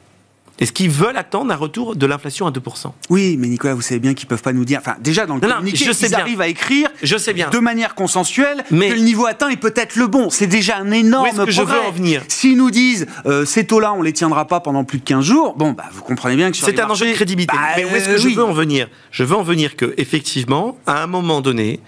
Est-ce 0.61 0.73
qu'ils 0.73 0.91
veulent 0.91 1.17
attendre 1.17 1.53
un 1.53 1.57
retour 1.57 1.95
de 1.95 2.05
l'inflation 2.07 2.47
à 2.47 2.51
2% 2.51 2.93
Oui, 3.11 3.37
mais 3.39 3.47
Nicolas, 3.47 3.75
vous 3.75 3.81
savez 3.81 4.01
bien 4.01 4.15
qu'ils 4.15 4.27
peuvent 4.27 4.43
pas 4.43 4.53
nous 4.53 4.65
dire. 4.65 4.81
Enfin, 4.81 4.97
déjà 5.01 5.25
dans 5.25 5.37
le 5.37 5.41
Non, 5.41 5.49
non, 5.49 5.55
communiqué, 5.57 5.85
je 5.85 5.93
sais 5.93 6.07
ils 6.07 6.11
bien. 6.11 6.19
arrivent 6.19 6.41
à 6.41 6.49
écrire 6.49 6.89
Je 7.03 7.17
sais 7.17 7.33
bien. 7.33 7.49
de 7.51 7.59
manière 7.59 7.95
consensuelle 7.95 8.65
Mais- 8.73 8.89
que 8.89 8.95
le 8.95 9.01
niveau 9.01 9.27
atteint 9.27 9.51
est 9.51 9.57
peut-être 9.57 9.95
le 9.95 10.09
bon. 10.09 10.31
C'est 10.31 10.49
déjà 10.49 10.79
un 10.79 10.91
énorme 10.91 11.45
que 11.45 11.51
je 11.53 11.61
veux 11.61 11.67
progrès. 11.69 11.87
en 11.89 11.93
venir 11.93 12.23
S'ils 12.27 12.57
nous 12.57 12.71
disent 12.73 13.07
euh, 13.27 13.45
ces 13.45 13.67
taux-là, 13.67 13.93
on 13.93 14.03
les 14.03 14.13
tiendra 14.13 14.47
pas 14.49 14.59
pendant 14.59 14.83
plus 14.83 14.99
de 14.99 15.05
15 15.05 15.25
jours, 15.25 15.55
bon, 15.57 15.73
bah, 15.73 15.85
vous 15.93 16.03
comprenez 16.03 16.35
bien 16.35 16.51
que 16.51 16.57
C'est 16.57 16.79
un 16.81 16.89
enjeu 16.91 17.05
de 17.05 17.11
marchés, 17.11 17.13
crédibilité. 17.15 17.57
bah, 17.57 17.63
Mais 17.77 17.85
où 17.85 17.95
est-ce 17.95 18.07
que 18.09 18.15
euh, 18.15 18.19
je 18.19 18.27
oui. 18.27 18.35
veux 18.35 18.45
en 18.45 18.53
venir 18.53 18.89
Je 19.13 19.23
veux 19.23 19.37
en 19.37 19.43
venir 19.45 19.77
que, 19.77 19.95
effectivement, 19.97 20.77
à 20.87 21.03
un 21.05 21.07
moment 21.07 21.41
donné, 21.41 21.79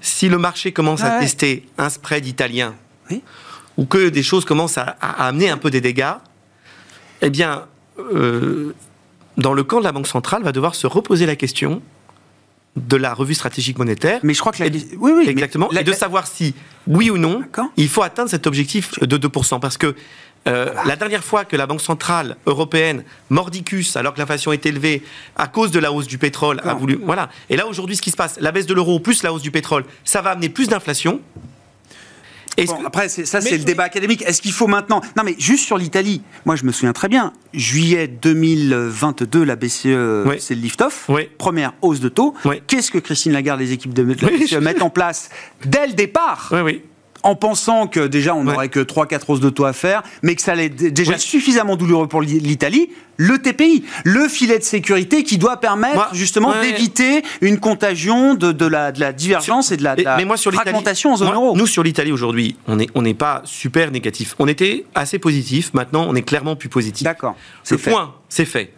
si 0.00 0.28
le 0.28 0.38
marché 0.38 0.70
commence 0.70 1.02
à 1.02 1.14
Ouais. 1.14 1.20
tester 1.20 1.66
un 1.78 1.88
spread 1.88 2.24
italien, 2.26 2.74
Oui. 3.10 3.22
ou 3.76 3.86
que 3.86 4.08
des 4.08 4.22
choses 4.22 4.44
commencent 4.44 4.78
à, 4.78 4.96
à 5.00 5.26
amener 5.26 5.50
un 5.50 5.56
peu 5.56 5.70
des 5.70 5.80
dégâts, 5.80 6.14
eh 7.22 7.30
bien, 7.30 7.64
euh, 8.12 8.74
dans 9.36 9.52
le 9.54 9.62
camp 9.62 9.78
de 9.78 9.84
la 9.84 9.92
Banque 9.92 10.06
centrale, 10.06 10.42
va 10.42 10.52
devoir 10.52 10.74
se 10.74 10.86
reposer 10.86 11.26
la 11.26 11.36
question 11.36 11.82
de 12.76 12.96
la 12.96 13.14
revue 13.14 13.34
stratégique 13.34 13.78
monétaire. 13.78 14.20
Mais 14.22 14.32
je 14.34 14.40
crois 14.40 14.52
que 14.52 14.60
la... 14.62 14.66
Et- 14.68 14.88
oui, 14.98 15.12
oui, 15.16 15.28
Exactement. 15.28 15.68
la- 15.72 15.80
et 15.80 15.84
de 15.84 15.92
savoir 15.92 16.26
si, 16.26 16.54
oui 16.86 17.10
ou 17.10 17.18
non, 17.18 17.42
il 17.76 17.88
faut 17.88 18.02
atteindre 18.02 18.30
cet 18.30 18.46
objectif 18.46 18.98
de 19.00 19.16
2%. 19.18 19.58
Parce 19.60 19.76
que 19.76 19.94
euh, 20.48 20.72
la 20.86 20.96
dernière 20.96 21.22
fois 21.24 21.44
que 21.44 21.56
la 21.56 21.66
Banque 21.66 21.80
Centrale 21.82 22.36
Européenne, 22.46 23.02
mordicus, 23.28 23.96
alors 23.96 24.14
que 24.14 24.20
l'inflation 24.20 24.52
est 24.52 24.64
élevée, 24.66 25.02
à 25.36 25.48
cause 25.48 25.70
de 25.70 25.78
la 25.80 25.92
hausse 25.92 26.06
du 26.06 26.16
pétrole, 26.16 26.60
a 26.64 26.74
voulu. 26.74 26.98
Voilà. 27.04 27.28
Et 27.50 27.56
là, 27.56 27.66
aujourd'hui, 27.66 27.96
ce 27.96 28.02
qui 28.02 28.10
se 28.10 28.16
passe, 28.16 28.38
la 28.40 28.52
baisse 28.52 28.66
de 28.66 28.72
l'euro 28.74 29.00
plus 29.00 29.22
la 29.22 29.32
hausse 29.32 29.42
du 29.42 29.50
pétrole, 29.50 29.84
ça 30.04 30.22
va 30.22 30.30
amener 30.30 30.48
plus 30.48 30.68
d'inflation. 30.68 31.20
Est-ce 32.56 32.72
Bon, 32.72 32.78
que- 32.78 32.86
après, 32.86 33.08
c'est- 33.08 33.24
ça, 33.24 33.40
c'est 33.40 33.56
le 33.56 33.64
débat 33.64 33.84
académique. 33.84 34.22
Est-ce 34.26 34.42
qu'il 34.42 34.52
faut 34.52 34.66
maintenant. 34.66 35.00
Non, 35.16 35.22
mais 35.24 35.34
juste 35.38 35.64
sur 35.64 35.78
l'Italie. 35.78 36.20
Moi, 36.44 36.56
je 36.56 36.64
me 36.64 36.72
souviens 36.72 36.92
très 36.92 37.08
bien. 37.08 37.32
Juillet 37.54 38.06
2022, 38.08 39.44
la 39.44 39.56
BCE, 39.56 40.24
Oui. 40.26 40.36
c'est 40.40 40.54
le 40.54 40.60
lift-off. 40.60 41.04
Oui. 41.08 41.28
Première 41.38 41.72
hausse 41.82 42.00
de 42.00 42.08
taux. 42.08 42.34
Oui. 42.44 42.62
Qu'est-ce 42.66 42.90
que 42.90 42.98
Christine 42.98 43.32
Lagarde 43.32 43.60
et 43.60 43.64
les 43.64 43.72
équipes 43.72 43.94
de 43.94 44.02
la 44.02 44.14
BCE 44.30 44.54
mettent 44.60 44.82
en 44.82 44.90
place 44.90 45.30
dès 45.64 45.86
le 45.86 45.92
départ 45.94 46.48
Oui, 46.52 46.60
oui. 46.60 46.82
En 47.22 47.34
pensant 47.34 47.86
que 47.86 48.06
déjà 48.06 48.34
on 48.34 48.38
Ouais. 48.46 48.52
n'aurait 48.52 48.68
que 48.68 48.80
3-4 48.80 49.28
hausses 49.30 49.40
de 49.40 49.50
taux 49.50 49.64
à 49.64 49.72
faire, 49.72 50.02
mais 50.22 50.34
que 50.34 50.42
ça 50.42 50.52
allait 50.52 50.68
déjà 50.70 51.18
suffisamment 51.18 51.76
douloureux 51.76 52.06
pour 52.08 52.22
l'I- 52.22 52.40
l'Italie, 52.40 52.90
le 53.16 53.38
TPI, 53.38 53.84
le 54.04 54.26
filet 54.28 54.58
de 54.58 54.64
sécurité 54.64 55.22
qui 55.24 55.36
doit 55.36 55.58
permettre 55.58 55.94
Moi, 55.94 56.08
justement 56.12 56.50
ouais. 56.50 56.72
d'éviter 56.72 57.22
une 57.42 57.58
contagion 57.60 58.34
de, 58.34 58.52
de 58.52 58.64
la, 58.66 58.92
de 58.92 59.00
la 59.00 59.12
divergence 59.12 59.70
et 59.72 59.76
de 59.76 59.82
la, 59.84 59.96
de 59.96 60.00
Et- 60.00 60.04
la 60.04 60.16
mais 60.16 60.24
moi, 60.24 60.36
sur 60.38 60.50
l'Italie- 60.50 60.70
fragmentation 60.70 61.12
en 61.12 61.16
zone 61.16 61.28
moi, 61.28 61.36
euro. 61.36 61.56
Nous, 61.56 61.66
sur 61.66 61.82
l'Italie 61.82 62.12
aujourd'hui, 62.12 62.56
on 62.66 62.76
n'est 62.76 62.86
on 62.94 63.02
n'est 63.02 63.14
pas 63.14 63.42
super 63.44 63.90
négatif. 63.90 64.34
On 64.38 64.48
était 64.48 64.86
assez 64.94 65.18
positif. 65.18 65.74
Maintenant, 65.74 66.06
on 66.08 66.14
est 66.14 66.22
clairement 66.22 66.56
plus 66.56 66.68
positif. 66.70 67.04
D'accord, 67.04 67.32
Le 67.32 67.36
c'est 67.64 67.78
fait. 67.78 67.90
point, 67.90 68.14
c'est 68.28 68.44
fait. 68.46 68.72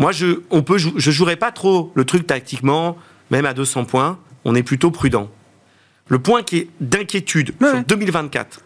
Moi, 0.00 0.10
je 0.10 0.40
on 0.50 0.62
peut 0.62 0.78
je 0.78 1.10
jouerai 1.12 1.36
pas 1.36 1.52
trop 1.52 1.92
le 1.94 2.04
truc 2.04 2.26
tactiquement, 2.26 2.96
même 3.30 3.46
à 3.46 3.54
200 3.54 3.84
points. 3.84 4.18
On 4.44 4.54
est 4.56 4.64
plutôt 4.64 4.90
prudent. 4.90 5.28
Le 6.08 6.18
point 6.18 6.42
qui 6.42 6.58
est 6.58 6.68
d'inquiétude 6.80 7.54
Ouais. 7.60 7.70
sur 7.70 7.84
2024, 7.84 8.60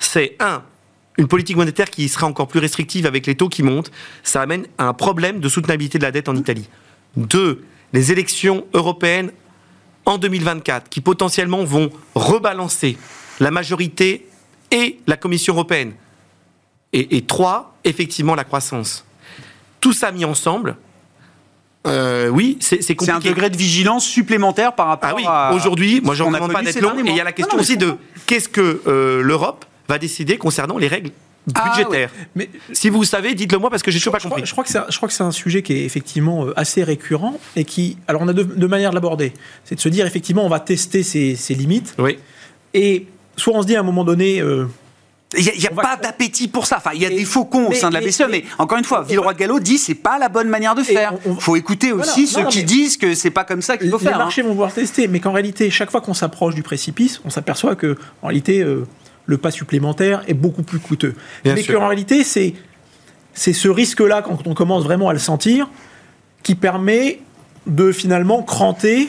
c'est 0.00 0.36
un 0.40 0.62
une 1.16 1.28
politique 1.28 1.56
monétaire 1.56 1.90
qui 1.90 2.08
sera 2.08 2.26
encore 2.26 2.48
plus 2.48 2.58
restrictive 2.58 3.06
avec 3.06 3.26
les 3.28 3.36
taux 3.36 3.48
qui 3.48 3.62
montent, 3.62 3.92
ça 4.24 4.42
amène 4.42 4.66
à 4.78 4.86
un 4.88 4.94
problème 4.94 5.38
de 5.38 5.48
soutenabilité 5.48 5.96
de 5.98 6.02
la 6.02 6.10
dette 6.10 6.28
en 6.28 6.34
Italie. 6.34 6.68
Deux, 7.16 7.64
les 7.92 8.10
élections 8.10 8.66
européennes 8.74 9.30
en 10.06 10.18
2024 10.18 10.88
qui 10.88 11.00
potentiellement 11.00 11.62
vont 11.62 11.90
rebalancer 12.16 12.98
la 13.38 13.52
majorité 13.52 14.26
et 14.72 14.98
la 15.06 15.16
Commission 15.16 15.54
européenne. 15.54 15.92
Et, 16.92 17.16
et 17.16 17.22
trois, 17.24 17.76
effectivement, 17.84 18.34
la 18.34 18.42
croissance. 18.44 19.04
Tout 19.80 19.92
ça 19.92 20.10
mis 20.10 20.24
ensemble, 20.24 20.76
euh, 21.86 22.28
oui, 22.28 22.56
c'est 22.60 22.76
c'est 22.82 22.94
C'est 22.98 23.10
un 23.10 23.14
compliqué. 23.14 23.28
degré 23.34 23.50
de 23.50 23.56
vigilance 23.56 24.04
supplémentaire 24.06 24.74
par 24.74 24.86
rapport 24.88 25.10
Ah 25.12 25.16
oui, 25.16 25.24
à. 25.26 25.52
aujourd'hui, 25.54 26.00
moi 26.02 26.14
je 26.14 26.22
ce 26.22 26.24
ne 26.24 26.28
qu'on 26.28 26.34
a 26.34 26.38
recommande 26.38 26.64
pas 26.64 26.72
d'être 26.72 26.80
long. 26.80 26.98
Et 27.04 27.10
il 27.10 27.16
y 27.16 27.20
a 27.20 27.24
la 27.24 27.32
question 27.32 27.56
non, 27.56 27.62
aussi 27.62 27.76
de 27.76 27.94
qu'est-ce 28.26 28.48
que 28.48 28.80
euh, 28.86 29.22
l'Europe 29.22 29.64
va 29.88 29.98
décider 29.98 30.38
concernant 30.38 30.78
les 30.78 30.88
règles 30.88 31.10
Ah, 31.54 31.68
budgétaires. 31.68 32.10
Mais 32.34 32.48
Si 32.72 32.88
vous 32.88 33.04
savez, 33.04 33.34
dites-le 33.34 33.58
moi 33.58 33.68
parce 33.68 33.82
que 33.82 33.90
j'ai 33.90 33.98
toujours 33.98 34.12
pas 34.14 34.18
je, 34.18 34.24
crois, 34.26 34.36
compris. 34.36 34.46
je 34.48 34.52
crois 34.52 34.64
que 34.64 34.70
c'est 34.70 34.78
un- 34.78 34.86
je 34.88 34.96
crois 34.96 35.08
que 35.08 35.14
c'est 35.14 35.22
un 35.24 35.30
sujet 35.30 35.60
qui 35.62 35.74
est 35.74 35.84
effectivement 35.84 36.46
euh, 36.46 36.52
assez 36.58 36.82
récurrent 36.82 37.38
et 37.54 37.64
qui. 37.64 37.98
Alors, 38.08 38.22
on 38.22 38.28
a 38.28 38.32
deux, 38.32 38.44
deux 38.44 38.68
manières 38.68 38.90
de 38.90 38.94
l'aborder. 38.94 39.34
C'est 39.64 39.74
de 39.74 39.80
se 39.80 39.90
dire, 39.90 40.06
effectivement, 40.06 40.44
on 40.46 40.48
va 40.48 40.60
tester 40.60 41.02
ses, 41.02 41.36
ses 41.36 41.54
limites. 41.54 41.94
Oui. 41.98 42.18
Et 42.72 43.06
soit 43.36 43.52
on 43.54 43.60
se 43.60 43.66
dit 43.66 43.76
à 43.76 43.80
un 43.80 43.84
moment 43.84 44.04
donné. 44.04 44.40
euh, 44.40 44.66
Il 45.36 45.42
n'y 45.42 45.48
a, 45.50 45.52
il 45.54 45.68
pas 45.70 45.96
d'appétit 45.96 46.48
pour 46.48 46.66
ça. 46.66 46.76
Enfin, 46.78 46.90
il 46.94 47.02
y 47.02 47.06
a 47.06 47.10
des 47.10 47.24
faucons 47.24 47.66
au 47.66 47.70
mais- 47.70 47.74
sein 47.76 47.88
de 47.88 47.94
la 47.94 48.00
BCE, 48.00 48.20
mais, 48.22 48.28
mais- 48.30 48.44
encore 48.58 48.78
une 48.78 48.84
fois, 48.84 49.02
Villeroy 49.02 49.32
de 49.34 49.38
Gallo 49.38 49.60
dit 49.60 49.78
c'est 49.78 49.94
pas 49.94 50.18
la 50.18 50.28
bonne 50.28 50.48
manière 50.48 50.74
de 50.74 50.82
faire. 50.82 51.14
on- 51.26 51.34
faut 51.36 51.56
écouter 51.56 51.92
Voilà. 51.92 52.10
aussi 52.10 52.22
Non, 52.22 52.26
ceux 52.28 52.42
non, 52.42 52.48
qui 52.48 52.64
disent 52.64 52.96
que 52.96 53.14
c'est 53.14 53.30
pas 53.30 53.44
comme 53.44 53.62
ça 53.62 53.76
qu'il 53.76 53.90
faut 53.90 53.98
les 53.98 54.04
faire. 54.04 54.14
hein. 54.16 54.18
marchés 54.18 54.42
vont 54.42 54.52
vouloir 54.52 54.72
tester, 54.72 55.08
mais 55.08 55.20
qu'en 55.20 55.32
réalité, 55.32 55.70
chaque 55.70 55.90
fois 55.90 56.00
qu'on 56.00 56.14
s'approche 56.14 56.54
du 56.54 56.62
précipice, 56.62 57.20
on 57.24 57.30
s'aperçoit 57.30 57.74
que 57.76 57.96
en 58.22 58.28
réalité, 58.28 58.60
euh, 58.62 58.86
le 59.26 59.38
pas 59.38 59.50
supplémentaire 59.50 60.22
est 60.28 60.34
beaucoup 60.34 60.62
plus 60.62 60.78
coûteux. 60.78 61.14
Bien 61.44 61.54
mais 61.54 61.62
qu'en 61.64 61.86
réalité, 61.88 62.24
c'est 62.24 62.54
c'est 63.32 63.52
ce 63.52 63.68
risque-là, 63.68 64.22
quand 64.22 64.46
on 64.46 64.54
commence 64.54 64.84
vraiment 64.84 65.08
à 65.08 65.12
le 65.12 65.18
sentir, 65.18 65.68
qui 66.42 66.54
permet 66.54 67.20
de 67.66 67.90
finalement 67.90 68.42
cranter 68.42 69.08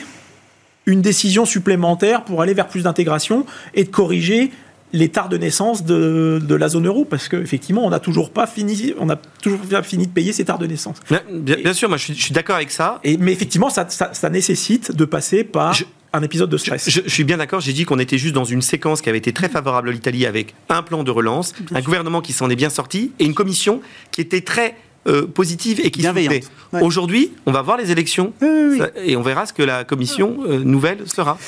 une 0.86 1.02
décision 1.02 1.44
supplémentaire 1.44 2.24
pour 2.24 2.42
aller 2.42 2.54
vers 2.54 2.68
plus 2.68 2.82
d'intégration 2.84 3.44
et 3.74 3.84
de 3.84 3.88
corriger 3.90 4.50
l'état 4.92 5.26
de 5.28 5.36
naissance 5.36 5.84
de, 5.84 6.40
de 6.42 6.54
la 6.54 6.68
zone 6.68 6.86
euro 6.86 7.04
parce 7.04 7.28
qu'effectivement 7.28 7.84
on 7.84 7.90
n'a 7.90 7.98
toujours 8.00 8.30
pas 8.30 8.46
fini 8.46 8.94
on 8.98 9.08
a 9.10 9.16
toujours 9.16 9.58
pas 9.60 9.82
fini 9.82 10.06
de 10.06 10.12
payer 10.12 10.32
cet 10.32 10.48
art 10.50 10.58
de 10.58 10.66
naissance 10.66 10.98
Bien, 11.10 11.20
bien- 11.30 11.56
bien 11.56 11.72
sûr, 11.72 11.88
moi 11.88 11.98
je 11.98 12.12
suis, 12.12 12.32
d'accord 12.32 12.56
avec 12.56 12.70
ça. 12.70 13.00
et, 13.04 13.16
mais 13.16 13.32
effectivement 13.32 13.68
ça, 13.70 13.86
ça, 13.88 14.10
ça 14.12 14.30
nécessite 14.30 14.92
de 14.92 15.04
passer 15.04 15.44
par 15.44 15.72
Je- 15.74 15.84
un 16.12 16.22
épisode 16.22 16.48
de 16.48 16.56
stress. 16.56 16.88
Je, 16.88 17.00
je 17.04 17.10
suis 17.10 17.24
bien 17.24 17.36
d'accord, 17.36 17.60
j'ai 17.60 17.74
dit 17.74 17.84
qu'on 17.84 17.98
était 17.98 18.16
juste 18.16 18.34
dans 18.34 18.44
une 18.44 18.62
séquence 18.62 19.02
qui 19.02 19.08
avait 19.10 19.18
été 19.18 19.32
très 19.32 19.48
favorable 19.50 19.90
à 19.90 19.92
l'Italie 19.92 20.24
avec 20.24 20.54
un 20.70 20.82
plan 20.82 21.02
de 21.04 21.10
relance, 21.10 21.52
un 21.74 21.80
gouvernement 21.82 22.22
qui 22.22 22.32
s'en 22.32 22.48
est 22.48 22.56
bien 22.56 22.70
sorti 22.70 23.12
et 23.18 23.24
une 23.26 23.34
commission 23.34 23.82
qui 24.12 24.20
était 24.22 24.40
très 24.40 24.76
euh, 25.08 25.26
positive 25.26 25.78
et 25.84 25.90
qui. 25.90 26.06
Ouais. 26.08 26.40
Aujourd'hui, 26.80 27.32
on 27.44 27.52
va 27.52 27.60
voir 27.62 27.76
les 27.76 27.92
élections 27.92 28.32
Oui, 28.40 28.48
oui, 28.50 28.68
oui. 28.72 28.78
ça- 28.78 28.90
et 29.04 29.16
on 29.16 29.22
verra 29.22 29.44
ce 29.46 29.52
que 29.52 29.62
la 29.62 29.84
commission 29.84 30.38
euh, 30.48 30.58
nouvelle 30.64 31.06
sera. 31.06 31.38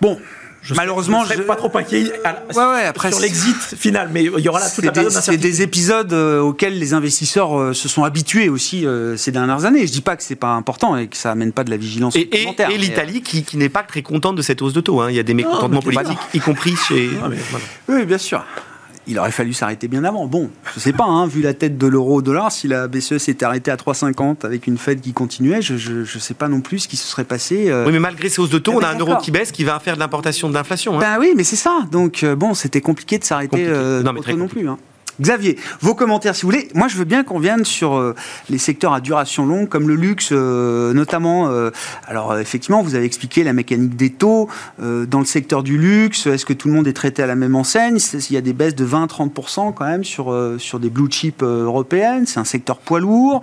Bon, 0.00 0.18
Je 0.62 0.74
malheureusement, 0.74 1.22
je 1.24 1.28
serais 1.30 1.38
je- 1.38 1.42
pas 1.42 1.56
trop 1.56 1.76
inquiet 1.76 2.12
à 2.24 2.32
la- 2.32 2.42
Ouais, 2.56 2.72
ouais, 2.76 2.84
après, 2.84 3.08
sur 3.10 3.18
c'est- 3.18 3.24
l'exit 3.26 3.56
final, 3.76 4.10
mais 4.12 4.22
il 4.24 4.40
y 4.44 4.48
aura 4.48 4.60
là 4.60 4.66
toute 4.66 4.76
C'est 4.76 4.86
la 4.86 4.92
période 4.92 5.10
c'est 5.12 5.36
des 5.36 5.62
épisodes 5.62 6.12
euh, 6.12 6.40
auxquels 6.40 6.78
les 6.78 6.94
investisseurs 6.94 7.58
euh, 7.58 7.72
se 7.72 7.88
sont 7.88 8.04
habitués 8.04 8.48
aussi 8.48 8.86
euh, 8.86 9.16
ces 9.16 9.32
dernières 9.32 9.64
années. 9.64 9.86
Je 9.88 9.92
dis 9.92 10.00
pas 10.02 10.14
que 10.16 10.22
c'est 10.22 10.36
pas 10.36 10.52
important 10.52 10.96
et 10.96 11.08
que 11.08 11.16
ça 11.16 11.32
amène 11.32 11.52
pas 11.52 11.64
de 11.64 11.70
la 11.70 11.76
vigilance 11.76 12.14
Et, 12.14 12.28
et- 12.32 12.78
l'Italie 12.78 13.22
qui, 13.22 13.42
qui 13.42 13.56
n'est 13.56 13.68
pas 13.68 13.82
très 13.82 14.02
contente 14.02 14.36
de 14.36 14.42
cette 14.42 14.62
hausse 14.62 14.72
de 14.72 14.80
taux. 14.80 15.00
hein. 15.00 15.10
Il 15.10 15.16
y 15.16 15.20
a 15.20 15.24
des 15.24 15.34
mécontentements 15.34 15.82
politiques, 15.82 16.18
y 16.32 16.38
compris 16.40 16.76
chez. 16.76 17.10
Mais 17.28 17.36
voilà. 17.50 17.64
euh, 17.90 17.98
Oui, 17.98 18.04
bien 18.06 18.18
sûr. 18.18 18.44
Il 19.08 19.18
aurait 19.18 19.32
fallu 19.32 19.52
s'arrêter 19.52 19.88
bien 19.88 20.04
avant. 20.04 20.26
Bon, 20.26 20.48
je 20.74 20.78
sais 20.80 20.92
pas, 20.92 21.04
hein, 21.04 21.26
vu 21.26 21.42
la 21.42 21.54
tête 21.54 21.76
de 21.76 21.86
l'euro 21.88 22.16
au 22.18 22.22
dollar, 22.22 22.52
si 22.52 22.68
la 22.68 22.86
BCE 22.86 23.18
s'était 23.18 23.44
arrêtée 23.44 23.70
à 23.72 23.76
3,50 23.76 24.44
avec 24.46 24.66
une 24.68 24.78
Fed 24.78 25.00
qui 25.00 25.12
continuait, 25.12 25.60
je, 25.60 25.76
je 25.76 26.18
sais 26.20 26.34
pas 26.34 26.46
non 26.48 26.60
plus 26.60 26.80
ce 26.80 26.88
qui 26.88 26.96
se 26.96 27.06
serait 27.08 27.24
passé. 27.24 27.68
euh. 27.68 27.84
Oui, 27.86 27.92
mais 27.92 27.98
malgré 27.98 28.28
ces 28.28 28.40
hausses 28.40 28.50
de 28.50 28.58
taux, 28.58 28.72
Ah, 28.74 28.78
on 28.80 28.84
a 28.84 28.88
un 28.88 28.98
euro 28.98 29.16
qui 29.16 29.30
baisse 29.32 29.50
qui 29.50 29.64
va 29.64 29.80
faire 29.80 29.94
de 29.94 30.00
l'importation 30.00 30.48
de 30.48 30.54
l'inflation. 30.54 30.96
hein. 30.96 31.00
Ben 31.00 31.16
oui, 31.18 31.32
mais 31.36 31.42
c'est 31.44 31.56
ça. 31.56 31.80
Donc 31.90 32.22
euh, 32.22 32.36
bon, 32.36 32.54
c'était 32.54 32.80
compliqué 32.80 33.18
de 33.18 33.24
s'arrêter 33.24 33.64
euh, 33.66 34.02
Non, 34.02 34.12
mais 34.12 34.20
très 34.20 34.34
non 34.34 34.46
plus. 34.46 34.68
hein. 34.68 34.78
Xavier, 35.20 35.58
vos 35.80 35.94
commentaires 35.94 36.34
si 36.34 36.42
vous 36.42 36.48
voulez. 36.48 36.68
Moi, 36.74 36.88
je 36.88 36.96
veux 36.96 37.04
bien 37.04 37.22
qu'on 37.22 37.38
vienne 37.38 37.64
sur 37.66 37.96
euh, 37.96 38.14
les 38.48 38.56
secteurs 38.56 38.94
à 38.94 39.00
duration 39.00 39.44
longue, 39.44 39.68
comme 39.68 39.86
le 39.86 39.94
luxe, 39.94 40.30
euh, 40.32 40.94
notamment. 40.94 41.48
euh, 41.50 41.70
alors, 42.06 42.38
effectivement, 42.38 42.82
vous 42.82 42.94
avez 42.94 43.04
expliqué 43.04 43.44
la 43.44 43.52
mécanique 43.52 43.96
des 43.96 44.10
taux 44.10 44.48
dans 44.78 45.18
le 45.18 45.24
secteur 45.24 45.62
du 45.62 45.78
luxe. 45.78 46.26
Est-ce 46.26 46.46
que 46.46 46.52
tout 46.52 46.68
le 46.68 46.74
monde 46.74 46.86
est 46.86 46.92
traité 46.92 47.22
à 47.22 47.26
la 47.26 47.34
même 47.34 47.54
enseigne? 47.54 47.98
Il 48.12 48.32
y 48.32 48.36
a 48.36 48.40
des 48.40 48.52
baisses 48.52 48.74
de 48.74 48.86
20-30% 48.86 49.74
quand 49.74 49.84
même 49.84 50.04
sur, 50.04 50.34
sur 50.58 50.80
des 50.80 50.90
blue 50.90 51.10
chips 51.10 51.42
européennes. 51.42 52.26
C'est 52.26 52.40
un 52.40 52.44
secteur 52.44 52.78
poids 52.78 53.00
lourd. 53.00 53.42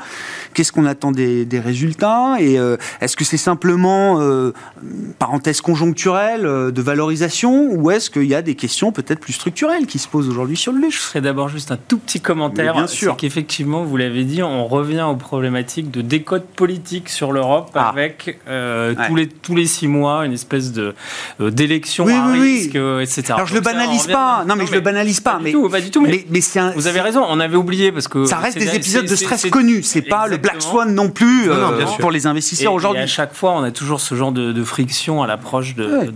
Qu'est-ce 0.54 0.72
qu'on 0.72 0.86
attend 0.86 1.12
des, 1.12 1.48
résultats? 1.64 2.36
Et 2.40 2.58
est-ce 3.02 3.16
que 3.16 3.26
c'est 3.26 3.38
simplement 3.38 4.20
une 4.20 5.14
parenthèse 5.18 5.62
conjoncturelle 5.62 6.44
de 6.44 6.82
valorisation? 6.82 7.74
Ou 7.74 7.92
est-ce 7.92 8.10
qu'il 8.10 8.26
y 8.26 8.36
a 8.36 8.42
des 8.42 8.56
questions 8.56 8.92
peut-être 8.92 9.20
plus 9.20 9.34
structurelles 9.34 9.86
qui 9.86 10.00
se 10.00 10.08
posent 10.08 10.30
aujourd'hui 10.30 10.58
sur 10.58 10.72
le 10.72 10.80
luxe? 10.80 11.12
Juste 11.60 11.72
un 11.72 11.78
tout 11.78 11.98
petit 11.98 12.20
commentaire. 12.22 12.74
Mais 12.74 12.80
bien 12.82 12.88
sûr. 12.88 13.12
C'est 13.14 13.20
qu'effectivement, 13.22 13.84
vous 13.84 13.98
l'avez 13.98 14.24
dit, 14.24 14.42
on 14.42 14.66
revient 14.66 15.02
aux 15.04 15.16
problématiques 15.16 15.92
de 15.92 16.02
décode 16.02 16.46
politique 16.46 17.10
sur 17.10 17.32
l'Europe 17.32 17.70
Ah. 17.76 17.90
avec 17.90 18.40
euh, 18.48 18.96
Ouais. 18.96 19.08
tous, 19.08 19.16
les, 19.16 19.28
tous 19.28 19.56
les 19.56 19.66
six 19.68 19.88
mois 19.88 20.26
une 20.26 20.34
espèce 20.34 20.72
de 20.72 20.96
euh, 21.42 21.52
d'élection 21.52 22.06
Oui, 22.06 22.14
à 22.14 22.28
oui, 22.32 22.40
oui. 22.40 22.54
risque, 22.60 22.76
euh, 22.76 23.02
etc. 23.02 23.24
Alors 23.36 23.46
je 23.46 23.54
le 23.54 23.60
Donc 23.62 23.70
ça, 23.70 23.76
on 23.76 23.80
banalise 23.80 24.08
pas. 24.08 24.46
Non 24.48 24.56
mais 24.56 24.66
je 24.66 24.72
le 24.74 24.80
banalise 24.80 25.20
pas. 25.20 25.34
Pas 25.34 25.40
Mais 25.40 25.50
du 25.52 25.56
tout, 25.58 25.70
pas 25.70 25.82
du 25.82 25.92
tout. 25.92 26.02
Mais, 26.02 26.10
mais, 26.10 26.26
mais 26.30 26.42
c'est 26.42 26.60
un. 26.60 26.72
vous 26.72 26.88
avez 26.88 27.02
raison, 27.02 27.24
on 27.30 27.40
avait 27.40 27.58
oublié 27.58 27.92
parce 27.92 28.08
que 28.08 28.26
Ça 28.26 28.38
reste 28.38 28.58
c'est- 28.60 28.66
des 28.66 28.76
épisodes 28.76 29.06
c'est- 29.06 29.12
de 29.12 29.16
stress 29.18 29.46
connus. 29.52 29.84
C'est 29.84 30.02
pas 30.02 30.28
le 30.28 30.38
Black. 30.38 30.62
Swan 30.62 30.94
non 30.96 31.10
plus 31.10 31.48
Non, 31.48 31.56
non, 31.56 31.72
euh, 31.74 31.86
pour 32.00 32.10
les 32.12 32.26
investisseurs 32.26 32.74
aujourd'hui. 32.74 33.04
À 33.04 33.08
chaque 33.08 33.34
fois, 33.36 33.52
on 33.52 33.64
a 33.64 33.72
toujours 33.72 34.00
ce 34.02 34.16
genre 34.16 34.32
de, 34.32 34.52
de 34.52 34.64
friction 34.64 35.22
à 35.22 35.28
l'approche 35.28 35.76
de- 35.76 36.12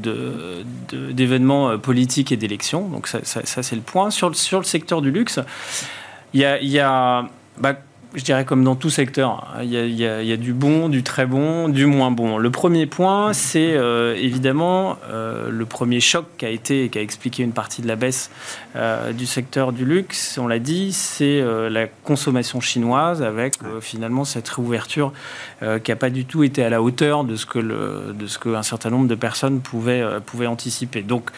d'événements 1.11 1.77
politiques 1.77 2.31
et 2.31 2.37
d'élections. 2.37 2.87
Donc 2.87 3.07
ça, 3.07 3.19
c'est 3.23 3.75
le 3.75 3.81
point. 3.81 4.09
Sur, 4.09 4.29
le- 4.29 4.35
sur 4.35 4.59
le 4.59 4.65
secteur 4.65 5.01
du 5.01 5.11
luxe, 5.11 5.32
il 6.33 6.41
y 6.41 6.79
a, 6.79 7.25
bah, 7.57 7.75
je 8.15 8.23
dirais 8.23 8.45
comme 8.45 8.63
dans 8.63 8.75
tout 8.75 8.89
secteur, 8.89 9.55
il 9.63 9.71
y, 9.71 10.05
a, 10.05 10.37
du 10.37 10.53
bon, 10.53 10.87
du 10.87 11.01
très 11.01 11.25
bon, 11.25 11.67
du 11.67 11.87
moins 11.87 12.11
bon. 12.11 12.37
Le 12.37 12.51
premier 12.51 12.85
point, 12.85 13.33
c'est 13.33 13.73
euh, 13.73 14.15
évidemment 14.15 14.97
euh, 15.09 15.49
le 15.49 15.65
premier 15.65 15.99
choc 15.99 16.25
qui 16.37 16.45
a 16.45 16.49
été, 16.49 16.89
qui 16.89 16.99
a 16.99 17.01
expliqué 17.01 17.41
une 17.41 17.53
partie 17.53 17.81
de 17.81 17.87
la 17.87 17.95
baisse 17.95 18.29
euh, 18.75 19.13
du 19.13 19.25
secteur 19.25 19.71
du 19.71 19.83
luxe. 19.83 20.37
On 20.37 20.47
l'a 20.47 20.59
dit, 20.59 20.93
c'est 20.93 21.43
la 21.69 21.87
consommation 21.87 22.61
chinoise 22.61 23.23
avec 23.23 23.55
finalement 23.81 24.25
cette 24.25 24.47
réouverture 24.49 25.11
qui 25.83 25.91
n'a 25.91 25.95
pas 25.95 26.09
du 26.09 26.25
tout 26.25 26.43
été 26.43 26.63
à 26.63 26.69
la 26.69 26.81
hauteur 26.81 27.23
de 27.23 27.35
ce 27.35 27.45
que 27.45 27.59
le, 27.59 28.13
qu'un 28.41 28.63
certain 28.63 28.89
nombre 28.89 29.07
de 29.07 29.15
personnes 29.15 29.59
pouvaient, 29.59 30.03
pouvaient 30.25 30.47
anticiper. 30.47 31.01
Donc, 31.01 31.31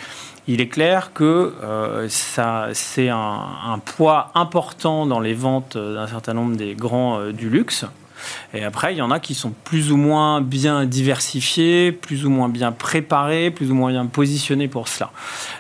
il 0.48 0.62
est 0.62 0.68
clair 0.68 1.12
que 1.14 1.54
euh, 1.64 2.08
ça, 2.10 2.68
c'est 2.74 3.10
un, 3.10 3.18
un 3.66 3.80
poids 3.80 4.32
important 4.36 5.06
dans 5.06 5.20
les 5.20 5.34
ventes 5.34 5.78
d'un 5.78 6.08
certain 6.08 6.34
nombre 6.34 6.56
des 6.56 6.76
grands 6.76 7.20
euh, 7.20 7.32
du 7.32 7.50
luxe. 7.50 7.86
Et 8.56 8.64
après, 8.64 8.94
il 8.94 8.98
y 8.98 9.02
en 9.04 9.12
a 9.12 9.20
qui 9.20 9.36
sont 9.36 9.54
plus 9.66 9.92
ou 9.92 9.98
moins 9.98 10.42
bien 10.42 10.86
diversifiés, 10.86 11.92
plus 11.92 12.26
ou 12.26 12.30
moins 12.32 12.50
bien 12.50 12.72
préparés, 12.72 13.52
plus 13.52 13.70
ou 13.72 13.76
moins 13.76 13.92
bien 13.92 14.06
positionnés 14.08 14.68
pour 14.68 14.88
cela. 14.88 15.12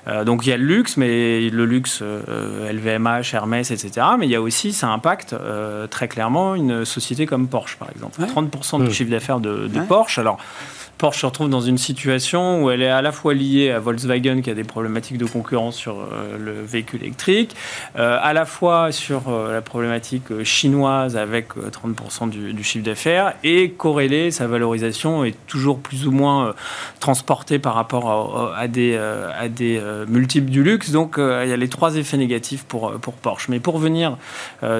Euh, 0.07 0.23
donc 0.23 0.45
il 0.45 0.49
y 0.49 0.53
a 0.53 0.57
le 0.57 0.63
luxe, 0.63 0.97
mais 0.97 1.49
le 1.49 1.65
luxe 1.65 1.99
euh, 2.01 2.71
LVMH, 2.71 3.33
Hermès, 3.35 3.69
etc. 3.71 4.07
Mais 4.17 4.25
il 4.25 4.31
y 4.31 4.35
a 4.35 4.41
aussi, 4.41 4.71
ça 4.73 4.87
impacte 4.87 5.33
euh, 5.33 5.85
très 5.87 6.07
clairement 6.07 6.55
une 6.55 6.85
société 6.85 7.25
comme 7.27 7.47
Porsche, 7.47 7.77
par 7.77 7.89
exemple. 7.91 8.19
Ouais. 8.21 8.27
30% 8.27 8.79
du 8.83 8.89
Mmh. 8.89 8.91
chiffre 8.91 9.11
d'affaires 9.11 9.39
de, 9.41 9.67
de 9.67 9.79
Ouais. 9.79 9.85
Porsche. 9.85 10.17
Alors, 10.17 10.37
Porsche 10.97 11.21
se 11.21 11.25
retrouve 11.25 11.49
dans 11.49 11.61
une 11.61 11.77
situation 11.77 12.63
où 12.63 12.71
elle 12.71 12.81
est 12.81 12.89
à 12.89 13.01
la 13.01 13.11
fois 13.11 13.33
liée 13.33 13.71
à 13.71 13.79
Volkswagen 13.79 14.41
qui 14.41 14.49
a 14.49 14.53
des 14.53 14.63
problématiques 14.63 15.17
de 15.17 15.25
concurrence 15.25 15.75
sur 15.75 15.99
euh, 15.99 16.37
le 16.37 16.63
véhicule 16.63 17.01
électrique, 17.01 17.55
euh, 17.97 18.17
à 18.21 18.33
la 18.33 18.45
fois 18.45 18.91
sur 18.91 19.29
euh, 19.29 19.53
la 19.53 19.61
problématique 19.61 20.43
chinoise 20.43 21.17
avec 21.17 21.57
euh, 21.57 21.69
30% 21.69 22.29
du, 22.29 22.63
chiffre 22.63 22.85
d'affaires 22.85 23.33
et 23.43 23.71
corrélée, 23.71 24.31
sa 24.31 24.47
valorisation 24.47 25.23
est 25.23 25.35
toujours 25.47 25.79
plus 25.79 26.07
ou 26.07 26.11
moins 26.11 26.53
transportée 26.99 27.59
par 27.59 27.75
rapport 27.75 28.53
à, 28.55 28.67
des, 28.67 28.99
multiples 30.07 30.49
du 30.49 30.63
luxe. 30.63 30.91
Donc 30.91 31.15
il 31.17 31.49
y 31.49 31.53
a 31.53 31.57
les 31.57 31.67
trois 31.67 31.95
effets 31.95 32.17
négatifs 32.17 32.63
pour, 32.63 32.93
pour 32.93 33.13
Porsche. 33.13 33.49
Mais 33.49 33.59
pour 33.59 33.77
venir 33.77 34.17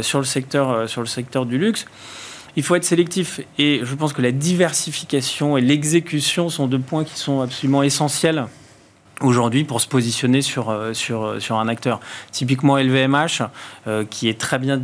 sur, 0.01 0.19
le 0.19 0.25
secteur, 0.25 0.89
sur 0.89 1.01
le 1.01 1.07
secteur 1.07 1.45
du 1.45 1.57
luxe, 1.57 1.85
il 2.55 2.63
faut 2.63 2.75
être 2.75 2.85
sélectif. 2.85 3.41
Et 3.57 3.81
je 3.83 3.95
pense 3.95 4.13
que 4.13 4.21
la 4.21 4.31
diversification 4.31 5.57
et 5.57 5.61
l'exécution 5.61 6.49
sont 6.49 6.67
deux 6.67 6.79
points 6.79 7.03
qui 7.03 7.17
sont 7.17 7.41
absolument 7.41 7.83
essentiels 7.83 8.45
aujourd'hui 9.21 9.63
pour 9.63 9.81
se 9.81 9.87
positionner 9.87 10.41
sur, 10.41 10.69
euh, 10.69 10.91
euh, 11.09 11.39
un 11.51 11.67
acteur. 11.67 11.99
Typiquement 12.31 12.77
LVMH, 12.77 13.43
euh, 13.87 14.05
qui 14.09 14.29
est 14.29 14.39
très 14.39 14.59
bien 14.59 14.81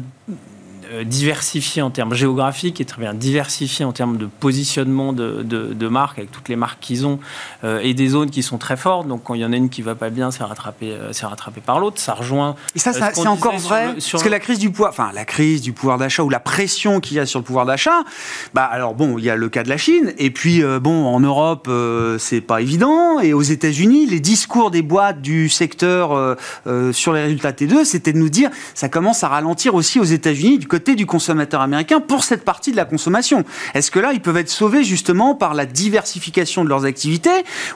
diversifié 1.04 1.82
en 1.82 1.89
termes 1.89 2.13
géographiques 2.13 2.82
et 2.82 2.86
très 2.86 3.01
bien 3.01 3.13
diversifié 3.13 3.86
en 3.86 3.91
termes 3.91 4.17
de 4.17 4.25
positionnement 4.25 5.13
de, 5.13 5.41
de, 5.43 5.73
de 5.73 5.88
marques 5.88 6.17
avec 6.19 6.32
toutes 6.32 6.49
les 6.49 6.56
marques 6.56 6.80
qu'ils 6.82 7.06
ont 7.06 7.19
euh, 7.63 7.80
et 7.82 7.93
des 7.93 8.10
zones 8.10 8.30
qui 8.30 8.43
sont 8.43 8.58
très 8.58 8.77
fortes. 8.77 9.08
Donc 9.08 9.23
quand 9.23 9.34
il 9.36 9.41
y 9.41 9.45
en 9.45 9.54
a 9.54 9.56
une 9.56 9.69
qui 9.69 9.82
va 9.82 9.95
pas 9.95 10.10
bien, 10.10 10.32
c'est 10.32 10.43
rattrapé, 10.43 10.91
euh, 10.91 11.13
c'est 11.13 11.25
rattrapé 11.25 11.62
par 11.62 11.80
l'autre. 11.80 11.99
Ça 11.99 12.13
rejoint 12.13 12.56
Et 12.75 12.80
ça, 12.80 12.91
Euh, 12.91 13.10
c'est 13.13 13.27
encore 13.27 13.58
vrai 13.58 13.86
sur 13.86 13.93
le- 13.95 13.99
sur 14.01 14.12
parce 14.17 14.23
que 14.23 14.30
la 14.30 14.39
crise 14.39 14.60
du 14.60 14.69
pouvoir, 14.71 14.89
enfin 14.91 15.12
la 15.13 15.23
crise 15.25 15.62
du 15.62 15.71
pouvoir 15.71 15.97
d'achat 15.97 16.23
ou 16.23 16.30
la 16.30 16.39
pression 16.41 16.99
qu'il 16.99 17.17
y 17.17 17.19
a 17.19 17.25
sur 17.25 17.39
le 17.39 17.45
pouvoir 17.45 17.65
d'achat, 17.65 18.04
bah 18.54 18.63
alors 18.63 18.93
bon, 18.95 19.17
il 19.17 19.23
y 19.23 19.30
a 19.30 19.36
le 19.36 19.47
cas 19.49 19.63
de 19.63 19.69
la 19.69 19.77
Chine 19.77 20.13
et 20.17 20.32
puis 20.32 20.62
euh, 20.63 20.80
bon 20.80 21.06
en 21.06 21.19
Europe 21.19 21.67
euh, 21.69 22.17
c'est 22.17 22.41
pas 22.41 22.62
évident 22.62 23.19
et 23.19 23.34
aux 23.34 23.41
États-Unis 23.41 24.08
les 24.08 24.19
discours 24.19 24.71
des 24.71 24.82
boîtes 24.82 25.21
du 25.21 25.47
secteur 25.49 26.12
euh, 26.13 26.36
euh, 26.67 26.91
sur 26.91 27.13
les 27.13 27.21
résultats 27.21 27.51
T2 27.51 27.86
c'était 27.86 28.13
de 28.13 28.17
nous 28.17 28.30
dire 28.30 28.49
ça 28.73 28.89
commence 28.89 29.23
à 29.23 29.27
ralentir 29.30 29.75
aussi 29.75 29.99
aux 29.99 30.04
États-Unis 30.04 30.58
du 30.60 30.67
côté 30.67 30.81
du 30.82 31.06
consommateur 31.06 31.62
américain 31.62 32.00
pour 32.00 32.24
cette 32.24 32.44
partie 32.44 32.72
de 32.72 32.76
la 32.76 32.86
consommation. 32.86 33.44
Est-ce 33.76 33.91
que 33.91 34.00
là 34.00 34.12
ils 34.13 34.20
peuvent 34.22 34.38
être 34.38 34.50
sauvés 34.50 34.84
justement 34.84 35.36
par 35.36 35.54
la 35.54 35.65
diversification 35.65 36.63
de 36.63 36.70
leurs 36.70 36.86
activités 36.86 37.30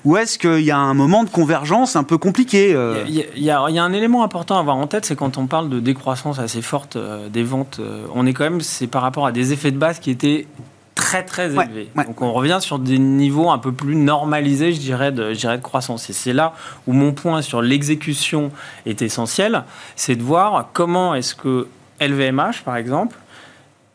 ou 0.04 0.18
est-ce 0.18 0.40
qu'il 0.40 0.62
y 0.66 0.72
a 0.72 0.78
un 0.78 0.94
moment 0.96 1.24
de 1.24 1.30
convergence 1.30 1.96
un 1.96 2.04
peu 2.04 2.18
compliqué 2.18 2.72
Il 3.08 3.14
y, 3.16 3.22
a- 3.22 3.26
il 3.36 3.44
y 3.44 3.52
a 3.52 3.66
il 3.70 3.76
y 3.76 3.80
a 3.80 3.84
un 3.84 3.94
élément 3.94 4.24
important 4.24 4.58
à 4.58 4.60
avoir 4.60 4.76
en 4.78 4.88
tête, 4.88 5.06
c'est 5.06 5.16
quand 5.16 5.38
on 5.38 5.46
parle 5.48 5.70
de 5.70 5.80
décroissance 5.80 6.40
assez 6.40 6.62
forte 6.62 6.96
euh, 6.96 7.30
des 7.30 7.44
ventes, 7.44 7.78
euh, 7.80 8.06
on 8.14 8.26
est 8.26 8.34
quand 8.34 8.44
même, 8.44 8.62
c'est 8.62 8.88
par 8.88 9.02
rapport 9.04 9.26
à 9.28 9.32
des 9.32 9.54
effets 9.54 9.72
de 9.72 9.78
base 9.78 10.00
qui 10.00 10.10
étaient 10.12 10.48
très 10.96 11.24
très 11.24 11.54
Ouais, 11.56 11.66
élevés. 11.66 11.90
ouais. 11.96 12.06
Donc 12.06 12.22
on 12.22 12.32
revient 12.32 12.58
sur 12.62 12.80
des 12.80 12.98
niveaux 13.00 13.50
un 13.50 13.58
peu 13.58 13.72
plus 13.74 13.96
normalisés, 13.96 14.72
je 14.72 14.80
dirais, 14.80 15.12
de, 15.12 15.34
je 15.34 15.40
dirais, 15.40 15.58
de 15.58 15.62
croissance. 15.64 16.10
Et 16.10 16.14
c'est 16.14 16.32
là 16.34 16.54
où 16.88 16.94
mon 16.94 17.12
point 17.12 17.42
sur 17.42 17.62
l'exécution 17.62 18.52
est 18.86 19.02
essentiel, 19.02 19.64
c'est 19.98 20.16
de 20.16 20.24
voir 20.24 20.70
comment 20.74 21.14
est-ce 21.14 21.36
que 21.36 21.68
LVMH, 22.00 22.64
par 22.64 22.78
exemple, 22.78 23.18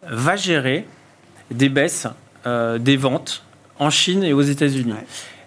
va 0.02 0.36
gérer 0.36 0.86
des 1.50 1.68
baisses 1.68 2.06
euh, 2.46 2.78
des 2.78 2.96
ventes 2.96 3.42
en 3.78 3.90
Chine 3.90 4.22
et 4.24 4.32
aux 4.32 4.42
États-Unis. 4.42 4.94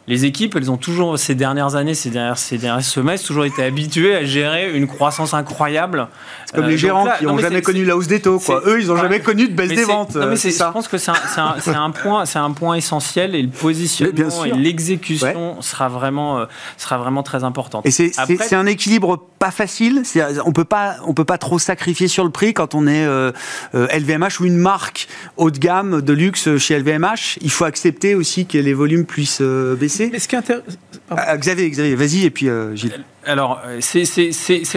Les 0.06 0.26
équipes, 0.26 0.58
elles 0.58 0.70
ont 0.70 0.76
toujours, 0.76 1.18
ces 1.18 1.34
dernières 1.34 1.76
années, 1.76 1.93
ces 1.93 2.10
dernières, 2.10 2.38
ces 2.38 2.58
derniers 2.58 2.84
semestres, 2.84 3.26
toujours 3.26 3.45
été 3.45 3.64
habituées 3.64 4.14
à 4.16 4.26
gérer 4.26 4.76
une 4.76 4.86
croissance 4.86 5.34
incroyable. 5.34 6.10
C'est 6.45 6.56
comme 6.56 6.66
Euh, 6.66 6.68
les 6.68 6.74
donc 6.74 6.80
gérants 6.82 7.06
là- 7.06 7.16
qui 7.18 7.24
non, 7.24 7.30
n'ont 7.32 7.36
mais 7.38 7.41
jamais 7.43 7.62
connu 7.62 7.86
la 7.86 7.95
hausse 7.95 8.08
des 8.08 8.20
taux. 8.20 8.38
Quoi. 8.38 8.62
Eux, 8.66 8.82
ils 8.82 8.88
n'ont 8.88 8.97
jamais 8.97 9.22
connu 9.22 9.47
de 9.47 9.54
baisse 9.54 9.70
des 9.70 9.86
ventes. 9.86 10.16
non, 10.16 10.26
mais 10.26 10.34
euh, 10.34 10.36
c'est- 10.36 10.51
ça. 10.51 10.68
Je 10.68 10.74
pense 10.74 10.89
que 10.89 10.97
c'est 10.97 11.10
un, 11.10 11.89
point, 11.91 12.26
c'est 12.26 12.38
un 12.39 12.51
point 12.51 12.76
essentiel 12.76 13.34
et 13.34 13.43
le 13.43 13.47
positionnement 13.49 14.43
et 14.43 14.51
l'exécution 14.51 15.62
sera 15.62 15.88
vraiment, 15.88 16.39
euh, 16.39 16.45
sera 16.78 16.97
vraiment 16.97 17.24
très 17.24 17.45
importante. 17.45 17.86
Et 17.86 17.91
c'est 17.91 18.12
un 18.56 18.66
équilibre 18.66 19.18
pas 19.39 19.51
facile. 19.51 20.04
On 20.45 20.51
peut 20.51 20.66
pas, 20.66 20.97
on 21.06 21.14
peut 21.14 21.24
pas 21.24 21.38
trop 21.38 21.60
sacrifier 21.60 22.10
sur 22.10 22.26
le 22.26 22.30
prix 22.30 22.54
quand 22.54 22.76
on 22.76 22.88
est 22.88 23.06
euh, 23.06 23.32
euh, 23.74 23.88
LVMH 23.91 24.41
ou 24.41 24.45
une 24.45 24.58
marque 24.58 25.08
haut 25.38 25.49
de 25.49 25.60
gamme 25.60 26.01
de 26.01 26.12
luxe 26.14 26.58
chez 26.58 26.76
LVMH. 26.78 27.38
Il 27.41 27.51
faut 27.51 27.64
accepter 27.66 28.16
aussi 28.16 28.45
que 28.45 28.58
les 28.58 28.74
volumes 28.74 29.06
puissent 29.06 29.39
euh, 29.41 29.76
baisser. 29.78 29.93
Baisser 29.98 30.10
Mais 30.12 30.20
ce 30.20 30.28
qui 30.28 30.36
est 30.36 30.39
intér- 30.39 30.62
pardon. 31.08 31.24
Ah, 31.28 31.38
Xavier, 31.38 31.70
Xavier, 31.70 31.96
vas-y, 31.96 32.26
et 32.26 32.30
puis 32.30 32.50
euh, 32.50 32.76
Gilles. 32.76 33.04
Alors, 33.26 33.62
c'est- 33.80 34.06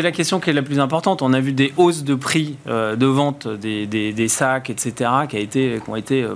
la 0.02 0.12
question 0.12 0.38
qui 0.40 0.50
est 0.50 0.52
la 0.52 0.62
plus 0.62 0.78
importante. 0.78 1.22
On 1.22 1.32
a 1.32 1.40
vu 1.40 1.52
des 1.52 1.72
hausses 1.76 2.04
de 2.04 2.14
prix 2.14 2.56
euh, 2.68 2.94
de 2.96 3.06
vente 3.06 3.48
des, 3.48 3.86
des- 3.86 4.12
des 4.12 4.28
sacs, 4.28 4.70
etc., 4.70 5.10
qui, 5.28 5.36
a 5.36 5.40
été, 5.40 5.80
qui 5.82 5.90
ont 5.90 5.96
été 5.96 6.22
euh, 6.22 6.34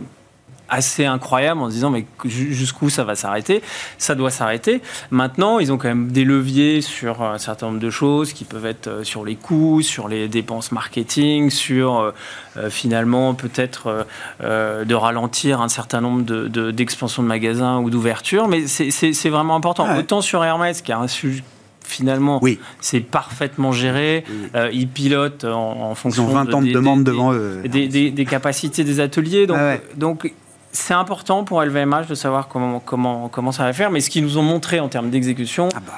assez 0.71 1.05
incroyables 1.05 1.61
en 1.61 1.69
se 1.69 1.75
disant 1.75 1.91
mais 1.91 2.07
ju- 2.25 2.55
jusqu'où 2.55 2.89
ça 2.89 3.05
va 3.05 3.15
s'arrêter? 3.17 3.63
Ça 3.99 4.15
doit 4.15 4.31
s'arrêter. 4.31 4.81
Maintenant, 5.11 5.59
ils 5.59 5.73
ont 5.73 5.79
quand 5.79 5.89
même 5.89 6.13
des 6.13 6.25
leviers 6.25 6.81
sur 6.81 7.23
un 7.23 7.39
certain 7.39 7.67
nombre 7.67 7.81
de 7.81 7.91
choses 7.91 8.33
qui 8.33 8.45
peuvent 8.45 8.67
être 8.67 8.87
euh, 8.89 9.05
sur 9.05 9.25
les 9.25 9.37
coûts, 9.37 9.83
sur 9.83 10.09
les 10.09 10.29
dépenses 10.29 10.73
marketing, 10.73 11.51
sur 11.51 11.99
euh, 11.99 12.11
euh, 12.57 12.71
finalement 12.71 13.35
peut-être 13.35 13.87
euh, 13.89 14.05
euh, 14.43 14.85
de 14.85 14.95
ralentir 14.95 15.61
un 15.61 15.69
certain 15.69 16.01
nombre 16.01 16.23
de- 16.25 16.49
de- 16.49 16.71
d'expansions 16.71 17.23
de, 17.23 17.29
magasins 17.29 17.79
ou 17.81 17.91
d'ouvertures. 17.91 18.49
Mais 18.49 18.67
c'est- 18.67 18.91
vraiment 19.31 19.57
important. 19.57 19.87
Ouais. 19.87 19.99
Autant 19.99 20.21
sur 20.21 20.43
Hermès, 20.45 20.83
qui 20.83 20.93
a 20.93 20.99
un 20.99 21.09
sujet 21.09 21.43
finalement, 21.83 22.39
Oui. 22.43 22.61
c'est 22.81 23.01
parfaitement 23.01 23.73
géré. 23.73 24.25
Euh, 24.55 24.71
ils 24.73 24.87
pilotent 24.87 25.45
en, 25.45 25.73
en 25.89 25.91
Ils 25.91 25.97
fonction 25.97 26.25
ont 26.25 26.33
20 26.33 26.45
de- 26.45 26.55
ans 26.55 26.61
de 26.61 26.67
des- 26.67 26.73
demande 26.73 27.03
devant 27.03 27.33
eux. 27.33 27.63
des, 27.67 27.89
des- 27.89 28.11
des 28.13 28.25
capacités 28.25 28.85
des 28.85 29.01
ateliers. 29.01 29.47
Donc, 29.49 29.57
Ah 29.59 29.65
ouais. 29.71 29.83
donc 29.97 30.33
c'est 30.73 30.95
important 30.95 31.45
pour 31.45 31.63
LVMH 31.63 32.07
de 32.09 32.15
savoir 32.15 32.49
comment, 32.49 32.81
comment, 32.81 33.29
comment 33.29 33.53
ça 33.53 33.65
va 33.65 33.73
faire. 33.73 33.91
Mais 33.91 34.01
ce 34.01 34.11
qu'ils 34.11 34.23
nous 34.25 34.39
ont 34.39 34.43
montré 34.43 34.81
en 34.81 34.89
termes 34.89 35.11
d'exécution, 35.11 35.69
Ah 35.75 35.81
bah, 35.87 35.93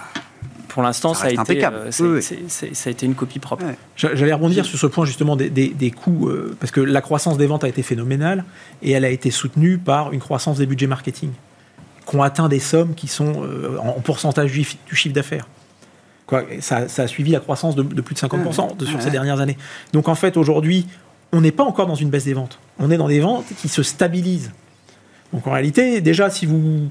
pour 0.68 0.82
l'instant, 0.82 1.12
Ça 1.12 1.20
ça, 1.20 1.26
a 1.26 1.28
reste 1.28 1.40
été, 1.50 1.64
impeccable. 1.64 1.76
euh, 2.00 2.14
Oui, 2.18 2.22
ça 2.48 2.88
a 2.88 2.90
été 2.90 3.04
une 3.04 3.14
copie 3.14 3.38
propre. 3.38 3.64
Ouais. 3.66 3.76
J'allais 3.96 4.32
rebondir 4.32 4.64
sur 4.64 4.78
ce 4.78 4.86
point 4.86 5.04
justement 5.04 5.36
des, 5.36 5.50
des- 5.50 5.68
des 5.68 5.90
coûts, 5.90 6.28
euh, 6.28 6.56
parce 6.58 6.70
que 6.72 6.80
la 6.80 7.02
croissance 7.02 7.36
des 7.36 7.46
ventes 7.46 7.64
a 7.64 7.68
été 7.68 7.82
phénoménale 7.82 8.44
et 8.82 8.92
elle 8.92 9.04
a 9.04 9.10
été 9.10 9.30
soutenue 9.30 9.76
par 9.76 10.12
une 10.12 10.20
croissance 10.20 10.56
des 10.58 10.66
budgets 10.66 10.86
marketing 10.86 11.30
qui 12.08 12.16
ont 12.16 12.22
atteint 12.22 12.48
des 12.48 12.58
sommes 12.58 12.94
qui 12.94 13.06
sont 13.08 13.44
euh, 13.44 13.76
en, 13.80 13.88
en 13.88 14.00
pourcentage 14.00 14.50
du, 14.52 14.64
chiffre 14.92 15.14
d'affaires. 15.14 15.46
Ça, 16.60 16.88
ça 16.88 17.02
a 17.02 17.06
suivi 17.06 17.32
la 17.32 17.40
croissance 17.40 17.74
de, 17.76 17.82
de 17.82 18.00
plus 18.00 18.14
de 18.14 18.20
50% 18.20 18.76
de- 18.78 18.86
sur 18.86 18.96
Ouais. 18.96 19.02
ces 19.02 19.10
dernières 19.10 19.40
années. 19.40 19.58
Donc 19.92 20.08
en 20.08 20.14
fait, 20.14 20.38
aujourd'hui, 20.38 20.86
on 21.32 21.40
n'est 21.40 21.52
pas 21.52 21.64
encore 21.64 21.86
dans 21.86 21.94
une 21.94 22.10
baisse 22.10 22.24
des 22.24 22.34
ventes. 22.34 22.58
On 22.78 22.90
est 22.90 22.96
dans 22.96 23.08
des 23.08 23.20
ventes 23.20 23.46
qui 23.58 23.68
se 23.68 23.82
stabilisent. 23.82 24.52
Donc 25.32 25.46
en 25.46 25.52
réalité, 25.52 26.00
déjà, 26.00 26.28
si 26.30 26.44
vous 26.46 26.88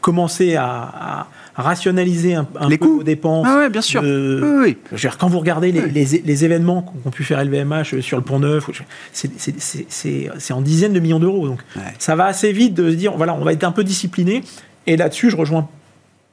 commencez 0.00 0.56
à, 0.56 1.26
à 1.56 1.62
rationaliser 1.62 2.34
un, 2.34 2.46
un 2.58 2.68
Les 2.68 2.78
peu 2.78 2.86
coûts. 2.86 2.96
vos 2.98 3.02
dépenses, 3.02 3.46
Ah 3.48 3.58
ouais, 3.58 3.70
bien 3.70 3.80
sûr. 3.82 4.02
de- 4.02 4.40
Oui, 4.42 4.62
oui. 4.70 4.76
je 4.86 4.90
veux 4.96 5.00
dire, 5.00 5.18
quand 5.18 5.28
vous 5.28 5.38
regardez 5.38 5.72
les, 5.72 5.86
les- 5.86 6.22
les 6.24 6.44
événements 6.44 6.82
qu'ont 6.82 7.10
pu 7.10 7.24
faire 7.24 7.42
LVMH 7.44 8.00
sur 8.00 8.16
le 8.16 8.22
Pont 8.22 8.38
Neuf, 8.38 8.70
c'est- 9.12 10.52
en 10.52 10.60
dizaines 10.60 10.92
de 10.92 11.00
millions 11.00 11.18
d'euros. 11.20 11.48
Donc 11.48 11.60
Ouais. 11.76 11.82
ça 11.98 12.14
va 12.16 12.26
assez 12.26 12.52
vite 12.52 12.74
de 12.74 12.90
se 12.90 12.96
dire, 12.96 13.12
voilà, 13.16 13.34
on 13.34 13.44
va 13.44 13.52
être 13.52 13.64
un 13.64 13.72
peu 13.72 13.84
discipliné. 13.84 14.42
Et 14.86 14.96
là-dessus, 14.96 15.30
je 15.30 15.36
rejoins 15.36 15.68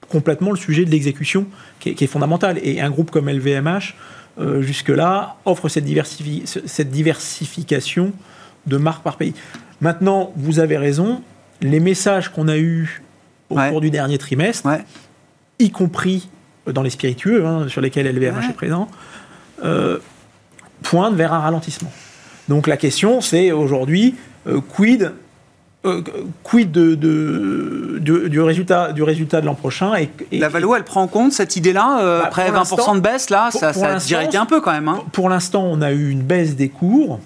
complètement 0.10 0.52
le 0.52 0.58
sujet 0.58 0.86
de 0.86 0.92
l'exécution 0.92 1.46
qui, 1.80 1.90
est- 1.90 1.94
qui 1.96 2.04
est 2.04 2.08
fondamental. 2.08 2.60
Et 2.64 2.80
un 2.80 2.90
groupe 2.90 3.12
comme 3.12 3.28
LVMH, 3.30 3.96
euh, 4.40 4.62
jusque-là, 4.62 5.36
offre 5.46 5.68
cette, 5.70 5.86
diversifi- 5.86 6.44
cette 6.66 6.92
diversification 6.92 8.12
de 8.66 8.78
marques 8.78 9.04
par 9.04 9.18
pays. 9.18 9.34
Maintenant, 9.82 10.32
vous 10.36 10.60
avez 10.60 10.78
raison, 10.78 11.22
les 11.62 11.80
messages 11.80 12.30
qu'on 12.30 12.48
a 12.48 12.58
eus 12.58 13.02
au 13.50 13.58
Ouais. 13.58 13.70
cours 13.70 13.82
du 13.82 13.90
dernier 13.90 14.18
trimestre, 14.18 14.66
Ouais. 14.68 14.84
y 15.60 15.72
compris 15.72 16.30
dans 16.68 16.82
les 16.84 16.90
spiritueux, 16.90 17.46
hein, 17.46 17.68
sur 17.70 17.82
lesquels 17.82 18.06
LVMH 18.08 18.40
Ouais. 18.46 18.50
est 18.50 18.54
présent, 18.54 18.90
euh, 19.64 20.00
pointent 20.84 21.16
vers 21.16 21.34
un 21.34 21.40
ralentissement. 21.40 21.92
Donc 22.50 22.68
la 22.68 22.78
question, 22.78 23.22
c'est 23.22 23.52
aujourd'hui, 23.52 24.16
euh, 24.48 24.60
quid, 24.62 25.14
euh, 25.88 26.02
quid 26.44 26.72
de, 26.72 26.96
de- 26.96 27.98
du, 28.00 28.30
du 28.30 28.40
résultat, 28.42 28.92
du 28.94 29.04
résultat 29.04 29.42
de 29.42 29.46
l'an 29.46 29.56
prochain 29.56 29.96
et, 29.96 30.10
et- 30.32 30.40
La 30.40 30.50
Valo, 30.50 30.76
elle 30.76 30.84
prend 30.84 31.02
en 31.02 31.08
compte 31.08 31.32
cette 31.34 31.56
idée-là 31.56 32.00
euh, 32.02 32.20
Bah, 32.22 32.26
Après 32.28 32.46
pour 32.48 32.56
20% 32.56 32.58
l'instant- 32.78 32.96
de 32.96 33.00
baisse, 33.00 33.30
là, 33.30 33.50
pour- 33.52 33.60
ça, 33.60 33.72
pour 33.74 33.82
ça 33.82 33.96
dirité 33.96 34.38
un 34.38 34.46
peu 34.46 34.62
quand 34.62 34.72
même. 34.72 34.88
Hein. 34.88 35.02
Pour 35.12 35.30
l'instant, 35.30 35.64
on 35.66 35.82
a 35.82 35.92
eu 35.92 36.10
une 36.10 36.22
baisse 36.22 36.56
des 36.56 36.70
cours 36.70 37.20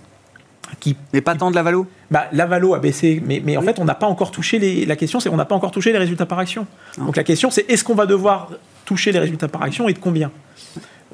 qui 0.79 0.95
Mais 1.13 1.21
pas 1.21 1.35
tant 1.35 1.51
de 1.51 1.55
la 1.55 1.63
Valo. 1.63 1.85
Bah, 2.11 2.25
la 2.31 2.45
Valo 2.45 2.73
a 2.73 2.79
baissé, 2.79 3.21
mais, 3.25 3.41
mais 3.45 3.57
en 3.57 3.61
fait, 3.61 3.77
on 3.79 3.85
n'a 3.85 3.93
pas 3.95 4.07
encore 4.07 4.31
touché 4.31 4.57
les. 4.57 4.85
La 4.85 4.95
question, 4.95 5.19
c'est 5.19 5.29
qu'on 5.29 5.35
n'a 5.35 5.45
pas 5.45 5.55
encore 5.55 5.71
touché 5.71 5.91
les 5.91 5.97
résultats 5.97 6.25
par 6.25 6.39
action. 6.39 6.65
Donc 6.97 7.17
la 7.17 7.23
question, 7.23 7.49
c'est 7.51 7.69
est-ce 7.69 7.83
qu'on 7.83 7.95
va 7.95 8.05
devoir 8.05 8.49
toucher 8.85 9.11
les 9.11 9.19
résultats 9.19 9.47
par 9.49 9.63
action 9.63 9.89
et 9.89 9.93
de 9.93 9.99
combien? 9.99 10.31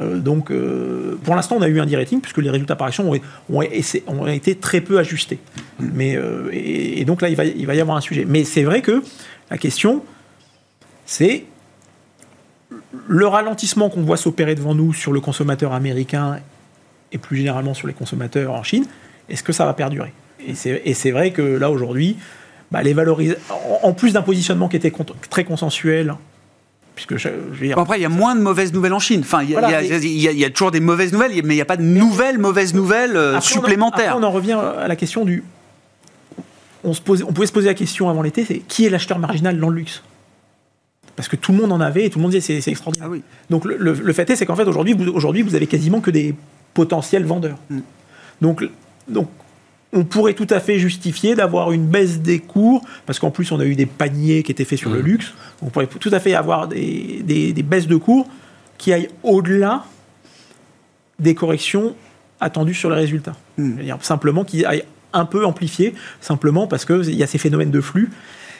Euh, 0.01 0.17
Donc, 0.19 0.51
euh, 0.51 1.17
pour 1.23 1.35
l'instant, 1.35 1.55
on 1.57 1.61
a 1.61 1.67
eu 1.67 1.79
un 1.79 1.85
de-rating 1.85 2.21
puisque 2.21 2.37
les 2.37 2.49
résultats 2.49 2.75
par 2.75 2.87
action 2.87 3.11
ont, 3.11 3.19
ont, 3.49 3.61
essa- 3.61 3.99
ont 4.07 4.27
été 4.27 4.55
très 4.55 4.81
peu 4.81 4.99
ajustés. 4.99 5.39
Mais 5.79 6.15
euh, 6.15 6.49
et, 6.51 7.01
et 7.01 7.05
donc 7.05 7.21
là, 7.21 7.29
il 7.29 7.35
va, 7.35 7.45
il 7.45 7.65
va 7.65 7.75
y 7.75 7.81
avoir 7.81 7.97
un 7.97 8.01
sujet. 8.01 8.25
Mais 8.27 8.43
c'est 8.43 8.63
vrai 8.63 8.81
que 8.81 9.01
la 9.49 9.57
question, 9.57 10.03
c'est 11.05 11.45
le 13.07 13.25
ralentissement 13.27 13.89
qu'on 13.89 14.01
voit 14.03 14.17
s'opérer 14.17 14.55
devant 14.55 14.75
nous 14.75 14.93
sur 14.93 15.13
le 15.13 15.21
consommateur 15.21 15.73
américain 15.73 16.39
et 17.11 17.17
plus 17.17 17.37
généralement 17.37 17.73
sur 17.73 17.87
les 17.87 17.93
consommateurs 17.93 18.53
en 18.53 18.63
Chine, 18.63 18.85
est-ce 19.29 19.41
que 19.43 19.53
ça 19.53 19.65
va 19.65 19.73
perdurer? 19.73 20.11
Et 20.45 20.93
c'est 20.93 21.11
vrai 21.11 21.31
que 21.31 21.41
là, 21.41 21.71
aujourd'hui, 21.71 22.17
bah, 22.71 22.83
les 22.83 22.93
en, 22.99 23.79
en 23.83 23.93
plus 23.93 24.13
d'un 24.13 24.21
positionnement 24.21 24.67
qui 24.67 24.75
était 24.75 24.91
con- 24.91 25.05
très 25.29 25.43
consensuel, 25.45 26.15
puisque 26.97 27.17
je, 27.17 27.29
je 27.53 27.59
veux 27.59 27.67
dire, 27.67 27.75
Bon, 27.75 27.83
après, 27.83 27.99
il 27.99 28.01
y 28.01 28.05
a 28.05 28.09
moins 28.09 28.35
de 28.35 28.41
mauvaises 28.41 28.73
nouvelles 28.73 28.93
en 28.93 28.97
Chine. 28.99 29.19
Enfin, 29.23 29.43
il 29.43 29.51
y, 29.51 29.55
a- 29.55 29.59
Voilà, 29.59 29.83
il 29.83 29.87
y 29.87 29.93
a- 29.93 29.99
mais- 29.99 30.03
il 30.03 30.19
y 30.19 30.27
a- 30.27 30.31
il 30.31 30.39
y 30.39 30.45
a 30.45 30.49
toujours 30.49 30.71
des 30.71 30.79
mauvaises 30.79 31.13
nouvelles, 31.13 31.31
mais 31.43 31.53
il 31.53 31.57
n'y 31.57 31.61
a 31.61 31.65
pas 31.65 31.77
de 31.77 31.83
nouvelles 31.83 32.39
mauvaises 32.39 32.73
nouvelles 32.73 33.15
euh, 33.15 33.35
Après, 33.35 33.35
on 33.35 33.37
en- 33.37 33.41
supplémentaires. 33.61 34.13
après, 34.15 34.23
on 34.25 34.27
en 34.27 34.31
revient 34.31 34.53
à 34.79 34.87
la 34.87 34.95
question 34.95 35.23
du. 35.23 35.43
On, 36.83 36.93
se 36.93 37.01
posait- 37.01 37.23
on 37.23 37.31
pouvait 37.33 37.45
se 37.45 37.51
poser 37.53 37.67
la 37.67 37.75
question 37.75 38.09
avant 38.09 38.23
l'été 38.23 38.45
c'est 38.45 38.59
qui 38.59 38.85
est 38.85 38.89
l'acheteur 38.89 39.19
marginal 39.19 39.59
dans 39.59 39.69
le 39.69 39.75
luxe? 39.75 40.01
Parce 41.15 41.27
que 41.29 41.35
tout 41.35 41.51
le 41.51 41.59
monde 41.59 41.71
en 41.71 41.81
avait 41.81 42.05
et 42.05 42.09
tout 42.09 42.17
le 42.17 42.23
monde 42.23 42.31
disait 42.31 42.41
c'est- 42.41 42.61
c'est 42.61 42.71
extraordinaire. 42.71 43.07
Ah 43.09 43.11
oui. 43.11 43.21
Donc 43.51 43.65
le, 43.65 43.77
le- 43.77 43.93
le 43.93 44.13
fait 44.13 44.27
est, 44.29 44.35
c'est 44.35 44.45
qu'en 44.47 44.55
fait 44.55 44.63
aujourd'hui, 44.67 44.93
vous, 44.93 45.07
aujourd'hui, 45.11 45.43
vous 45.43 45.53
avez 45.55 45.67
quasiment 45.67 45.99
que 46.01 46.11
des 46.11 46.33
potentiels 46.73 47.25
vendeurs. 47.25 47.57
Mm. 47.69 47.79
Donc, 48.41 48.63
donc 49.07 49.27
on 49.93 50.03
pourrait 50.03 50.33
tout 50.33 50.47
à 50.49 50.59
fait 50.59 50.79
justifier 50.79 51.33
d'avoir 51.35 51.71
une 51.71 51.85
baisse 51.87 52.19
des 52.19 52.39
cours, 52.39 52.81
parce 53.05 53.19
qu'en 53.19 53.31
plus 53.31 53.51
on 53.51 53.59
a 53.59 53.65
eu 53.65 53.75
des 53.75 53.85
paniers 53.85 54.43
qui 54.43 54.51
étaient 54.51 54.65
faits 54.65 54.79
sur 54.79 54.89
le 54.89 55.01
luxe. 55.01 55.33
On 55.61 55.67
pourrait 55.69 55.87
tout 55.87 56.09
à 56.11 56.19
fait 56.19 56.33
avoir 56.35 56.67
des, 56.67 57.21
des- 57.23 57.53
des 57.53 57.63
baisses 57.63 57.87
de 57.87 57.95
cours 57.95 58.27
qui 58.77 58.91
aillent 58.93 59.09
au-delà 59.23 59.85
des 61.19 61.33
corrections 61.35 61.95
attendues 62.39 62.73
sur 62.75 62.89
les 62.89 62.95
résultats. 62.97 63.35
Mm. 63.57 63.75
Dire, 63.81 63.97
simplement 64.01 64.43
qui 64.43 64.65
aillent 64.65 64.83
un 65.13 65.25
peu 65.25 65.45
amplifier, 65.45 65.95
simplement 66.21 66.67
parce 66.67 66.85
qu'il 66.85 67.15
y 67.15 67.23
a 67.23 67.27
ces 67.27 67.37
phénomènes 67.37 67.71
de 67.71 67.81
flux 67.81 68.09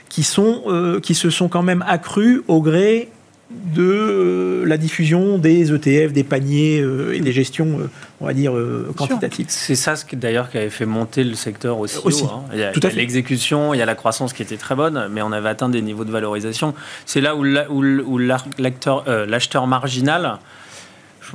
qui, 0.10 0.24
sont, 0.24 0.64
euh, 0.68 1.00
qui 1.02 1.14
se 1.14 1.30
sont 1.30 1.50
quand 1.50 1.62
même 1.62 1.84
accrus 1.88 2.42
au 2.48 2.62
gré 2.62 3.10
de 3.50 3.82
euh, 3.82 4.66
la 4.66 4.78
diffusion 4.78 5.38
des 5.38 5.72
ETF, 5.74 6.12
des 6.12 6.26
paniers 6.26 6.82
euh, 6.82 7.14
et 7.16 7.22
des 7.22 7.32
gestions, 7.32 7.80
euh, 7.80 7.90
on 8.20 8.26
va 8.26 8.34
dire, 8.34 8.54
euh, 8.54 8.92
quantitatives. 8.98 9.46
C'est 9.48 9.76
ça 9.76 9.96
ce 9.96 10.04
qui 10.04 10.18
d'ailleurs 10.18 10.50
qui 10.50 10.58
avait 10.58 10.70
fait 10.70 10.86
monter 10.86 11.24
le 11.24 11.34
secteur 11.36 11.80
aussi. 11.80 11.98
Aussi. 12.04 12.24
haut, 12.24 12.28
hein. 12.28 12.44
Il 12.52 12.60
y 12.60 12.64
a, 12.64 12.72
l'exécution, 12.94 13.74
il 13.74 13.78
y 13.78 13.82
a 13.82 13.86
la 13.86 13.96
croissance 13.96 14.34
qui 14.34 14.42
était 14.42 14.58
très 14.58 14.76
bonne, 14.76 15.08
mais 15.12 15.22
on 15.22 15.32
avait 15.32 15.48
atteint 15.48 15.70
des 15.70 15.82
niveaux 15.82 16.04
de 16.04 16.12
valorisation. 16.12 16.74
C'est 17.06 17.22
là 17.22 17.38
où 17.38 17.44
la- 17.46 17.68
euh, 17.70 19.26
l'acheteur 19.26 19.68
marginal, 19.68 20.40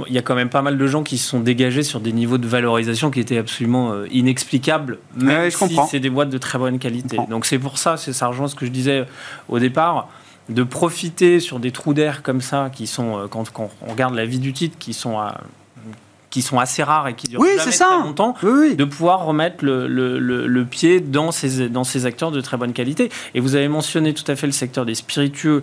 il 0.06 0.12
y 0.12 0.18
a 0.18 0.22
quand 0.22 0.34
même 0.34 0.50
pas 0.50 0.62
mal 0.62 0.76
de 0.76 0.86
gens 0.86 1.02
qui 1.02 1.16
se 1.16 1.28
sont 1.28 1.40
dégagés 1.40 1.82
sur 1.82 2.00
des 2.00 2.12
niveaux 2.12 2.38
de 2.38 2.46
valorisation 2.46 3.10
qui 3.10 3.20
étaient 3.20 3.38
absolument 3.38 3.92
euh, 3.92 4.06
inexplicables, 4.10 4.98
même 5.16 5.28
Ouais, 5.44 5.50
je 5.50 5.56
si 5.56 5.76
c'est 5.90 6.00
des 6.00 6.10
boîtes 6.10 6.30
de 6.30 6.38
très 6.38 6.58
bonne 6.58 6.78
qualité. 6.78 7.16
Donc 7.30 7.46
c'est 7.46 7.58
pour 7.58 7.78
ça, 7.78 7.96
c'est 7.96 8.12
ça 8.12 8.26
rejoint 8.26 8.48
ce 8.48 8.54
que 8.54 8.66
je 8.66 8.70
disais 8.70 9.04
au 9.48 9.58
départ 9.58 10.08
de 10.48 10.62
profiter 10.62 11.40
sur 11.40 11.58
des 11.60 11.70
trous 11.70 11.94
d'air 11.94 12.22
comme 12.22 12.40
ça 12.40 12.70
qui 12.72 12.86
sont 12.86 13.16
euh, 13.18 13.26
quand, 13.28 13.50
quand 13.52 13.70
on 13.86 13.90
regarde 13.92 14.14
la 14.14 14.26
vie 14.26 14.38
du 14.40 14.52
titre 14.52 14.76
qui 14.78 14.92
sont 14.92 15.18
à- 15.18 15.40
qui 16.30 16.40
sont 16.40 16.58
assez 16.58 16.82
rares 16.82 17.08
et 17.08 17.14
qui 17.14 17.28
durent 17.28 17.40
Oui, 17.40 17.48
jamais 17.58 17.60
c'est 17.70 17.72
ça. 17.76 17.86
très 17.88 17.98
longtemps 17.98 18.34
Oui, 18.42 18.50
oui. 18.70 18.74
de 18.74 18.84
pouvoir 18.84 19.24
remettre 19.26 19.62
le, 19.64 19.86
le- 19.86 20.18
le- 20.18 20.46
le 20.46 20.64
pied 20.64 21.00
dans 21.00 21.30
ces, 21.30 21.68
dans 21.68 21.84
ces 21.84 22.06
acteurs 22.06 22.30
de 22.30 22.40
très 22.40 22.56
bonne 22.56 22.72
qualité. 22.72 23.10
Et 23.34 23.40
vous 23.40 23.54
avez 23.54 23.68
mentionné 23.68 24.14
tout 24.14 24.24
à 24.30 24.34
fait 24.34 24.46
le 24.46 24.52
secteur 24.52 24.86
des 24.86 24.94
spiritueux 24.94 25.62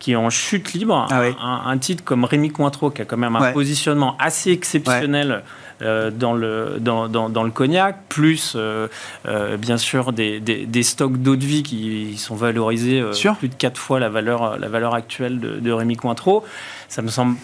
qui 0.00 0.12
est 0.12 0.16
en 0.16 0.28
chute 0.28 0.72
libre. 0.72 1.06
Ah 1.10 1.22
un, 1.40 1.70
un 1.70 1.78
titre 1.78 2.02
comme 2.04 2.24
Rémi 2.24 2.50
Cointreau 2.50 2.90
qui 2.90 3.00
a 3.02 3.04
quand 3.04 3.16
même 3.16 3.36
un 3.36 3.40
Ouais. 3.40 3.52
positionnement 3.52 4.16
assez 4.18 4.50
exceptionnel. 4.50 5.30
euh, 5.30 5.40
dans, 5.80 6.32
le, 6.32 6.78
dans, 6.80 7.08
dans, 7.08 7.28
dans 7.28 7.42
le 7.42 7.50
cognac, 7.50 7.96
plus 8.08 8.54
euh, 8.56 8.88
euh, 9.26 9.56
bien 9.56 9.78
sûr 9.78 10.12
des, 10.12 10.40
des, 10.40 10.66
des 10.66 10.82
stocks 10.82 11.16
d'eau 11.18 11.36
de 11.36 11.44
vie 11.44 11.62
qui 11.62 12.16
sont 12.16 12.34
valorisés 12.34 13.00
euh, 13.00 13.12
Sûr. 13.12 13.36
plus 13.36 13.48
de 13.48 13.54
quatre 13.54 13.78
fois 13.78 14.00
la 14.00 14.08
valeur, 14.08 14.58
la 14.58 14.68
valeur 14.68 14.94
actuelle 14.94 15.40
de, 15.40 15.58
de 15.60 15.72
Rémi 15.72 15.96
Cointreau. 15.96 16.44
Ça 16.88 17.02
me 17.02 17.08
semble 17.08 17.36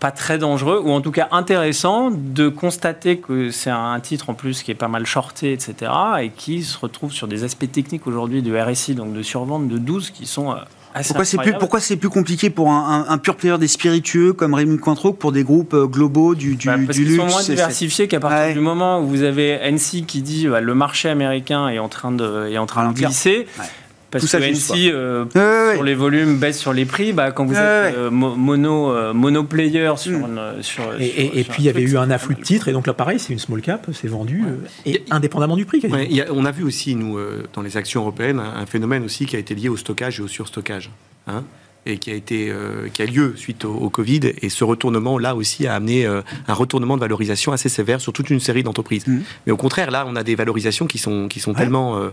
pas 0.00 0.10
très 0.10 0.36
dangereux, 0.36 0.82
ou 0.84 0.90
en 0.90 1.00
tout 1.00 1.12
cas 1.12 1.28
intéressant 1.30 2.10
de 2.10 2.48
constater 2.48 3.18
que 3.18 3.50
c'est 3.50 3.70
un 3.70 4.00
titre 4.00 4.30
en 4.30 4.34
plus 4.34 4.62
qui 4.62 4.72
est 4.72 4.76
pas 4.76 4.88
mal 4.88 5.06
shorté, 5.06 5.52
etc., 5.52 5.92
et 6.20 6.30
qui 6.30 6.64
se 6.64 6.76
retrouve 6.76 7.12
sur 7.12 7.28
des 7.28 7.44
aspects 7.44 7.70
techniques 7.70 8.08
aujourd'hui 8.08 8.42
de 8.42 8.58
RSI, 8.58 8.96
donc 8.96 9.12
de 9.12 9.22
survente 9.22 9.68
de 9.68 9.78
12, 9.78 10.10
qui 10.10 10.26
sont 10.26 10.56
assez 10.94 11.08
Pourquoi 11.08 11.24
c'est 11.24 11.38
plus, 11.38 11.52
pourquoi 11.54 11.80
c'est 11.80 11.96
plus 11.96 12.08
compliqué 12.08 12.50
pour 12.50 12.70
un, 12.70 13.04
un, 13.08 13.12
un 13.12 13.18
pur 13.18 13.36
player 13.36 13.58
des 13.58 13.68
spiritueux 13.68 14.32
comme 14.32 14.54
Rémi 14.54 14.78
Cointreau 14.78 15.12
que 15.12 15.18
pour 15.18 15.32
des 15.32 15.44
groupes 15.44 15.74
euh, 15.74 15.86
globaux 15.86 16.34
du, 16.34 16.56
du, 16.56 16.66
Bah, 16.66 16.74
parce 16.86 16.96
du 16.98 17.04
qu'ils 17.04 17.12
luxe 17.12 17.22
sont 17.22 17.28
moins 17.28 17.42
diversifiés 17.42 18.08
qu'à 18.08 18.20
partir 18.20 18.38
Ouais. 18.38 18.52
du 18.52 18.60
moment 18.60 19.00
où 19.00 19.06
vous 19.06 19.22
avez 19.22 19.58
NC 19.70 20.04
qui 20.06 20.22
dit 20.22 20.46
bah, 20.48 20.60
le 20.60 20.74
marché 20.74 21.08
américain 21.08 21.68
est 21.68 21.78
en 21.78 21.88
train 21.88 22.12
de, 22.12 22.48
est 22.48 22.58
en 22.58 22.66
train 22.66 22.88
de 22.90 22.94
glisser. 22.94 23.46
Ouais. 23.58 23.64
Parce 24.12 24.22
Tout 24.24 24.28
ça 24.28 24.38
que 24.40 24.52
si 24.54 24.90
euh, 24.92 25.24
Ouais, 25.34 25.40
ouais, 25.40 25.66
ouais. 25.68 25.74
sur 25.74 25.82
les 25.82 25.94
volumes 25.94 26.36
baisse 26.36 26.58
sur 26.60 26.72
les 26.74 26.84
prix, 26.84 27.12
bah, 27.12 27.32
quand 27.32 27.44
vous 27.46 27.54
Ouais, 27.54 27.58
êtes 27.58 27.94
ouais. 27.96 27.98
euh, 27.98 28.10
mo- 28.10 28.36
mono, 28.36 28.90
euh, 28.92 29.12
mono-player 29.14 29.92
sur, 29.96 30.18
Mm. 30.18 30.22
une- 30.56 30.62
sur, 30.62 30.82
Et, 31.00 31.06
sur- 31.08 31.38
et- 31.38 31.44
puis 31.44 31.62
il 31.62 31.64
y 31.64 31.68
avait 31.70 31.82
eu 31.82 31.96
un 31.96 32.10
afflux 32.10 32.34
de 32.34 32.42
titres, 32.42 32.68
et 32.68 32.72
donc 32.72 32.86
là 32.86 32.92
pareil, 32.92 33.18
c'est 33.18 33.32
une 33.32 33.38
small 33.38 33.62
cap, 33.62 33.88
c'est 33.92 34.08
vendu, 34.08 34.42
euh, 34.46 34.56
et 34.86 35.02
indépendamment 35.10 35.56
du 35.56 35.64
prix. 35.64 35.80
y 35.82 36.20
a- 36.20 36.26
on 36.30 36.44
a 36.44 36.50
vu 36.52 36.62
aussi, 36.62 36.94
nous, 36.94 37.16
euh, 37.16 37.44
dans 37.54 37.62
les 37.62 37.76
actions 37.76 38.02
européennes, 38.02 38.38
un, 38.38 38.60
un 38.60 38.66
phénomène 38.66 39.02
aussi 39.04 39.24
qui 39.26 39.34
a 39.34 39.38
été 39.38 39.54
lié 39.54 39.68
au 39.70 39.76
stockage 39.78 40.20
et 40.20 40.22
au 40.22 40.28
surstockage. 40.28 40.90
hein, 41.26 41.44
et 41.86 41.98
qui 41.98 42.10
a, 42.12 42.14
été, 42.14 42.48
euh, 42.50 42.86
qui 42.94 43.02
a 43.02 43.06
lieu 43.06 43.34
suite 43.36 43.64
au, 43.64 43.72
au 43.74 43.90
Covid. 43.90 44.20
Et 44.40 44.48
ce 44.50 44.62
retournement, 44.62 45.18
là 45.18 45.34
aussi, 45.34 45.66
a 45.66 45.74
amené 45.74 46.06
euh, 46.06 46.20
un 46.46 46.54
retournement 46.54 46.94
de 46.96 47.00
valorisation 47.00 47.50
assez 47.50 47.68
sévère 47.68 48.00
sur 48.00 48.12
toute 48.12 48.30
une 48.30 48.38
série 48.38 48.62
d'entreprises. 48.62 49.04
Mhm. 49.06 49.22
Mais 49.46 49.52
au 49.52 49.56
contraire, 49.56 49.90
là, 49.90 50.04
on 50.08 50.14
a 50.14 50.22
des 50.22 50.34
valorisations 50.36 50.86
qui 50.86 50.98
sont, 50.98 51.26
qui 51.28 51.40
sont 51.40 51.50
Ouais. 51.52 51.58
tellement... 51.58 51.96
euh, 51.96 52.10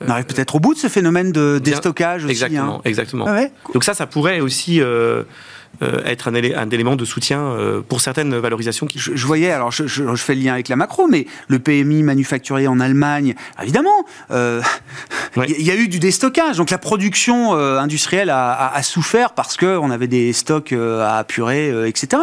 On 0.00 0.08
arrive 0.08 0.24
peut-être 0.26 0.56
au 0.56 0.60
bout 0.60 0.74
de 0.74 0.78
ce 0.78 0.88
phénomène 0.88 1.30
de 1.32 1.60
déstockage 1.62 2.24
aussi. 2.24 2.32
exactement, 2.32 2.76
hein. 2.78 2.80
exactement. 2.84 3.24
Ouais. 3.26 3.52
Donc 3.72 3.84
ça, 3.84 3.94
ça 3.94 4.06
pourrait 4.06 4.40
aussi 4.40 4.80
euh, 4.80 5.22
euh, 5.82 6.02
être 6.04 6.26
un, 6.26 6.32
élé- 6.32 6.56
un 6.56 6.68
élément 6.70 6.96
de 6.96 7.04
soutien 7.04 7.40
euh, 7.40 7.82
pour 7.88 8.00
certaines 8.00 8.36
valorisations 8.36 8.86
qui... 8.86 8.98
Je, 8.98 9.12
je 9.14 9.26
voyais, 9.26 9.52
alors 9.52 9.70
je, 9.70 9.86
je- 9.86 10.02
je 10.14 10.22
fais 10.22 10.34
le 10.34 10.42
lien 10.42 10.54
avec 10.54 10.68
la 10.68 10.74
macro, 10.74 11.06
mais 11.06 11.26
le 11.46 11.60
PMI 11.60 12.02
manufacturier 12.02 12.66
en 12.66 12.80
Allemagne, 12.80 13.34
évidemment, 13.62 14.04
euh, 14.32 14.60
il 15.36 15.38
Ouais. 15.40 15.46
y, 15.62 15.70
a 15.70 15.76
eu 15.76 15.86
du 15.86 16.00
déstockage. 16.00 16.56
Donc 16.56 16.70
la 16.70 16.78
production 16.78 17.54
industrielle 17.54 18.30
a, 18.30 18.50
a- 18.52 18.76
a 18.76 18.82
souffert 18.82 19.32
parce 19.34 19.56
qu'on 19.56 19.90
avait 19.92 20.08
des 20.08 20.32
stocks 20.32 20.72
à 20.72 21.18
apurer, 21.18 21.88
etc. 21.88 22.20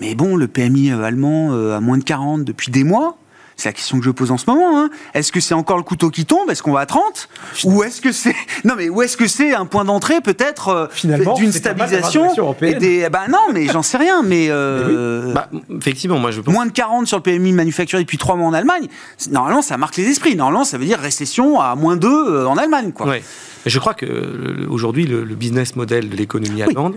Mais 0.00 0.14
bon, 0.14 0.36
le 0.36 0.46
PMI 0.46 0.92
allemand 0.92 1.52
à 1.74 1.80
moins 1.80 1.98
de 1.98 2.04
40 2.04 2.44
depuis 2.44 2.70
des 2.70 2.84
mois. 2.84 3.18
C'est 3.56 3.70
la 3.70 3.72
question 3.72 3.98
que 3.98 4.04
je 4.04 4.10
pose 4.10 4.30
en 4.30 4.36
ce 4.36 4.44
moment. 4.48 4.78
hein. 4.78 4.90
Est-ce 5.14 5.32
que 5.32 5.40
c'est 5.40 5.54
encore 5.54 5.78
le 5.78 5.82
couteau 5.82 6.10
qui 6.10 6.26
tombe? 6.26 6.50
Est-ce 6.50 6.62
qu'on 6.62 6.72
va 6.72 6.80
à 6.80 6.86
30 6.86 7.28
Ou 7.64 7.82
est-ce 7.84 8.00
que 8.02 8.12
c'est 8.12 8.34
non 8.64 8.74
mais 8.76 8.88
où 8.90 9.00
est-ce 9.02 9.16
que 9.16 9.26
c'est 9.26 9.54
un 9.54 9.64
point 9.64 9.84
d'entrée 9.84 10.20
peut-être 10.20 10.68
euh, 10.68 10.86
Finalement, 10.90 11.34
d'une 11.34 11.52
stabilisation 11.52 12.54
et 12.62 12.74
des 12.74 13.08
bah 13.08 13.22
non 13.30 13.38
mais 13.54 13.66
j'en 13.66 13.82
sais 13.82 13.96
rien 13.96 14.22
mais 14.22 14.48
euh, 14.50 15.32
Bah, 15.32 15.48
effectivement, 15.74 16.18
moi 16.18 16.30
je 16.32 16.40
pense... 16.42 16.52
moins 16.52 16.66
de 16.66 16.72
40 16.72 17.06
sur 17.06 17.16
le 17.16 17.22
PMI 17.22 17.52
manufacturier 17.52 18.04
depuis 18.04 18.18
3 18.18 18.36
mois 18.36 18.46
en 18.48 18.52
Allemagne, 18.52 18.88
normalement 19.30 19.62
ça 19.62 19.76
marque 19.78 19.96
les 19.96 20.04
esprits. 20.04 20.36
Normalement 20.36 20.64
ça 20.64 20.76
veut 20.76 20.84
dire 20.84 20.98
récession 20.98 21.58
à 21.60 21.74
moins 21.76 21.96
2 21.96 22.08
euh, 22.08 22.46
en 22.46 22.56
Allemagne. 22.58 22.92
Quoi. 22.92 23.06
Ouais. 23.06 23.22
Je 23.64 23.78
crois 23.78 23.94
que 23.94 24.66
aujourd'hui, 24.68 25.06
le, 25.06 25.24
le 25.24 25.34
business 25.34 25.76
model 25.76 26.08
de 26.10 26.16
l'économie 26.16 26.62
allemande, 26.62 26.96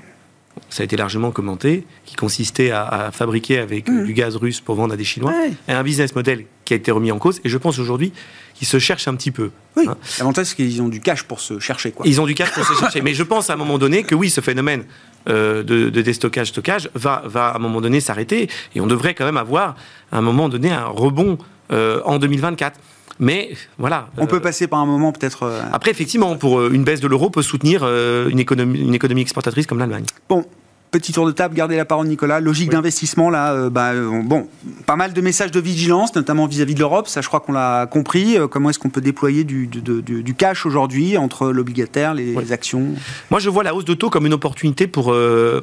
ça 0.70 0.82
a 0.82 0.84
été 0.84 0.98
largement 0.98 1.32
commenté, 1.32 1.86
qui 2.06 2.16
consistait 2.16 2.72
à, 2.72 2.86
à 2.86 3.12
fabriquer 3.12 3.60
avec 3.60 3.88
euh, 3.90 4.04
du 4.04 4.14
gaz 4.14 4.36
russe 4.36 4.60
pour 4.62 4.76
vendre 4.76 4.94
à 4.94 4.98
des 4.98 5.04
Chinois, 5.04 5.32
Ouais. 5.32 5.52
un 5.74 5.84
business 5.84 6.16
model 6.16 6.46
qui 6.66 6.74
a 6.74 6.78
été 6.78 6.92
remis 6.92 7.12
en 7.12 7.18
cause. 7.18 7.40
Et 7.44 7.50
je 7.50 7.58
pense 7.58 7.80
aujourd'hui 7.80 8.12
qu'il 8.56 8.68
se 8.68 8.78
cherche 8.78 9.08
un 9.08 9.16
petit 9.16 9.32
peu. 9.32 9.52
Oui. 9.78 9.86
hein. 9.88 9.96
L'avantage 10.20 10.48
c'est 10.48 10.56
qu'ils 10.56 10.82
ont 10.82 10.90
du 10.90 11.00
cash 11.00 11.24
pour 11.24 11.40
se 11.40 11.60
chercher. 11.60 11.92
Quoi. 11.92 12.06
Ils 12.08 12.20
ont 12.22 12.26
du 12.26 12.36
cash 12.36 12.52
pour 12.52 12.66
se 12.66 12.74
chercher. 12.74 13.02
Mais 13.02 13.14
je 13.14 13.24
pense 13.24 13.50
à 13.50 13.54
un 13.54 13.56
moment 13.56 13.78
donné 13.78 14.04
que 14.04 14.16
oui, 14.16 14.30
ce 14.30 14.42
phénomène 14.42 14.84
euh, 15.30 15.64
de, 15.64 15.90
de 15.90 16.02
déstockage-stockage 16.02 16.90
va, 16.94 17.24
va 17.26 17.48
à 17.48 17.56
un 17.56 17.60
moment 17.60 17.82
donné 17.82 18.00
s'arrêter. 18.02 18.50
Et 18.76 18.82
on 18.82 18.88
devrait 18.88 19.14
quand 19.16 19.26
même 19.26 19.38
avoir 19.38 19.76
à 20.12 20.18
un 20.18 20.22
moment 20.22 20.50
donné 20.50 20.72
un 20.72 20.86
rebond 20.86 21.38
euh, 21.72 22.02
en 22.06 22.20
2024. 22.20 22.80
Mais 23.22 23.50
voilà. 23.78 24.08
On 24.18 24.24
euh, 24.24 24.28
peut 24.28 24.40
passer 24.40 24.68
par 24.68 24.80
un 24.80 24.86
moment 24.86 25.12
peut-être. 25.12 25.44
euh, 25.44 25.62
Après, 25.74 25.92
effectivement, 25.92 26.36
pour 26.38 26.60
euh, 26.60 26.70
une 26.72 26.84
baisse 26.84 27.02
de 27.02 27.08
l'euro, 27.08 27.30
peut 27.30 27.42
soutenir 27.42 27.82
euh, 27.84 28.30
une, 28.30 28.40
économie, 28.40 28.80
une 28.80 28.94
économie 28.96 29.22
exportatrice 29.22 29.66
comme 29.68 29.80
l'Allemagne. 29.80 30.06
Bon. 30.30 30.46
Petit 30.92 31.12
tour 31.12 31.28
de 31.28 31.32
table, 31.32 31.54
gardez 31.54 31.78
la 31.78 31.86
parole 31.86 32.08
Nicolas. 32.08 32.40
Logique 32.40 32.70
Oui. 32.70 32.76
d'investissement 32.76 33.30
là, 33.30 33.54
euh, 33.54 33.70
bah, 33.70 33.92
euh, 33.92 34.24
bon, 34.24 34.48
pas 34.88 34.96
mal 34.96 35.14
de 35.14 35.22
messages 35.22 35.52
de 35.52 35.60
vigilance, 35.60 36.16
notamment 36.16 36.48
vis-à-vis 36.48 36.74
de 36.74 36.80
l'Europe. 36.80 37.08
Ça, 37.08 37.22
je 37.22 37.28
crois 37.28 37.42
qu'on 37.42 37.52
l'a 37.52 37.86
compris. 37.86 38.40
Euh, 38.40 38.48
comment 38.48 38.72
est-ce 38.72 38.80
qu'on 38.80 38.90
peut 38.90 39.00
déployer 39.02 39.44
du, 39.44 39.68
du- 39.68 39.82
de- 39.84 40.02
du- 40.02 40.24
du 40.24 40.34
cash 40.34 40.66
aujourd'hui 40.66 41.16
entre 41.16 41.52
l'obligataire, 41.52 42.16
les, 42.16 42.34
Oui. 42.36 42.44
les 42.44 42.52
actions? 42.54 42.86
Moi, 43.30 43.40
je 43.40 43.52
vois 43.52 43.62
la 43.64 43.76
hausse 43.76 43.86
de 43.86 43.94
taux 43.94 44.10
comme 44.10 44.26
une 44.26 44.34
opportunité 44.34 44.88
pour 44.88 45.12
euh, 45.14 45.62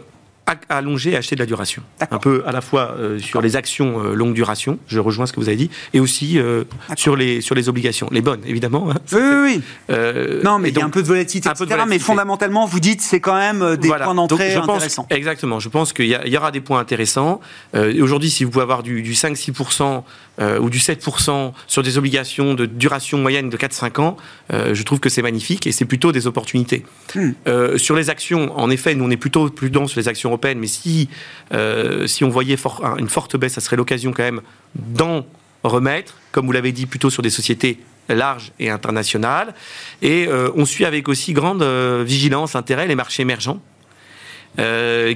allonger 0.69 1.11
et 1.13 1.17
acheter 1.17 1.35
de 1.35 1.41
la 1.41 1.47
duration. 1.47 1.83
Un 2.11 2.19
peu 2.19 2.43
à 2.47 2.53
la 2.53 2.61
fois 2.61 2.95
euh, 2.99 3.19
sur 3.19 3.41
les 3.43 3.57
actions 3.57 4.03
euh, 4.05 4.15
longue 4.15 4.35
duration, 4.35 4.79
je 4.87 5.01
rejoins 5.01 5.27
ce 5.27 5.33
que 5.33 5.41
vous 5.41 5.49
avez 5.49 5.57
dit, 5.57 5.71
et 5.93 6.01
aussi 6.01 6.39
euh, 6.39 6.65
sur, 6.97 7.17
les, 7.17 7.41
sur 7.41 7.55
les 7.55 7.69
obligations. 7.69 8.09
Les 8.13 8.21
bonnes, 8.21 8.41
évidemment. 8.47 8.91
hein. 8.91 8.95
Oui, 9.13 9.21
oui, 9.21 9.63
oui. 9.89 9.97
Non, 10.45 10.59
mais 10.59 10.69
il 10.71 10.77
y 10.77 10.81
a 10.81 10.85
un 10.85 10.91
peu 10.91 11.03
de 11.03 11.07
volatilité, 11.07 11.49
un 11.49 11.55
peu 11.55 11.67
de 11.67 11.71
etc. 11.71 11.87
Mais 11.89 11.99
fondamentalement, 11.99 12.67
vous 12.67 12.81
dites 12.81 13.01
c'est 13.01 13.21
quand 13.21 13.37
même 13.37 13.77
des 13.77 13.89
Voilà. 13.89 14.05
points 14.05 14.15
d'entrée 14.15 14.55
intéressants. 14.55 15.07
exactement. 15.11 15.59
Je 15.59 15.69
pense 15.69 15.93
qu'il 15.93 16.07
y, 16.07 16.37
aura 16.37 16.53
des 16.53 16.61
points 16.61 16.79
intéressants. 16.79 17.41
Aujourd'hui, 17.75 18.31
si 18.31 18.45
vous 18.45 18.51
pouvez 18.51 18.63
avoir 18.63 18.83
du, 18.83 19.03
du 19.03 19.13
5-6% 19.13 20.03
euh, 20.39 20.59
ou 20.59 20.71
du 20.71 20.79
7% 20.79 21.53
sur 21.67 21.83
des 21.83 21.99
obligations 21.99 22.55
de 22.55 22.67
duration 22.67 23.19
moyenne 23.19 23.49
de 23.51 23.57
4-5 23.57 24.01
ans, 24.01 24.17
je 24.51 24.83
trouve 24.83 25.01
que 25.01 25.09
c'est 25.09 25.23
magnifique 25.23 25.67
et 25.67 25.73
c'est 25.73 25.85
plutôt 25.87 26.13
des 26.13 26.27
opportunités. 26.27 26.85
Hmm. 27.15 27.33
Sur 27.77 27.97
les 27.97 28.11
actions, 28.11 28.57
en 28.59 28.71
effet, 28.71 28.95
nous 28.95 29.05
on 29.05 29.11
est 29.11 29.17
plutôt 29.17 29.49
prudents 29.51 29.87
sur 29.89 29.99
les 30.01 30.09
actions 30.09 30.33
mais 30.59 30.67
si, 30.67 31.09
euh, 31.53 32.07
si 32.07 32.25
on 32.25 32.29
voyait 32.29 32.57
for- 32.57 32.83
une 32.99 33.09
forte 33.09 33.37
baisse, 33.37 33.55
ça 33.55 33.61
serait 33.61 33.77
l'occasion 33.77 34.13
quand 34.13 34.23
même 34.23 34.41
d'en 34.75 35.27
remettre, 35.65 36.15
comme 36.33 36.47
vous 36.47 36.53
l'avez 36.53 36.73
dit, 36.73 36.87
plutôt 36.87 37.11
sur 37.11 37.23
des 37.23 37.31
sociétés 37.31 37.79
larges 38.09 38.53
et 38.61 38.71
internationales. 38.71 39.55
Et 40.03 40.27
euh, 40.29 40.51
on 40.55 40.65
suit 40.65 40.85
avec 40.85 41.09
aussi 41.09 41.33
grande 41.33 41.63
euh, 41.63 42.05
vigilance, 42.07 42.55
intérêt 42.55 42.87
les 42.87 42.95
marchés 42.95 43.23
émergents. 43.23 43.61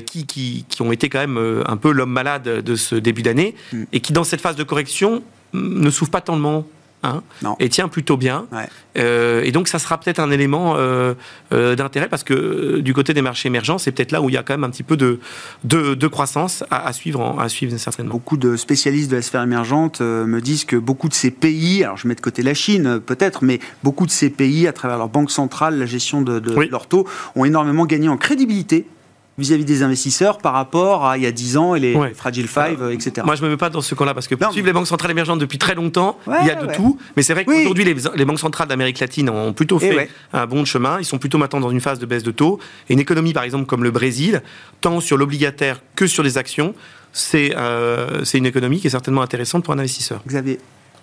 qui, 0.06 0.26
qui, 0.26 0.66
qui 0.68 0.82
ont 0.82 0.92
été 0.92 1.08
quand 1.08 1.18
même 1.20 1.62
un 1.66 1.76
peu 1.78 1.92
l'homme 1.92 2.10
malade 2.12 2.42
de 2.62 2.76
ce 2.76 2.94
début 2.94 3.22
d'année 3.22 3.54
Mm. 3.72 3.84
et 3.92 4.00
qui 4.00 4.12
dans 4.12 4.24
cette 4.24 4.40
phase 4.42 4.56
de 4.56 4.64
correction 4.64 5.22
mm, 5.54 5.80
ne 5.80 5.90
souffrent 5.90 6.10
pas 6.10 6.20
tellement 6.20 6.66
hein, 7.02 7.22
et 7.58 7.68
tient 7.68 7.88
plutôt 7.88 8.16
bien 8.16 8.46
Ouais. 8.52 8.68
Euh, 8.98 9.42
et 9.44 9.52
donc 9.52 9.68
ça 9.68 9.78
sera 9.78 9.98
peut-être 9.98 10.18
un 10.18 10.30
élément 10.32 10.74
euh, 10.76 11.14
euh, 11.52 11.76
d'intérêt 11.76 12.08
parce 12.08 12.24
que 12.24 12.80
du 12.80 12.92
côté 12.92 13.14
des 13.14 13.22
marchés 13.22 13.46
émergents 13.46 13.78
c'est 13.78 13.92
peut-être 13.92 14.10
là 14.10 14.20
où 14.20 14.28
il 14.28 14.32
y 14.34 14.36
a 14.36 14.42
quand 14.42 14.52
même 14.54 14.64
un 14.64 14.70
petit 14.70 14.82
peu 14.82 14.96
de, 14.96 15.20
de, 15.62 15.94
de 15.94 16.06
croissance 16.08 16.64
à, 16.70 16.86
à 16.88 16.92
suivre 16.92 17.20
en- 17.20 17.38
à 17.38 17.48
suivre 17.48 17.76
certainement 17.78 18.10
Beaucoup 18.10 18.36
de 18.36 18.56
spécialistes 18.56 19.10
de 19.10 19.16
la 19.16 19.22
sphère 19.22 19.42
émergente 19.42 20.00
me 20.00 20.40
disent 20.40 20.64
que 20.64 20.76
beaucoup 20.76 21.08
de 21.08 21.14
ces 21.14 21.30
pays, 21.30 21.84
alors 21.84 21.96
je 21.96 22.08
mets 22.08 22.16
de 22.16 22.20
côté 22.20 22.42
la 22.42 22.54
Chine 22.54 22.98
peut-être, 23.00 23.44
mais 23.44 23.60
beaucoup 23.84 24.06
de 24.06 24.10
ces 24.10 24.28
pays, 24.30 24.66
à 24.66 24.72
travers 24.72 24.98
leur 24.98 25.08
banque 25.08 25.30
centrale, 25.30 25.78
la 25.78 25.86
gestion 25.86 26.22
de, 26.22 26.38
de 26.40 26.54
Oui. 26.56 26.68
leurs 26.70 26.86
taux, 26.88 27.06
ont 27.36 27.44
énormément 27.44 27.86
gagné 27.86 28.08
en 28.08 28.16
crédibilité 28.16 28.86
vis-à-vis 29.40 29.64
des 29.64 29.82
investisseurs 29.82 30.38
par 30.38 30.52
rapport 30.52 31.06
à 31.06 31.16
il 31.18 31.24
y 31.24 31.26
a 31.26 31.32
10 31.32 31.56
ans 31.56 31.74
et 31.74 31.80
les 31.80 31.94
Ouais. 31.96 32.12
Fragile 32.14 32.46
Five, 32.46 32.80
euh, 32.82 32.90
etc. 32.92 33.22
Moi, 33.24 33.34
je 33.34 33.42
me 33.42 33.48
mets 33.48 33.56
pas 33.56 33.70
dans 33.70 33.80
ce 33.80 33.94
camp-là 33.94 34.14
parce 34.14 34.28
que 34.28 34.34
pour 34.36 34.46
Non, 34.46 34.52
suivre 34.52 34.64
mais- 34.64 34.70
les 34.70 34.74
banques 34.74 34.86
centrales 34.86 35.10
émergentes 35.10 35.38
depuis 35.40 35.58
très 35.58 35.74
longtemps, 35.74 36.18
Ouais, 36.26 36.36
il 36.42 36.46
y 36.46 36.50
a 36.50 36.54
de 36.54 36.66
ouais. 36.66 36.74
tout. 36.76 36.98
Mais 37.16 37.22
c'est 37.22 37.32
vrai 37.34 37.44
Oui. 37.48 37.56
qu'aujourd'hui, 37.58 37.84
les, 37.84 37.96
les 38.14 38.24
banques 38.24 38.38
centrales 38.38 38.68
d'Amérique 38.68 39.00
latine 39.00 39.28
ont 39.30 39.52
plutôt 39.52 39.78
Eh 39.82 39.88
fait 39.88 39.96
ouais. 39.96 40.10
un 40.32 40.46
bon 40.46 40.64
chemin. 40.64 40.98
Ils 41.00 41.04
sont 41.04 41.18
plutôt 41.18 41.38
maintenant 41.38 41.60
dans 41.60 41.70
une 41.70 41.80
phase 41.80 41.98
de 41.98 42.06
baisse 42.06 42.22
de 42.22 42.30
taux. 42.30 42.58
Et 42.88 42.92
une 42.92 43.00
économie, 43.00 43.32
par 43.32 43.42
exemple, 43.42 43.66
comme 43.66 43.82
le 43.82 43.90
Brésil, 43.90 44.42
tant 44.80 45.00
sur 45.00 45.16
l'obligataire 45.16 45.80
que 45.96 46.06
sur 46.06 46.22
les 46.22 46.38
actions, 46.38 46.74
c'est 47.12 47.54
euh, 47.56 48.24
c'est 48.24 48.38
une 48.38 48.46
économie 48.46 48.78
qui 48.80 48.86
est 48.86 48.90
certainement 48.90 49.22
intéressante 49.22 49.64
pour 49.64 49.74
un 49.74 49.78
investisseur. 49.78 50.22
Xavier, 50.28 50.58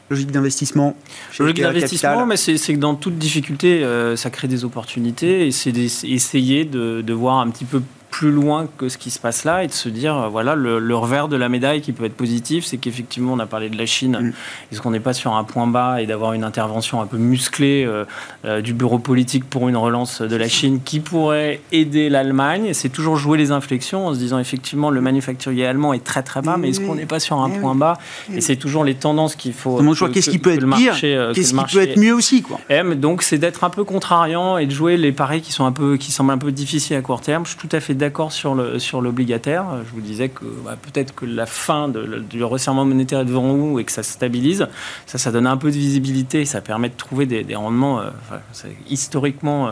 logique 0.09 0.31
d'investissement 0.31 0.95
Logique 1.37 1.59
d'investissement, 1.61 2.25
mais 2.25 2.37
c'est 2.37 2.55
c'est 2.57 2.73
que 2.73 2.79
dans 2.79 2.95
toute 2.95 3.17
difficulté, 3.17 3.83
euh, 3.83 4.15
ça 4.15 4.29
crée 4.29 4.47
des 4.47 4.63
opportunités 4.63 5.47
et 5.47 5.51
c'est 5.51 5.73
d'essayer 5.73 6.63
de, 6.63 7.01
de 7.01 7.13
voir 7.13 7.39
un 7.39 7.49
petit 7.49 7.65
peu 7.65 7.81
plus 8.17 8.31
loin 8.31 8.67
que 8.79 8.89
ce 8.89 8.97
qui 8.97 9.11
se 9.11 9.19
passe 9.19 9.43
là 9.43 9.63
et 9.63 9.67
de 9.67 9.71
se 9.71 9.89
dire, 9.89 10.17
euh, 10.17 10.27
voilà, 10.27 10.55
le, 10.55 10.79
le 10.79 10.95
revers 10.95 11.27
de 11.27 11.35
la 11.35 11.49
médaille 11.49 11.81
qui 11.81 11.91
peut 11.91 12.05
être 12.05 12.15
positif, 12.15 12.65
c'est 12.65 12.77
qu'effectivement, 12.77 13.33
on 13.33 13.39
a 13.39 13.45
parlé 13.45 13.69
de 13.69 13.77
la 13.77 13.85
Chine, 13.85 14.17
Mm. 14.19 14.33
est-ce 14.71 14.81
qu'on 14.81 14.89
n'est 14.89 14.99
pas 14.99 15.13
sur 15.13 15.33
un 15.35 15.43
point 15.43 15.67
bas 15.67 16.01
et 16.01 16.07
d'avoir 16.07 16.33
une 16.33 16.43
intervention 16.43 16.99
un 16.99 17.05
peu 17.05 17.17
musclée 17.17 17.85
euh, 17.85 18.05
euh, 18.45 18.61
du 18.61 18.73
bureau 18.73 18.97
politique 18.97 19.45
pour 19.47 19.69
une 19.69 19.77
relance 19.77 20.23
de 20.23 20.35
la 20.35 20.47
Chine 20.47 20.79
qui 20.83 20.99
pourrait 20.99 21.61
aider 21.71 22.09
l'Allemagne? 22.09 22.73
C'est 22.73 22.89
toujours 22.89 23.17
jouer 23.17 23.37
les 23.37 23.51
inflexions 23.51 24.07
en 24.07 24.13
se 24.15 24.17
disant, 24.17 24.39
effectivement, 24.39 24.89
le 24.89 24.99
manufacturier 25.01 25.67
allemand 25.67 25.93
est 25.93 26.03
très 26.03 26.23
très 26.23 26.41
bas, 26.41 26.57
mais 26.57 26.69
est-ce 26.69 26.79
qu'on 26.81 26.95
n'est 26.95 27.05
pas 27.05 27.19
sur 27.19 27.37
un 27.37 27.51
Eh 27.55 27.59
point 27.59 27.75
bas? 27.75 27.99
Et 28.33 28.41
c'est 28.41 28.55
toujours 28.55 28.83
les 28.83 28.95
tendances 28.95 29.35
qu'il 29.35 29.53
faut... 29.53 29.75
On 29.75 29.77
demande 29.77 29.93
toujours 29.93 30.07
que- 30.07 30.13
qu'est-ce 30.15 30.25
que- 30.27 30.31
qui 30.31 30.39
peut 30.39 30.53
être 30.53 30.61
le 30.63 30.71
pire, 30.71 30.95
qu'est-ce 30.99 31.53
qui 31.53 31.75
peut 31.75 31.81
être 31.83 31.99
mieux 31.99 32.15
aussi, 32.15 32.41
quoi? 32.41 32.59
aime. 32.69 32.95
Donc 32.95 33.21
c'est 33.21 33.37
d'être 33.37 33.63
un 33.63 33.69
peu 33.69 33.83
contrariant 33.83 34.57
et 34.57 34.65
de 34.65 34.71
jouer 34.71 34.97
les 34.97 35.11
paris 35.11 35.41
qui 35.41 35.51
sont 35.51 35.65
un 35.65 35.71
peu 35.71 35.97
qui 35.97 36.11
semblent 36.11 36.31
un 36.31 36.37
peu 36.39 36.51
difficiles 36.51 36.95
à 36.95 37.01
court 37.01 37.21
terme. 37.21 37.45
Je 37.45 37.49
suis 37.51 37.59
tout 37.59 37.75
à 37.75 37.79
fait 37.79 37.93
d'accord 37.93 38.06
sur 38.29 38.55
le 38.55 38.79
sur 38.79 39.01
l'obligataire. 39.01 39.65
Je 39.87 39.91
vous 39.93 40.01
disais 40.01 40.29
que 40.29 40.45
bah, 40.65 40.75
peut-être 40.81 41.13
que 41.15 41.25
la 41.25 41.45
fin 41.45 41.87
de, 41.89 41.99
le- 41.99 42.19
du 42.21 42.43
resserrement 42.43 42.85
monétaire 42.85 43.19
est 43.21 43.25
devant 43.25 43.53
nous 43.53 43.79
et 43.79 43.83
que 43.83 43.91
ça 43.91 44.03
se 44.03 44.13
stabilise. 44.13 44.67
Ça, 45.05 45.17
ça 45.17 45.31
donne 45.31 45.47
un 45.47 45.57
peu 45.57 45.69
de 45.71 45.75
visibilité 45.77 46.41
et 46.41 46.45
ça 46.45 46.61
permet 46.61 46.89
de 46.89 46.95
trouver 46.95 47.25
des, 47.25 47.43
des 47.43 47.55
rendements 47.55 47.99
euh, 47.99 48.09
enfin, 48.29 48.39
c'est 48.53 48.75
historiquement 48.89 49.67
euh, 49.67 49.71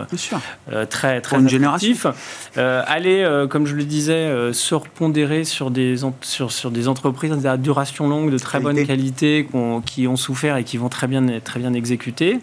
euh, 0.71 0.85
très 0.85 1.21
très 1.21 1.37
attractifs. 1.37 2.07
Euh, 2.57 2.81
aller, 2.87 3.45
comme 3.49 3.65
je 3.65 3.75
le 3.75 3.83
disais, 3.83 4.13
euh, 4.13 4.53
surpondérer 4.53 5.43
sur 5.43 5.71
des 5.71 5.95
sur 6.21 6.51
sur 6.51 6.71
des 6.71 6.87
entreprises 6.87 7.45
à 7.45 7.57
duration 7.57 8.07
longue 8.07 8.31
de 8.31 8.37
très 8.37 8.59
bonne 8.59 8.75
Qualité. 8.75 9.43
qualité 9.43 9.47
qu'on- 9.51 9.81
qui 9.81 10.07
ont 10.07 10.15
souffert 10.17 10.57
et 10.57 10.63
qui 10.63 10.77
vont 10.77 10.89
très 10.89 11.07
bien 11.07 11.25
très 11.43 11.59
bien 11.59 11.73
exécuter 11.73 12.39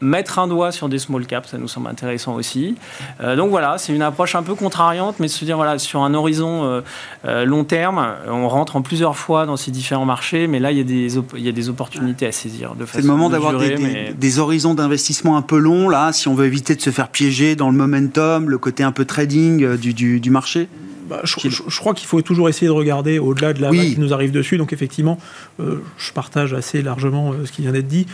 mettre 0.00 0.38
un 0.38 0.48
doigt 0.48 0.72
sur 0.72 0.88
des 0.88 0.98
small 0.98 1.26
caps, 1.26 1.50
ça 1.50 1.58
nous 1.58 1.68
semble 1.68 1.88
intéressant 1.88 2.34
aussi. 2.34 2.74
Euh, 3.20 3.36
donc 3.36 3.50
voilà, 3.50 3.76
c'est 3.78 3.94
une 3.94 4.02
approche 4.02 4.34
un 4.34 4.42
peu 4.42 4.54
contrariante, 4.54 5.16
mais 5.20 5.26
de 5.26 5.32
se 5.32 5.44
dire, 5.44 5.56
voilà, 5.56 5.78
sur 5.78 6.02
un 6.02 6.14
horizon 6.14 6.64
euh, 6.64 6.80
euh, 7.26 7.44
long 7.44 7.64
terme, 7.64 8.14
on 8.28 8.48
rentre 8.48 8.76
en 8.76 8.82
plusieurs 8.82 9.16
fois 9.16 9.46
dans 9.46 9.56
ces 9.56 9.70
différents 9.70 10.06
marchés, 10.06 10.46
mais 10.46 10.58
là, 10.58 10.72
il 10.72 10.78
y 10.78 10.80
a 10.80 10.84
des, 10.84 11.16
il 11.36 11.44
y 11.44 11.48
a 11.48 11.52
des 11.52 11.68
opportunités 11.68 12.26
à 12.26 12.32
saisir. 12.32 12.74
C'est 12.92 13.02
le 13.02 13.06
moment 13.06 13.28
d'avoir 13.28 13.56
des, 13.58 13.76
mais... 13.76 14.14
des, 14.16 14.38
horizons 14.38 14.74
d'investissement 14.74 15.36
un 15.36 15.42
peu 15.42 15.58
longs, 15.58 15.88
là, 15.88 16.12
si 16.12 16.28
on 16.28 16.34
veut 16.34 16.46
éviter 16.46 16.74
de 16.74 16.80
se 16.80 16.90
faire 16.90 17.08
piéger 17.08 17.56
dans 17.56 17.70
le 17.70 17.76
momentum, 17.76 18.48
le 18.48 18.58
côté 18.58 18.82
un 18.82 18.92
peu 18.92 19.04
trading 19.04 19.76
du, 19.76 19.92
du, 19.92 20.20
du 20.20 20.30
marché 20.30 20.68
bah, 21.08 21.20
je, 21.24 21.48
je, 21.48 21.80
crois 21.80 21.92
qu'il 21.92 22.06
faut 22.06 22.22
toujours 22.22 22.48
essayer 22.48 22.68
de 22.68 22.72
regarder 22.72 23.18
au-delà 23.18 23.52
de 23.52 23.60
la 23.60 23.70
oui. 23.70 23.94
qui 23.94 24.00
nous 24.00 24.14
arrive 24.14 24.30
dessus. 24.30 24.58
Donc 24.58 24.72
effectivement, 24.72 25.18
je 25.58 26.12
partage 26.14 26.54
assez 26.54 26.82
largement 26.82 27.32
ce 27.44 27.50
qui 27.50 27.62
vient 27.62 27.72
d'être 27.72 27.88
dit 27.88 28.06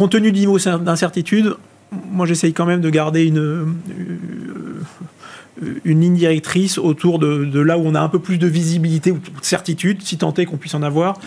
compte 0.00 0.12
tenu 0.12 0.32
du 0.32 0.40
niveau 0.40 0.58
d'incertitude, 0.58 1.56
moi 2.10 2.24
j'essaye 2.24 2.54
quand 2.54 2.64
même 2.64 2.80
de 2.80 2.88
garder 2.88 3.26
une, 3.26 3.38
euh, 3.38 3.66
une 5.84 6.00
ligne 6.00 6.14
directrice 6.14 6.78
autour 6.78 7.18
de, 7.18 7.60
là 7.60 7.76
où 7.76 7.82
on 7.84 7.94
a 7.94 8.00
un 8.00 8.08
peu 8.08 8.18
plus 8.18 8.38
de 8.38 8.46
visibilité 8.46 9.10
ou 9.10 9.18
de 9.18 9.22
certitude, 9.42 10.00
si 10.00 10.16
tant 10.16 10.32
est 10.32 10.46
qu'on 10.46 10.56
puisse 10.56 10.72
en 10.72 10.82
avoir. 10.82 11.18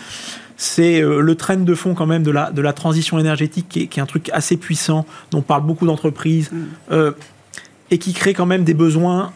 C'est 0.56 1.00
euh, 1.00 1.20
le 1.20 1.34
train 1.36 1.56
de 1.56 1.74
fond 1.76 1.94
quand 1.94 2.06
même 2.06 2.24
de 2.24 2.32
la, 2.32 2.50
de 2.50 2.60
la 2.60 2.72
transition 2.72 3.16
énergétique 3.20 3.68
qui 3.68 3.82
est, 3.82 3.98
un 4.00 4.06
truc 4.06 4.28
assez 4.32 4.56
puissant, 4.56 5.06
dont 5.30 5.40
parlent 5.40 5.66
beaucoup 5.66 5.86
d'entreprises, 5.86 6.50
mm. 6.50 6.64
euh, 6.90 7.12
et 7.92 7.98
qui 7.98 8.12
crée 8.12 8.34
quand 8.34 8.46
même 8.46 8.64
des 8.64 8.74
besoins 8.74 9.32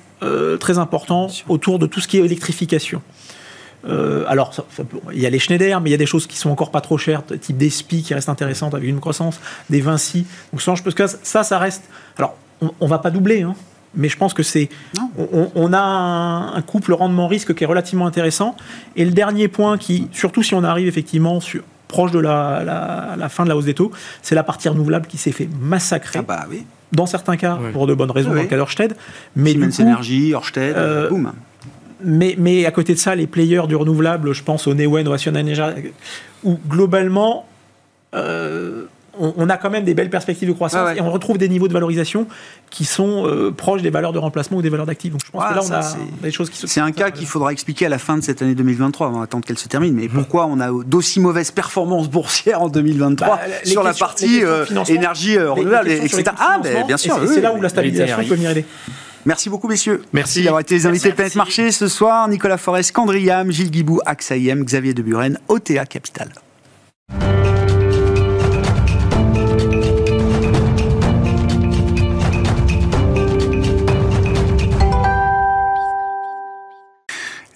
très 0.58 0.78
importants 0.78 1.28
autour 1.48 1.78
de 1.78 1.86
tout 1.86 2.00
ce 2.00 2.08
qui 2.08 2.18
est 2.18 2.24
électrification. 2.24 3.02
Euh, 3.88 4.24
alors, 4.28 4.52
il 5.12 5.20
y 5.20 5.26
a 5.26 5.30
les 5.30 5.38
Schneider, 5.38 5.80
mais 5.80 5.90
il 5.90 5.92
y 5.92 5.94
a 5.94 5.98
des 5.98 6.06
choses 6.06 6.26
qui 6.26 6.36
sont 6.36 6.50
encore 6.50 6.70
pas 6.70 6.80
trop 6.80 6.98
chères, 6.98 7.22
type 7.40 7.56
des 7.56 7.70
SPI 7.70 8.02
qui 8.02 8.14
restent 8.14 8.28
intéressantes 8.28 8.74
avec 8.74 8.88
une 8.88 9.00
croissance, 9.00 9.40
des 9.70 9.80
Vinci. 9.80 10.26
Donc, 10.52 10.60
je 10.60 10.64
pense 10.64 10.82
que 10.82 11.06
ça, 11.06 11.42
ça 11.42 11.58
reste. 11.58 11.84
Alors, 12.18 12.36
on, 12.60 12.72
ne 12.84 12.88
va 12.88 12.98
pas 12.98 13.10
doubler, 13.10 13.42
hein, 13.42 13.54
mais 13.94 14.08
je 14.08 14.16
pense 14.16 14.34
que 14.34 14.42
c'est. 14.42 14.68
On, 15.54 15.72
a 15.72 15.80
un, 15.80 16.62
couple 16.62 16.92
rendement-risque 16.92 17.54
qui 17.54 17.64
est 17.64 17.66
relativement 17.66 18.06
intéressant. 18.06 18.56
Et 18.96 19.04
le 19.04 19.12
dernier 19.12 19.48
point, 19.48 19.78
qui, 19.78 20.08
surtout 20.12 20.42
si 20.42 20.54
on 20.54 20.64
arrive 20.64 20.88
effectivement 20.88 21.40
sur, 21.40 21.62
proche 21.88 22.10
de 22.10 22.18
la, 22.18 23.16
la, 23.16 23.28
fin 23.28 23.44
de 23.44 23.48
la 23.48 23.56
hausse 23.56 23.64
des 23.64 23.74
taux, 23.74 23.90
c'est 24.22 24.34
la 24.34 24.42
partie 24.42 24.68
renouvelable 24.68 25.06
qui 25.06 25.16
s'est 25.16 25.32
fait 25.32 25.48
massacrer. 25.60 26.18
Ah 26.18 26.22
bah 26.22 26.46
oui. 26.50 26.64
Dans 26.92 27.06
certains 27.06 27.36
cas, 27.36 27.58
pour 27.72 27.86
de 27.86 27.94
bonnes 27.94 28.10
raisons, 28.10 28.30
dans 28.30 28.36
le 28.42 28.46
cas 28.46 28.56
d'Orsted. 28.56 28.96
Mais 29.36 29.50
Siemens 29.50 29.80
Energy, 29.80 30.34
Orsted, 30.34 30.74
euh, 30.76 31.08
boum 31.10 31.32
mais, 32.02 32.36
mais, 32.38 32.66
à 32.66 32.70
côté 32.70 32.94
de 32.94 32.98
ça, 32.98 33.14
les 33.14 33.26
players 33.26 33.66
du 33.66 33.76
renouvelable, 33.76 34.32
je 34.32 34.42
pense 34.42 34.66
au 34.66 34.74
Newen, 34.74 35.06
au 35.08 35.14
Energy, 35.14 35.62
où 36.44 36.58
globalement, 36.68 37.46
euh, 38.14 38.84
on, 39.18 39.48
a 39.48 39.56
quand 39.56 39.70
même 39.70 39.84
des 39.84 39.94
belles 39.94 40.10
perspectives 40.10 40.48
de 40.48 40.52
croissance 40.52 40.96
et 40.96 41.00
on 41.00 41.10
retrouve 41.10 41.38
des 41.38 41.48
niveaux 41.48 41.68
de 41.68 41.72
valorisation 41.72 42.26
qui 42.70 42.84
sont 42.84 43.26
euh, 43.26 43.50
proches 43.50 43.82
des 43.82 43.90
valeurs 43.90 44.12
de 44.12 44.18
remplacement 44.18 44.58
ou 44.58 44.62
des 44.62 44.68
valeurs 44.68 44.86
d'actifs. 44.86 45.10
Donc 45.10 45.22
je 45.24 45.30
pense 45.30 45.42
que 45.44 45.54
là, 45.54 45.62
on 45.64 45.72
a 45.72 45.96
des 46.22 46.30
choses 46.30 46.50
qui 46.50 46.68
C'est 46.68 46.80
un 46.80 46.92
cas 46.92 47.10
qu'il 47.10 47.26
faudra 47.26 47.52
expliquer 47.52 47.86
à 47.86 47.88
la 47.88 47.98
fin 47.98 48.16
de 48.16 48.22
cette 48.22 48.42
année 48.42 48.54
2023. 48.54 49.08
On 49.08 49.18
va 49.18 49.24
attendre 49.24 49.44
qu'elle 49.44 49.58
se 49.58 49.68
termine. 49.68 49.94
Mais 49.94 50.08
pourquoi 50.08 50.46
on 50.46 50.60
a 50.60 50.70
d'aussi 50.84 51.20
mauvaises 51.20 51.50
performances 51.50 52.08
boursières 52.08 52.62
en 52.62 52.68
2023 52.68 53.28
bah, 53.28 53.42
sur 53.64 53.82
la 53.82 53.92
partie 53.92 54.44
euh, 54.44 54.64
énergie 54.88 55.38
renouvelable, 55.38 55.90
etc. 55.90 56.24
Ah, 56.38 56.60
bien 56.86 56.96
sûr. 56.96 57.18
C'est 57.26 57.40
là 57.40 57.52
où 57.52 57.60
la 57.60 57.68
stabilisation 57.68 58.18
peut 58.18 58.34
venir 58.34 58.50
aider. 58.50 58.64
Merci 59.26 59.50
beaucoup, 59.50 59.68
messieurs. 59.68 60.02
Merci. 60.12 60.42
d'avoir 60.42 60.60
été 60.60 60.74
les 60.74 60.86
invités 60.86 61.10
de 61.10 61.14
Planète 61.14 61.34
Marché 61.34 61.70
ce 61.70 61.88
soir. 61.88 62.28
Nicolas 62.28 62.58
Forest, 62.58 62.92
Candriam, 62.92 63.50
Gilles 63.50 63.70
Guibou, 63.70 64.00
AXAIM, 64.06 64.64
Xavier 64.64 64.94
Deburen, 64.94 65.38
OTA 65.48 65.86
Capital. 65.86 66.30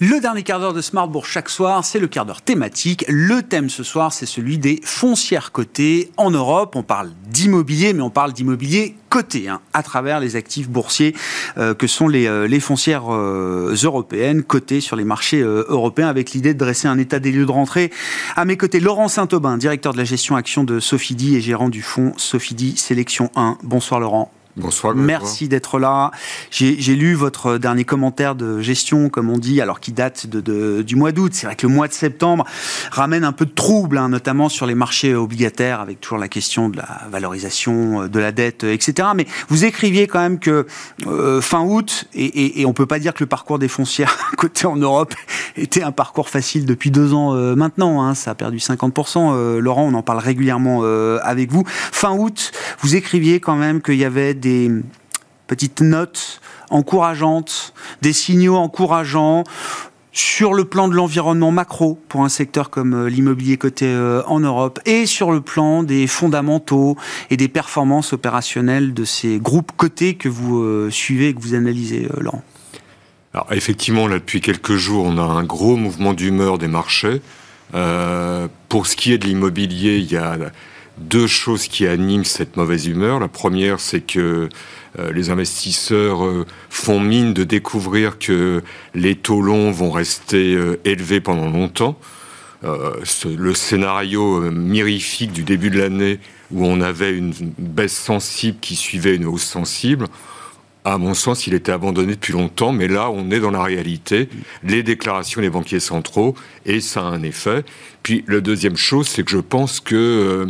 Le 0.04 0.18
dernier 0.18 0.42
quart 0.42 0.58
d'heure 0.58 0.72
de 0.72 0.80
Smartbourg 0.80 1.26
chaque 1.26 1.48
soir, 1.48 1.84
c'est 1.84 2.00
le 2.00 2.08
quart 2.08 2.26
d'heure 2.26 2.42
thématique. 2.42 3.04
Le 3.06 3.40
thème 3.40 3.70
ce 3.70 3.84
soir, 3.84 4.12
c'est 4.12 4.26
celui 4.26 4.58
des 4.58 4.80
foncières 4.82 5.52
cotées 5.52 6.10
en 6.16 6.32
Europe. 6.32 6.74
On 6.74 6.82
parle 6.82 7.12
d'immobilier, 7.28 7.92
mais 7.92 8.02
on 8.02 8.10
parle 8.10 8.32
d'immobilier 8.32 8.96
coté 9.10 9.48
hein, 9.48 9.60
à 9.72 9.84
travers 9.84 10.18
les 10.18 10.34
actifs 10.34 10.68
boursiers 10.68 11.14
euh, 11.56 11.72
que 11.72 11.86
sont 11.86 12.08
les, 12.08 12.26
euh, 12.26 12.58
foncières 12.58 13.14
euh, 13.14 13.76
européennes 13.80 14.42
cotées 14.42 14.80
sur 14.80 14.96
les 14.96 15.04
marchés 15.04 15.38
européens 15.40 16.08
avec 16.08 16.32
l'idée 16.32 16.52
de 16.52 16.58
dresser 16.58 16.88
un 16.88 16.98
état 16.98 17.20
des 17.20 17.30
lieux 17.30 17.46
de 17.46 17.52
rentrée. 17.52 17.92
À 18.34 18.44
mes 18.44 18.56
côtés, 18.56 18.80
Laurent 18.80 19.06
Saint-Aubin, 19.06 19.56
directeur 19.56 19.92
de 19.92 19.98
la 19.98 20.04
gestion 20.04 20.34
action 20.34 20.64
de 20.64 20.80
Sofidi 20.80 21.36
et 21.36 21.40
gérant 21.40 21.68
du 21.68 21.80
fonds 21.80 22.12
Sofidi 22.16 22.76
Sélection 22.76 23.30
1. 23.36 23.58
Bonsoir 23.62 24.00
Laurent. 24.00 24.32
Bonsoir. 24.56 24.94
Merci 24.94 25.48
d'être 25.48 25.78
là. 25.78 26.10
J'ai 26.50 26.94
lu 26.94 27.14
votre 27.14 27.56
dernier 27.56 27.84
commentaire 27.84 28.34
de 28.34 28.60
gestion, 28.60 29.08
comme 29.08 29.30
on 29.30 29.38
dit, 29.38 29.62
alors 29.62 29.80
qui 29.80 29.92
date 29.92 30.26
du 30.26 30.94
mois 30.94 31.10
d'août. 31.12 31.32
C'est 31.34 31.46
vrai 31.46 31.56
que 31.56 31.66
le 31.66 31.72
mois 31.72 31.88
de 31.88 31.94
septembre 31.94 32.44
ramène 32.90 33.24
un 33.24 33.32
peu 33.32 33.46
de 33.46 33.50
trouble, 33.50 33.96
hein, 33.96 34.10
notamment 34.10 34.50
sur 34.50 34.66
les 34.66 34.74
marchés 34.74 35.14
obligataires, 35.14 35.80
avec 35.80 36.02
toujours 36.02 36.18
la 36.18 36.28
question 36.28 36.68
de 36.68 36.76
la 36.76 37.02
valorisation 37.10 38.08
de 38.08 38.18
la 38.18 38.30
dette, 38.30 38.64
etc. 38.64 39.08
Mais 39.16 39.26
vous 39.48 39.64
écriviez 39.64 40.06
quand 40.06 40.20
même 40.20 40.38
que 40.38 40.66
euh, 41.06 41.40
fin 41.40 41.62
août, 41.62 42.04
et, 42.14 42.64
on 42.66 42.74
peut 42.74 42.86
pas 42.86 42.98
dire 42.98 43.14
que 43.14 43.24
le 43.24 43.28
parcours 43.28 43.58
des 43.58 43.68
foncières 43.68 44.30
côté 44.36 44.66
en 44.66 44.76
Europe 44.76 45.14
était 45.56 45.82
un 45.82 45.92
parcours 45.92 46.28
facile 46.28 46.66
depuis 46.66 46.90
deux 46.90 47.14
ans 47.14 47.34
euh, 47.34 47.54
maintenant. 47.54 48.02
Hein, 48.02 48.14
ça 48.14 48.32
a 48.32 48.34
perdu 48.34 48.58
50%. 48.58 49.32
Euh, 49.34 49.60
Laurent, 49.60 49.84
on 49.84 49.94
en 49.94 50.02
parle 50.02 50.18
régulièrement 50.18 50.82
avec 51.22 51.50
vous. 51.50 51.64
Fin 51.66 52.12
août, 52.12 52.52
vous 52.80 52.96
écriviez 52.96 53.40
quand 53.40 53.56
même 53.56 53.80
qu'il 53.80 53.94
y 53.94 54.04
avait 54.04 54.34
des 54.42 54.70
petites 55.46 55.80
notes 55.80 56.40
encourageantes, 56.70 57.72
des 58.02 58.12
signaux 58.12 58.56
encourageants 58.56 59.44
sur 60.12 60.52
le 60.52 60.66
plan 60.66 60.88
de 60.88 60.94
l'environnement 60.94 61.50
macro 61.50 61.98
pour 62.08 62.22
un 62.22 62.28
secteur 62.28 62.68
comme 62.68 62.94
euh, 62.94 63.08
l'immobilier 63.08 63.56
coté 63.56 63.86
euh, 63.86 64.22
en 64.26 64.40
Europe 64.40 64.78
et 64.84 65.06
sur 65.06 65.32
le 65.32 65.40
plan 65.40 65.82
des 65.82 66.06
fondamentaux 66.06 66.96
et 67.30 67.38
des 67.38 67.48
performances 67.48 68.12
opérationnelles 68.12 68.92
de 68.92 69.04
ces 69.04 69.38
groupes 69.38 69.72
cotés 69.74 70.14
que 70.14 70.28
vous 70.28 70.62
euh, 70.62 70.90
suivez 70.90 71.28
et 71.28 71.34
que 71.34 71.40
vous 71.40 71.54
analysez, 71.54 72.08
Laurent 72.20 72.42
Alors 73.32 73.46
effectivement, 73.52 74.06
là 74.06 74.16
depuis 74.16 74.42
quelques 74.42 74.76
jours, 74.76 75.06
on 75.06 75.16
a 75.16 75.22
un 75.22 75.44
gros 75.44 75.76
mouvement 75.76 76.12
d'humeur 76.12 76.58
des 76.58 76.68
marchés. 76.68 77.22
pour 78.68 78.86
ce 78.86 78.96
qui 78.96 79.14
est 79.14 79.18
de 79.18 79.26
l'immobilier, 79.26 79.96
il 79.96 80.12
y 80.12 80.16
a 80.18 80.36
deux 80.98 81.26
choses 81.26 81.68
qui 81.68 81.86
animent 81.86 82.24
cette 82.24 82.56
mauvaise 82.56 82.86
humeur. 82.86 83.18
La 83.18 83.28
première, 83.28 83.80
c'est 83.80 84.00
que 84.00 84.48
euh, 84.98 85.12
les 85.12 85.30
investisseurs 85.30 86.24
euh, 86.24 86.46
font 86.68 87.00
mine 87.00 87.32
de 87.32 87.44
découvrir 87.44 88.18
que 88.18 88.62
les 88.94 89.14
taux 89.14 89.40
longs 89.40 89.70
vont 89.70 89.90
rester 89.90 90.54
euh, 90.54 90.80
élevés 90.84 91.20
pendant 91.20 91.50
longtemps. 91.50 91.98
le 92.62 93.54
scénario 93.54 94.40
mirifique 94.52 95.32
du 95.32 95.42
début 95.42 95.70
de 95.70 95.78
l'année 95.78 96.20
où 96.52 96.64
on 96.64 96.80
avait 96.80 97.16
une 97.16 97.32
baisse 97.58 97.96
sensible 97.96 98.58
qui 98.60 98.76
suivait 98.76 99.16
une 99.16 99.26
hausse 99.26 99.44
sensible, 99.44 100.06
à 100.84 100.98
mon 100.98 101.14
sens, 101.14 101.46
il 101.46 101.54
était 101.54 101.72
abandonné 101.72 102.14
depuis 102.14 102.32
longtemps, 102.32 102.72
mais 102.72 102.88
là, 102.88 103.08
on 103.10 103.30
est 103.30 103.38
dans 103.40 103.52
la 103.52 103.62
réalité, 103.62 104.28
les 104.64 104.82
déclarations 104.82 105.40
des 105.40 105.50
banquiers 105.50 105.80
centraux, 105.80 106.34
et 106.66 106.80
ça 106.80 107.00
a 107.00 107.04
un 107.04 107.22
effet. 107.22 107.64
Puis, 108.02 108.24
la 108.26 108.40
deuxième 108.40 108.76
chose, 108.76 109.08
c'est 109.08 109.22
que 109.22 109.30
je 109.30 109.38
pense 109.38 109.78
que 109.78 110.48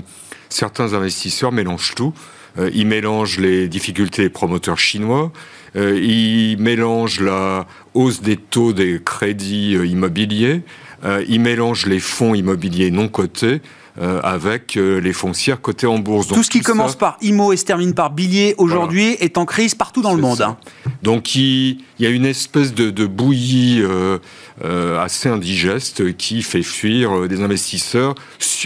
certains 0.52 0.94
investisseurs 0.94 1.52
mélangent 1.52 1.94
tout. 1.94 2.12
Euh, 2.58 2.70
ils 2.74 2.86
mélangent 2.86 3.38
les 3.38 3.68
difficultés 3.68 4.24
des 4.24 4.28
promoteurs 4.28 4.78
chinois, 4.78 5.32
euh, 5.76 5.98
ils 5.98 6.58
mélangent 6.58 7.20
la 7.20 7.66
hausse 7.94 8.20
des 8.20 8.36
taux 8.36 8.72
des 8.72 9.00
crédits 9.02 9.74
euh, 9.76 9.86
immobiliers, 9.86 10.62
ils 11.26 11.40
mélangent 11.40 11.86
les 11.86 11.98
fonds 11.98 12.32
immobiliers 12.32 12.92
non 12.92 13.08
cotés. 13.08 13.60
Avec 14.00 14.74
les 14.74 15.12
foncières 15.12 15.60
cotées 15.60 15.86
en 15.86 15.98
bourse. 15.98 16.28
tout 16.28 16.42
ce 16.42 16.50
qui 16.50 16.60
commence 16.60 16.96
par 16.96 17.18
IMO 17.20 17.52
et 17.52 17.56
se 17.56 17.64
termine 17.64 17.94
par 17.94 18.10
Billier 18.10 18.54
aujourd'hui 18.56 19.16
est 19.20 19.36
en 19.36 19.44
crise 19.44 19.74
partout 19.74 20.00
dans 20.00 20.14
le 20.14 20.20
monde. 20.20 20.40
Hein. 20.40 20.56
Donc 21.02 21.34
il, 21.34 21.78
y 21.98 22.06
a 22.06 22.10
une 22.10 22.24
espèce 22.24 22.72
de, 22.72 22.90
de 22.90 23.06
bouillie 23.06 23.82
euh, 24.64 25.02
assez 25.02 25.28
indigeste 25.28 26.16
qui 26.16 26.42
fait 26.42 26.62
fuir 26.62 27.16
euh, 27.16 27.26
des 27.26 27.40
investisseurs 27.40 28.14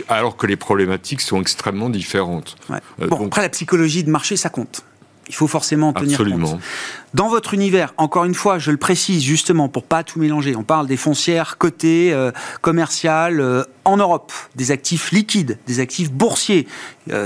alors 0.08 0.36
que 0.36 0.46
les 0.46 0.56
problématiques 0.56 1.22
sont 1.22 1.40
extrêmement 1.40 1.88
différentes. 1.88 2.56
Euh, 2.70 3.06
bon, 3.06 3.26
après 3.26 3.40
la 3.40 3.48
psychologie 3.48 4.04
de 4.04 4.10
marché, 4.10 4.36
ça 4.36 4.50
compte. 4.50 4.82
Il 5.28 5.34
faut 5.34 5.46
forcément 5.46 5.88
en 5.88 5.92
tenir 5.92 6.18
compte. 6.18 6.58
Dans 7.14 7.28
votre 7.28 7.54
univers, 7.54 7.94
encore 7.96 8.24
une 8.24 8.34
fois, 8.34 8.58
je 8.58 8.70
le 8.70 8.76
précise 8.76 9.22
justement 9.22 9.68
pour 9.68 9.84
pas 9.84 10.04
tout 10.04 10.18
mélanger. 10.18 10.54
On 10.54 10.62
parle 10.62 10.86
des 10.86 10.96
foncières 10.96 11.58
cotées, 11.58 12.14
commerciales 12.60 13.64
en 13.84 13.96
Europe, 13.96 14.32
des 14.54 14.70
actifs 14.70 15.12
liquides, 15.12 15.58
des 15.66 15.80
actifs 15.80 16.12
boursiers 16.12 16.68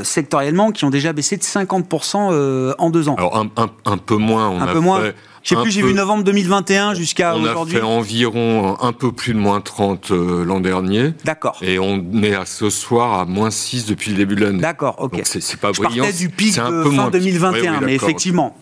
sectoriellement 0.03 0.70
qui 0.70 0.84
ont 0.84 0.90
déjà 0.90 1.12
baissé 1.12 1.36
de 1.36 1.42
50% 1.42 2.74
en 2.78 2.90
deux 2.90 3.09
ans. 3.09 3.16
Alors 3.16 3.36
un, 3.36 3.96
peu 3.98 4.16
moins. 4.16 4.48
On 4.48 4.61
un 4.61 4.68
a 4.68 4.72
peu 4.72 4.80
moins. 4.80 5.01
Je 5.43 5.49
sais 5.55 5.57
plus, 5.62 5.70
j'ai 5.70 5.80
vu 5.82 5.95
novembre 5.95 6.22
2021 6.24 6.95
jusqu'à 6.95 7.34
aujourd'hui. 7.34 7.76
On 7.76 7.78
a 7.78 7.80
fait 7.80 7.86
environ 7.86 8.76
un 8.80 8.93
peu 8.93 9.11
plus 9.11 9.32
de 9.32 9.38
moins 9.38 9.61
30 9.62 10.11
euh, 10.11 10.45
l'an 10.45 10.61
dernier. 10.61 11.14
D'accord. 11.24 11.59
Et 11.62 11.78
on 11.78 12.05
est 12.22 12.34
à 12.34 12.45
ce 12.45 12.68
soir 12.68 13.18
à 13.20 13.24
moins 13.24 13.51
6 13.51 13.86
depuis 13.86 14.11
le 14.11 14.18
début 14.18 14.34
de 14.34 14.45
l'année. 14.45 14.61
D'accord, 14.61 14.97
ok. 14.99 15.12
Donc 15.14 15.22
c'est 15.26 15.57
pas 15.59 15.72
Je 15.72 15.80
brillant. 15.80 16.05
partais 16.05 16.18
du 16.18 16.28
pic 16.28 16.49
de 16.55 16.61
fin 16.61 16.70
moins- 16.91 17.11
2021, 17.11 17.61
Oui, 17.62 17.68
oui, 17.78 17.84
mais 17.86 17.95
effectivement. 17.95 18.55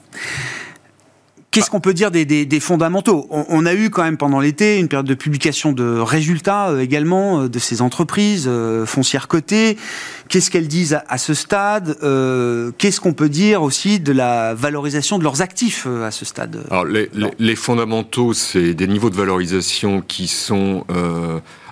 Qu'est-ce 1.50 1.70
qu'on 1.70 1.80
peut 1.80 1.94
dire 1.94 2.10
des, 2.10 2.26
des- 2.26 2.44
des 2.44 2.60
fondamentaux? 2.60 3.26
On, 3.30 3.46
on 3.48 3.64
a 3.64 3.72
eu 3.74 3.88
quand 3.88 4.02
même 4.02 4.18
pendant 4.18 4.38
l'été 4.38 4.78
une 4.78 4.86
période 4.88 5.06
de 5.06 5.14
publication 5.14 5.72
de 5.72 5.98
résultats 5.98 6.68
euh, 6.68 6.80
également 6.80 7.40
euh, 7.42 7.48
de 7.48 7.58
ces 7.58 7.80
entreprises 7.80 8.44
euh, 8.46 8.84
foncières 8.84 9.28
cotées. 9.28 9.78
Qu'est-ce 10.28 10.50
qu'elles 10.50 10.68
disent 10.68 10.92
à, 10.94 11.04
à 11.08 11.16
ce 11.16 11.32
stade? 11.32 11.96
Qu'est-ce 12.76 13.00
qu'on 13.00 13.14
peut 13.14 13.30
dire 13.30 13.62
aussi 13.62 13.98
de 13.98 14.12
la 14.12 14.52
valorisation 14.54 15.18
de 15.18 15.24
leurs 15.24 15.40
actifs 15.40 15.86
à 15.86 16.10
ce 16.10 16.24
stade? 16.26 16.64
Alors, 16.70 16.84
les, 16.84 17.08
les- 17.14 17.30
les 17.38 17.56
fondamentaux, 17.56 18.34
c'est 18.34 18.74
des 18.74 18.86
niveaux 18.86 19.08
de 19.10 19.16
valorisation 19.16 20.02
qui 20.02 20.28
sont 20.28 20.84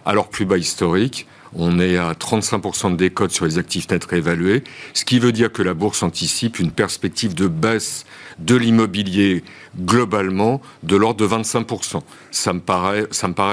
à 0.07 0.15
leur 0.15 0.29
plus 0.29 0.47
bas 0.47 0.57
historique. 0.57 1.27
On 1.59 1.81
est 1.81 1.97
à 1.97 2.13
35% 2.13 2.93
de 2.93 2.97
décote 2.97 3.31
sur 3.31 3.47
les 3.47 3.59
actifs 3.59 3.89
nets 3.91 4.05
réévalués, 4.05 4.63
ce 4.93 5.07
qui 5.07 5.19
veut 5.19 5.33
dire 5.33 5.51
que 5.51 5.63
la 5.63 5.73
bourse 5.73 6.03
anticipe 6.03 6.59
une 6.59 6.71
perspective 6.71 7.35
de 7.35 7.49
baisse 7.49 8.05
de 8.39 8.55
l'immobilier 8.55 9.43
globalement 9.81 10.61
de 10.83 10.97
l'ordre 10.97 11.27
de 11.27 11.27
25%. 11.27 12.03
Ça 12.31 12.53
me 12.53 12.61
paraît, 12.61 13.07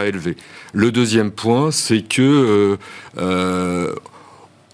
élevé. 0.09 0.35
Le 0.73 0.91
deuxième 0.91 1.31
point, 1.31 1.71
c'est 1.71 2.01
que 2.01 2.21
euh, 2.21 2.77
euh, 3.17 3.95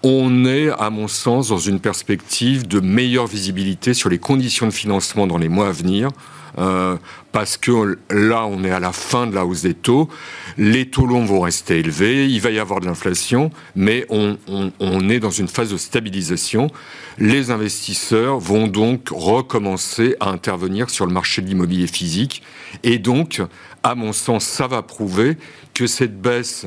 on 0.02 0.44
est, 0.44 0.70
à 0.70 0.90
mon 0.90 1.08
sens, 1.08 1.48
dans 1.48 1.58
une 1.58 1.80
perspective 1.80 2.66
de 2.66 2.80
meilleure 2.80 3.26
visibilité 3.26 3.94
sur 3.94 4.08
les 4.08 4.18
conditions 4.18 4.66
de 4.66 4.72
financement 4.72 5.26
dans 5.26 5.38
les 5.38 5.48
mois 5.48 5.68
à 5.68 5.72
venir. 5.72 6.10
euh, 6.58 6.96
parce 7.32 7.56
que 7.56 7.98
là, 8.10 8.44
on 8.46 8.64
est 8.64 8.70
à 8.70 8.80
la 8.80 8.92
fin 8.92 9.26
de 9.26 9.34
la 9.34 9.46
hausse 9.46 9.62
des 9.62 9.74
taux. 9.74 10.08
Les 10.58 10.90
taux 10.90 11.06
longs 11.06 11.24
vont 11.24 11.40
rester 11.40 11.78
élevés, 11.78 12.28
il 12.28 12.40
va 12.40 12.50
y 12.50 12.58
avoir 12.58 12.80
de 12.80 12.86
l'inflation, 12.86 13.50
mais 13.76 14.04
on, 14.10 14.36
est 15.08 15.20
dans 15.20 15.30
une 15.30 15.46
phase 15.46 15.70
de 15.70 15.76
stabilisation. 15.76 16.70
Les 17.18 17.50
investisseurs 17.50 18.38
vont 18.38 18.66
donc 18.66 19.10
recommencer 19.10 20.16
à 20.18 20.30
intervenir 20.30 20.90
sur 20.90 21.06
le 21.06 21.12
marché 21.12 21.40
de 21.40 21.46
l'immobilier 21.46 21.86
physique. 21.86 22.42
Et 22.82 22.98
donc, 22.98 23.42
à 23.82 23.94
mon 23.94 24.12
sens, 24.12 24.44
ça 24.44 24.66
va 24.66 24.82
prouver 24.82 25.36
que 25.72 25.86
cette 25.86 26.20
baisse 26.20 26.66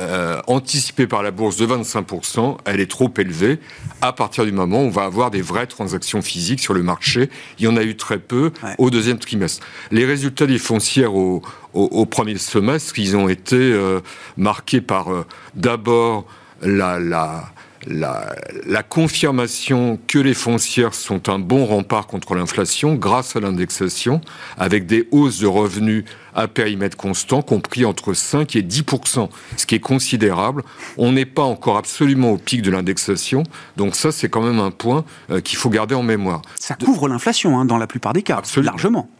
euh, 0.00 0.40
anticipée 0.46 1.06
par 1.06 1.22
la 1.22 1.30
bourse 1.30 1.56
de 1.56 1.66
25%, 1.66 2.58
elle 2.66 2.80
est 2.80 2.90
trop 2.90 3.10
élevée. 3.18 3.58
À 4.02 4.12
partir 4.12 4.44
du 4.44 4.52
moment 4.52 4.80
où 4.82 4.86
on 4.86 4.90
va 4.90 5.04
avoir 5.04 5.30
des 5.30 5.40
vraies 5.42 5.66
transactions 5.66 6.20
physiques 6.22 6.60
sur 6.60 6.74
le 6.74 6.82
marché, 6.82 7.30
il 7.58 7.64
y 7.64 7.68
en 7.68 7.76
a 7.76 7.82
eu 7.82 7.96
très 7.96 8.18
peu 8.18 8.52
Ouais. 8.62 8.74
au 8.78 8.90
deuxième 8.90 9.18
trimestre. 9.18 9.64
Les 9.90 10.04
résultats 10.04 10.46
des 10.46 10.58
foncières 10.58 11.14
au, 11.14 11.40
au- 11.72 11.84
au 11.84 12.04
premier 12.06 12.36
semestre, 12.38 12.98
ils 12.98 13.16
ont 13.16 13.28
été 13.28 13.56
euh, 13.56 14.00
marqués 14.36 14.80
par 14.82 15.12
euh, 15.12 15.24
d'abord 15.54 16.26
la, 16.62 16.98
la, 16.98 17.44
la, 17.86 18.34
la 18.66 18.82
confirmation 18.82 19.98
que 20.06 20.18
les 20.18 20.34
foncières 20.34 20.94
sont 20.94 21.28
un 21.28 21.38
bon 21.38 21.64
rempart 21.64 22.06
contre 22.06 22.34
l'inflation 22.34 22.94
grâce 22.94 23.36
à 23.36 23.40
l'indexation, 23.40 24.20
avec 24.58 24.86
des 24.86 25.08
hausses 25.10 25.38
de 25.40 25.46
revenus 25.46 26.04
à 26.34 26.48
périmètre 26.48 26.96
constant, 26.96 27.42
compris 27.42 27.84
entre 27.84 28.12
5 28.12 28.56
et 28.56 28.62
10% 28.62 29.28
ce 29.56 29.66
qui 29.66 29.74
est 29.74 29.80
considérable. 29.80 30.62
On 30.98 31.12
n'est 31.12 31.24
pas 31.24 31.42
encore 31.42 31.76
absolument 31.76 32.32
au 32.32 32.38
pic 32.38 32.62
de 32.62 32.70
l'indexation, 32.70 33.42
donc 33.76 33.94
ça 33.94 34.12
c'est 34.12 34.28
quand 34.28 34.42
même 34.42 34.60
un 34.60 34.70
point 34.70 35.04
euh, 35.30 35.40
qu'il 35.40 35.58
faut 35.58 35.70
garder 35.70 35.94
en 35.94 36.02
mémoire. 36.02 36.42
Ça 36.58 36.74
couvre 36.74 37.08
l'inflation 37.08 37.58
hein, 37.58 37.64
dans 37.64 37.78
la 37.78 37.86
plupart 37.86 38.12
des 38.12 38.22
cas, 38.22 38.36
Absolument. 38.36 38.72
largement. 38.72 39.10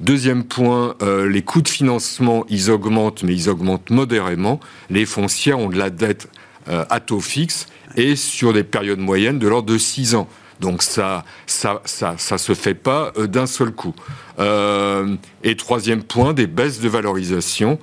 Deuxième 0.00 0.44
point, 0.44 0.94
euh, 1.02 1.28
les 1.28 1.42
coûts 1.42 1.62
de 1.62 1.68
financement, 1.68 2.44
ils 2.48 2.70
augmentent, 2.70 3.24
mais 3.24 3.34
ils 3.34 3.48
augmentent 3.48 3.90
modérément. 3.90 4.60
Les 4.90 5.06
foncières 5.06 5.58
ont 5.58 5.68
de 5.68 5.76
la 5.76 5.90
dette 5.90 6.28
euh, 6.68 6.84
à 6.88 7.00
taux 7.00 7.20
fixe 7.20 7.66
et 7.98 8.16
sur 8.16 8.52
des 8.52 8.64
périodes 8.64 9.00
moyennes 9.00 9.38
de 9.38 9.48
l'ordre 9.48 9.70
de 9.70 9.76
6 9.76 10.14
ans. 10.14 10.28
Donc 10.60 10.82
ça, 10.82 11.24
ça, 11.46 11.82
ça, 11.84 12.14
ça 12.16 12.38
se 12.38 12.54
fait 12.54 12.74
pas 12.74 13.12
euh, 13.16 13.26
d'un 13.26 13.46
seul 13.46 13.72
coup. 13.72 13.94
Euh, 14.38 15.16
et 15.44 15.56
troisième 15.56 16.02
point, 16.02 16.32
des 16.32 16.46
baisses 16.46 16.80
de 16.80 16.88
valorisation 16.88 17.78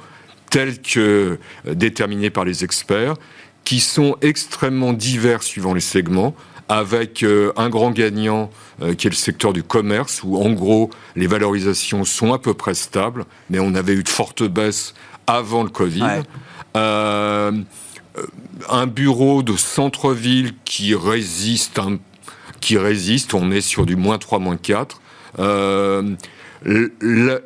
telles 0.49 0.81
que 0.81 1.37
euh, 1.67 1.73
déterminées 1.73 2.29
par 2.29 2.45
les 2.45 2.63
experts, 2.63 3.13
qui 3.63 3.79
sont 3.79 4.17
extrêmement 4.21 4.93
divers 4.93 5.43
suivant 5.43 5.73
les 5.73 5.81
segments, 5.81 6.35
avec 6.69 7.23
euh, 7.23 7.51
un 7.57 7.69
grand 7.69 7.91
gagnant 7.91 8.49
euh, 8.81 8.93
qui 8.95 9.07
est 9.07 9.09
le 9.09 9.15
secteur 9.15 9.53
du 9.53 9.63
commerce, 9.63 10.21
où 10.23 10.37
en 10.37 10.51
gros 10.51 10.89
les 11.15 11.27
valorisations 11.27 12.03
sont 12.05 12.33
à 12.33 12.39
peu 12.39 12.53
près 12.53 12.73
stables, 12.73 13.25
mais 13.49 13.59
on 13.59 13.75
avait 13.75 13.93
eu 13.93 14.03
de 14.03 14.09
fortes 14.09 14.43
baisses 14.43 14.93
avant 15.27 15.63
le 15.63 15.69
Covid. 15.69 16.03
Ouais. 16.03 16.23
Euh, 16.75 17.51
un 18.69 18.87
bureau 18.87 19.43
de 19.43 19.55
centre-ville 19.55 20.53
qui 20.65 20.95
résiste, 20.95 21.79
qui 22.61 22.77
résiste, 22.77 23.33
on 23.33 23.51
est 23.51 23.61
sur 23.61 23.85
du 23.85 23.95
moins 23.95 24.17
3, 24.17 24.39
moins 24.39 24.57
4. 24.57 25.01
Euh, 25.39 26.15
le, 26.65 26.91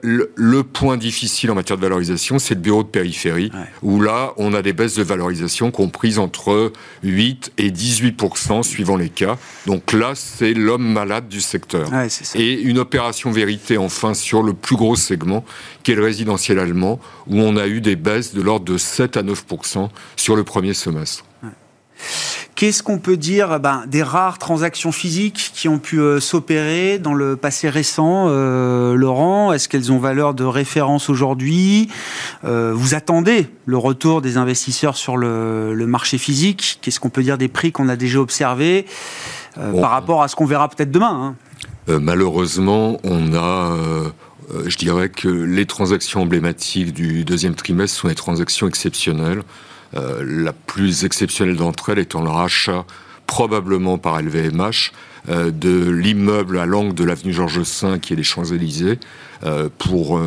le- 0.02 0.32
le 0.36 0.64
point 0.64 0.96
difficile 0.98 1.52
en 1.52 1.56
matière 1.56 1.78
de 1.78 1.82
valorisation, 1.82 2.40
c'est 2.40 2.56
le 2.56 2.62
bureau 2.62 2.84
de 2.84 2.88
périphérie, 2.88 3.52
Ouais. 3.54 3.60
où 3.82 4.02
là, 4.02 4.34
on 4.38 4.54
a 4.54 4.62
des 4.62 4.72
baisses 4.74 4.96
de 4.96 5.04
valorisation 5.04 5.72
comprises 5.72 6.20
entre 6.20 6.72
8 7.04 7.52
et 7.58 7.70
18 7.70 8.18
suivant 8.64 8.96
les 8.96 9.10
cas. 9.10 9.38
Donc 9.66 9.92
là, 9.92 10.14
c'est 10.16 10.54
l'homme 10.54 10.88
malade 10.92 11.28
du 11.28 11.42
secteur. 11.42 11.92
Ouais. 11.92 12.08
Et 12.36 12.54
une 12.62 12.80
opération 12.80 13.30
vérité, 13.32 13.78
enfin, 13.78 14.14
sur 14.14 14.42
le 14.42 14.54
plus 14.54 14.76
gros 14.78 14.96
segment, 14.96 15.44
qui 15.84 15.92
est 15.92 15.96
le 15.96 16.04
résidentiel 16.04 16.58
allemand, 16.60 17.00
où 17.28 17.40
on 17.42 17.58
a 17.58 17.68
eu 17.68 17.82
des 17.82 17.96
baisses 17.98 18.34
de 18.34 18.42
l'ordre 18.42 18.66
de 18.66 18.78
7 18.78 19.18
à 19.18 19.24
9% 19.24 19.90
sur 20.16 20.36
le 20.36 20.44
premier 20.44 20.74
semestre. 20.74 21.26
Qu'est-ce 22.60 22.84
qu'on 22.84 22.98
peut 22.98 23.16
dire 23.16 23.62
ben, 23.62 23.86
des 23.88 24.04
rares 24.04 24.38
transactions 24.38 24.92
physiques 24.92 25.52
qui 25.56 25.70
ont 25.70 25.80
pu 25.80 26.02
euh, 26.02 26.20
s'opérer 26.20 27.00
dans 27.00 27.14
le 27.14 27.38
passé 27.38 27.70
récent, 27.70 28.26
euh, 28.28 28.96
Laurent? 28.96 29.54
Est-ce 29.54 29.70
qu'elles 29.70 29.94
ont 29.94 29.98
valeur 29.98 30.34
de 30.34 30.44
référence 30.44 31.10
aujourd'hui? 31.10 31.88
Euh, 32.44 32.74
Vous 32.76 32.96
attendez 32.96 33.48
le 33.66 33.78
retour 33.78 34.22
des 34.22 34.36
investisseurs 34.36 34.98
sur 34.98 35.16
le, 35.16 35.74
le 35.74 35.88
marché 35.88 36.18
physique? 36.18 36.80
Qu'est-ce 36.82 37.00
qu'on 37.00 37.10
peut 37.10 37.24
dire 37.24 37.38
des 37.38 37.48
prix 37.48 37.72
qu'on 37.72 37.88
a 37.88 37.96
déjà 37.96 38.20
observés 38.20 38.86
Bon. 39.56 39.80
par 39.80 39.92
rapport 39.92 40.22
à 40.22 40.28
ce 40.28 40.36
qu'on 40.36 40.46
verra 40.46 40.68
peut-être 40.68 40.92
demain 40.92 41.36
hein? 41.88 42.00
Malheureusement, 42.02 42.98
on 43.06 43.34
a, 43.36 43.74
je 44.66 44.76
dirais 44.76 45.08
que 45.08 45.30
les 45.30 45.66
transactions 45.66 46.24
emblématiques 46.24 46.94
du 46.94 47.24
deuxième 47.24 47.56
trimestre 47.56 48.02
sont 48.02 48.10
des 48.10 48.16
transactions 48.16 48.68
exceptionnelles. 48.68 49.44
Euh, 49.96 50.24
la 50.24 50.54
plus 50.54 51.04
exceptionnelle 51.04 51.56
d'entre 51.56 51.90
elles 51.90 52.00
étant 52.00 52.22
le 52.22 52.30
rachat, 52.30 52.86
probablement 53.26 53.98
par 53.98 54.22
LVMH, 54.22 54.92
euh, 55.30 55.50
de 55.52 55.90
l'immeuble 55.90 56.60
à 56.60 56.66
l'angle 56.68 56.94
de 56.94 57.04
l'avenue 57.04 57.34
Georges 57.34 57.60
V, 57.60 58.00
qui 58.00 58.14
est 58.14 58.16
les 58.16 58.24
Champs-Élysées, 58.24 59.00
euh, 59.46 59.70
pour 59.80 60.20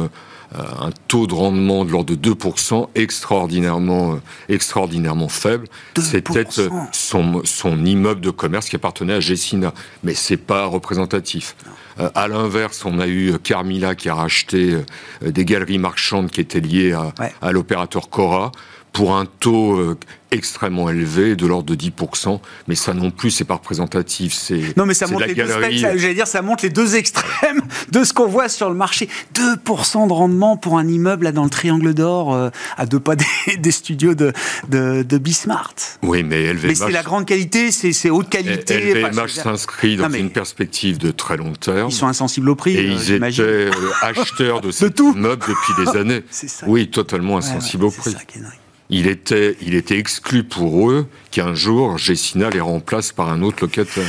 un 0.54 0.90
taux 1.08 1.26
de 1.26 1.32
rendement 1.32 1.86
de 1.86 1.90
l'ordre 1.92 2.14
de 2.14 2.34
2%, 2.34 2.90
extraordinairement, 2.94 4.20
extraordinairement 4.50 5.28
faible. 5.30 5.66
2%. 5.96 6.02
C'était 6.02 6.44
son, 6.92 7.40
son 7.44 7.84
immeuble 7.86 8.20
de 8.20 8.28
commerce 8.28 8.68
qui 8.68 8.76
appartenait 8.76 9.14
à 9.14 9.20
Gessina, 9.20 9.72
mais 10.04 10.12
c'est 10.12 10.36
pas 10.36 10.66
représentatif. 10.66 11.56
Euh, 12.00 12.10
à 12.14 12.28
l'inverse, 12.28 12.84
on 12.84 12.98
a 12.98 13.06
eu 13.06 13.38
Carmila 13.42 13.94
qui 13.94 14.10
a 14.10 14.14
racheté 14.14 14.76
des 15.24 15.44
galeries 15.46 15.78
marchandes 15.78 16.30
qui 16.30 16.42
étaient 16.42 16.60
liées 16.60 16.92
à, 16.92 17.14
Ouais. 17.18 17.32
à 17.40 17.52
l'opérateur 17.52 18.10
Cora 18.10 18.52
pour 18.93 19.16
un 19.16 19.24
taux 19.26 19.76
euh, 19.76 19.97
extrêmement 20.32 20.88
élevé 20.90 21.34
de 21.36 21.47
l'ordre 21.47 21.74
de 21.74 21.74
10%, 21.74 22.40
mais 22.68 22.74
ça 22.74 22.95
non 22.95 23.11
plus 23.11 23.30
c'est 23.30 23.45
pas 23.45 23.55
représentatif. 23.55 24.32
C'est 24.34 24.76
Non, 24.76 24.86
mais 24.86 24.95
ça 24.95 25.07
de 25.07 25.12
montre 25.12 25.26
les 25.26 25.34
deux 25.34 25.47
spectres, 25.47 25.78
J'allais 25.99 26.14
dire, 26.14 26.26
ça 26.26 26.40
montre 26.43 26.62
les 26.64 26.70
deux 26.70 26.97
extrêmes 26.97 27.62
de 27.90 28.05
ce 28.05 28.12
qu'on 28.12 28.26
voit 28.28 28.49
sur 28.49 28.68
le 28.70 28.74
marché. 28.74 29.09
2% 29.34 30.09
de 30.09 30.12
rendement 30.12 30.57
pour 30.57 30.78
un 30.78 30.86
immeuble 30.88 31.24
là, 31.24 31.32
dans 31.32 31.45
le 31.45 31.51
Triangle 31.51 31.93
d'Or, 31.95 32.34
euh, 32.34 32.51
à 32.76 32.86
deux 32.86 33.01
pas 33.01 33.16
des, 33.16 33.24
des 33.59 33.70
studios 33.70 34.14
de, 34.14 34.32
de, 34.68 35.03
de 35.03 35.18
Bismart. 35.18 35.74
Oui, 36.03 36.22
mais 36.22 36.53
LVMH, 36.53 36.66
Mais 36.68 36.74
c'est 36.74 36.90
la 36.90 37.03
grande 37.03 37.26
qualité, 37.26 37.70
c'est 37.70 37.93
c'est 37.93 38.11
haute 38.11 38.28
qualité. 38.30 38.78
LVMH 38.95 39.09
enfin, 39.09 39.28
s'inscrit 39.28 39.97
dans 39.97 40.09
Non, 40.09 40.16
une 40.16 40.30
perspective 40.30 40.99
de 40.99 41.11
très 41.11 41.36
long 41.36 41.53
terme. 41.53 41.88
Ils 41.90 41.95
sont 41.95 42.07
insensibles 42.09 42.49
au 42.51 42.57
prix, 42.57 42.74
Et 42.76 42.78
euh, 42.90 42.93
ils 42.95 43.12
étaient 43.12 43.70
acheteurs 44.03 44.61
de 44.61 44.70
ces 44.70 44.90
tout. 44.90 45.14
immeubles 45.14 45.45
depuis 45.47 45.84
des 45.93 45.97
années. 45.99 46.22
Ça. 46.30 46.66
Oui, 46.66 46.88
totalement 46.90 47.34
Ouais, 47.36 47.40
ouais, 47.43 47.49
insensibles 47.51 47.84
au 47.84 47.90
c'est 47.90 48.01
prix. 48.01 48.12
ça 48.12 48.18
qui 48.26 48.38
est 48.38 48.43
dingue. 48.43 48.51
Il 48.95 49.07
était, 49.07 49.57
il 49.62 49.74
était 49.74 49.99
exclu 49.99 50.45
pour 50.45 50.90
eux 50.90 51.07
qu'un 51.30 51.55
jour 51.55 51.97
Gessina 51.97 52.51
les 52.51 52.61
remplace 52.61 53.11
par 53.11 53.30
un 53.32 53.40
autre 53.40 53.59
locataire. 53.62 54.05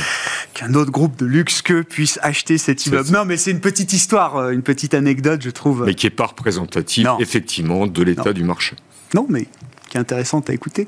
Qu'un 0.52 0.74
autre 0.74 0.90
groupe 0.90 1.16
de 1.18 1.24
luxe 1.24 1.62
que 1.62 1.80
puisse 1.80 2.18
acheter 2.22 2.58
cet 2.58 2.84
immeuble. 2.84 3.08
Non, 3.10 3.24
mais 3.24 3.38
c'est 3.38 3.50
une 3.50 3.60
petite 3.60 3.94
histoire, 3.94 4.36
euh, 4.36 4.50
une 4.50 4.60
petite 4.62 4.92
anecdote, 4.92 5.40
je 5.42 5.48
trouve. 5.50 5.84
mais 5.86 5.94
qui 5.94 6.04
n'est 6.04 6.10
pas 6.10 6.26
représentatif, 6.26 7.04
Non. 7.06 7.18
effectivement, 7.18 7.86
de 7.86 8.02
l'état 8.02 8.34
du 8.34 8.44
marché. 8.44 8.76
Non, 9.14 9.26
mais 9.30 9.46
qui 9.88 9.96
est 9.96 10.00
intéressante 10.00 10.50
à 10.50 10.52
écouter. 10.52 10.86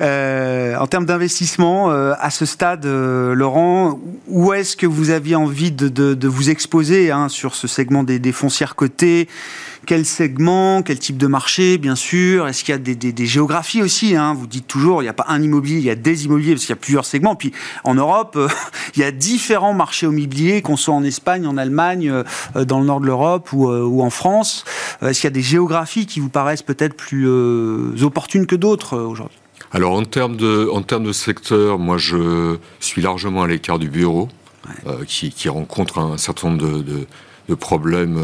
Euh, 0.00 0.76
en 0.76 0.86
termes 0.86 1.04
d'investissement, 1.06 1.90
euh, 1.90 2.12
à 2.18 2.30
ce 2.30 2.46
stade, 2.46 2.86
euh, 2.86 3.34
Laurent, 3.34 4.00
où 4.28 4.52
est-ce 4.52 4.76
que 4.76 4.86
vous 4.86 5.10
aviez 5.10 5.34
envie 5.36 5.72
de, 5.72 5.88
de- 5.88 6.14
de 6.14 6.28
vous 6.28 6.48
exposer 6.48 7.10
hein, 7.10 7.28
sur 7.28 7.54
ce 7.54 7.66
segment 7.66 8.02
des, 8.04 8.18
des 8.18 8.32
foncières 8.32 8.76
cotées? 8.76 9.28
Quel 9.86 10.04
segment 10.04 10.82
Quel 10.82 10.98
type 10.98 11.16
de 11.16 11.28
marché, 11.28 11.78
bien 11.78 11.94
sûr 11.94 12.48
Est-ce 12.48 12.64
qu'il 12.64 12.72
y 12.72 12.74
a 12.74 12.78
des, 12.78 12.96
des- 12.96 13.12
des 13.12 13.26
géographies 13.26 13.82
aussi 13.82 14.16
hein 14.16 14.34
Vous 14.34 14.46
dites 14.48 14.66
toujours, 14.66 15.00
il 15.00 15.04
n'y 15.04 15.08
a 15.08 15.12
pas 15.14 15.26
un 15.28 15.40
immobilier, 15.40 15.78
il 15.78 15.84
y 15.84 15.90
a 15.90 15.94
des 15.94 16.24
immobiliers, 16.24 16.54
parce 16.54 16.62
qu'il 16.66 16.70
y 16.74 16.78
a 16.78 16.80
plusieurs 16.80 17.04
segments. 17.04 17.36
Puis 17.36 17.52
en 17.84 17.94
Europe, 17.94 18.34
euh, 18.36 18.48
il 18.96 19.00
y 19.00 19.04
a 19.04 19.12
différents 19.12 19.74
marchés 19.74 20.06
immobiliers, 20.06 20.60
qu'on 20.60 20.76
soit 20.76 20.92
en 20.94 21.04
Espagne, 21.04 21.46
en 21.46 21.56
Allemagne, 21.56 22.10
euh, 22.10 22.64
dans 22.64 22.80
le 22.80 22.86
nord 22.86 23.00
de 23.00 23.06
l'Europe 23.06 23.52
ou, 23.52 23.68
euh, 23.70 23.82
ou 23.84 24.02
en 24.02 24.10
France. 24.10 24.64
Est-ce 25.02 25.20
qu'il 25.20 25.28
y 25.28 25.32
a 25.32 25.34
des 25.34 25.42
géographies 25.42 26.06
qui 26.06 26.18
vous 26.20 26.28
paraissent 26.30 26.62
peut-être 26.62 26.94
plus 26.96 27.28
opportunes 28.02 28.46
que 28.46 28.56
d'autres 28.56 28.98
aujourd'hui? 28.98 29.38
Alors 29.72 29.92
en 29.92 30.04
termes 30.04 30.36
de, 30.36 30.68
en 30.72 30.82
termes 30.82 31.04
de 31.04 31.12
secteur, 31.12 31.78
moi 31.78 31.96
je 31.98 32.56
suis 32.80 33.02
largement 33.02 33.42
à 33.42 33.46
l'écart 33.46 33.78
du 33.78 33.88
bureau, 33.88 34.28
qui, 35.06 35.30
qui 35.30 35.48
rencontre 35.48 35.98
un 35.98 36.16
certain 36.18 36.50
nombre 36.50 36.62
de, 36.66 36.82
de- 36.82 37.06
de 37.48 37.54
problèmes 37.54 38.18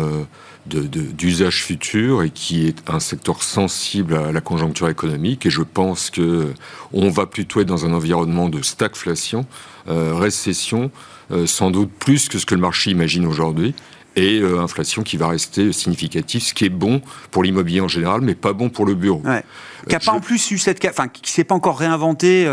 de- 0.66 0.82
de- 0.82 1.00
d'usage 1.02 1.64
futur 1.64 2.22
et 2.22 2.30
qui 2.30 2.66
est 2.66 2.76
un 2.88 3.00
secteur 3.00 3.42
sensible 3.42 4.14
à 4.14 4.32
la 4.32 4.40
conjoncture 4.40 4.88
économique. 4.88 5.44
Et 5.46 5.50
je 5.50 5.62
pense 5.62 6.10
que 6.10 6.52
on 6.92 7.10
va 7.10 7.26
plutôt 7.26 7.60
être 7.60 7.66
dans 7.68 7.84
un 7.84 7.92
environnement 7.92 8.48
de 8.48 8.62
stagflation, 8.62 9.46
euh, 9.88 10.14
récession, 10.14 10.90
euh, 11.32 11.46
sans 11.46 11.70
doute 11.70 11.90
plus 11.98 12.28
que 12.28 12.38
ce 12.38 12.46
que 12.46 12.54
le 12.54 12.60
marché 12.60 12.90
imagine 12.90 13.26
aujourd'hui. 13.26 13.74
Et 14.14 14.40
euh, 14.40 14.60
inflation 14.60 15.02
qui 15.02 15.16
va 15.16 15.28
rester 15.28 15.72
significative, 15.72 16.42
ce 16.42 16.52
qui 16.52 16.66
est 16.66 16.68
bon 16.68 17.00
pour 17.30 17.42
l'immobilier 17.42 17.80
en 17.80 17.88
général, 17.88 18.20
mais 18.20 18.34
pas 18.34 18.52
bon 18.52 18.68
pour 18.68 18.84
le 18.84 18.94
bureau. 18.94 19.22
Ouais. 19.24 19.42
Qui 19.88 19.94
n'a 19.94 19.98
je- 20.00 20.06
pas 20.06 20.12
en 20.12 20.20
plus 20.20 20.50
eu 20.50 20.58
cette, 20.58 20.84
enfin, 20.84 21.08
qui 21.08 21.32
s'est 21.32 21.44
pas 21.44 21.54
encore 21.54 21.78
réinventé, 21.78 22.44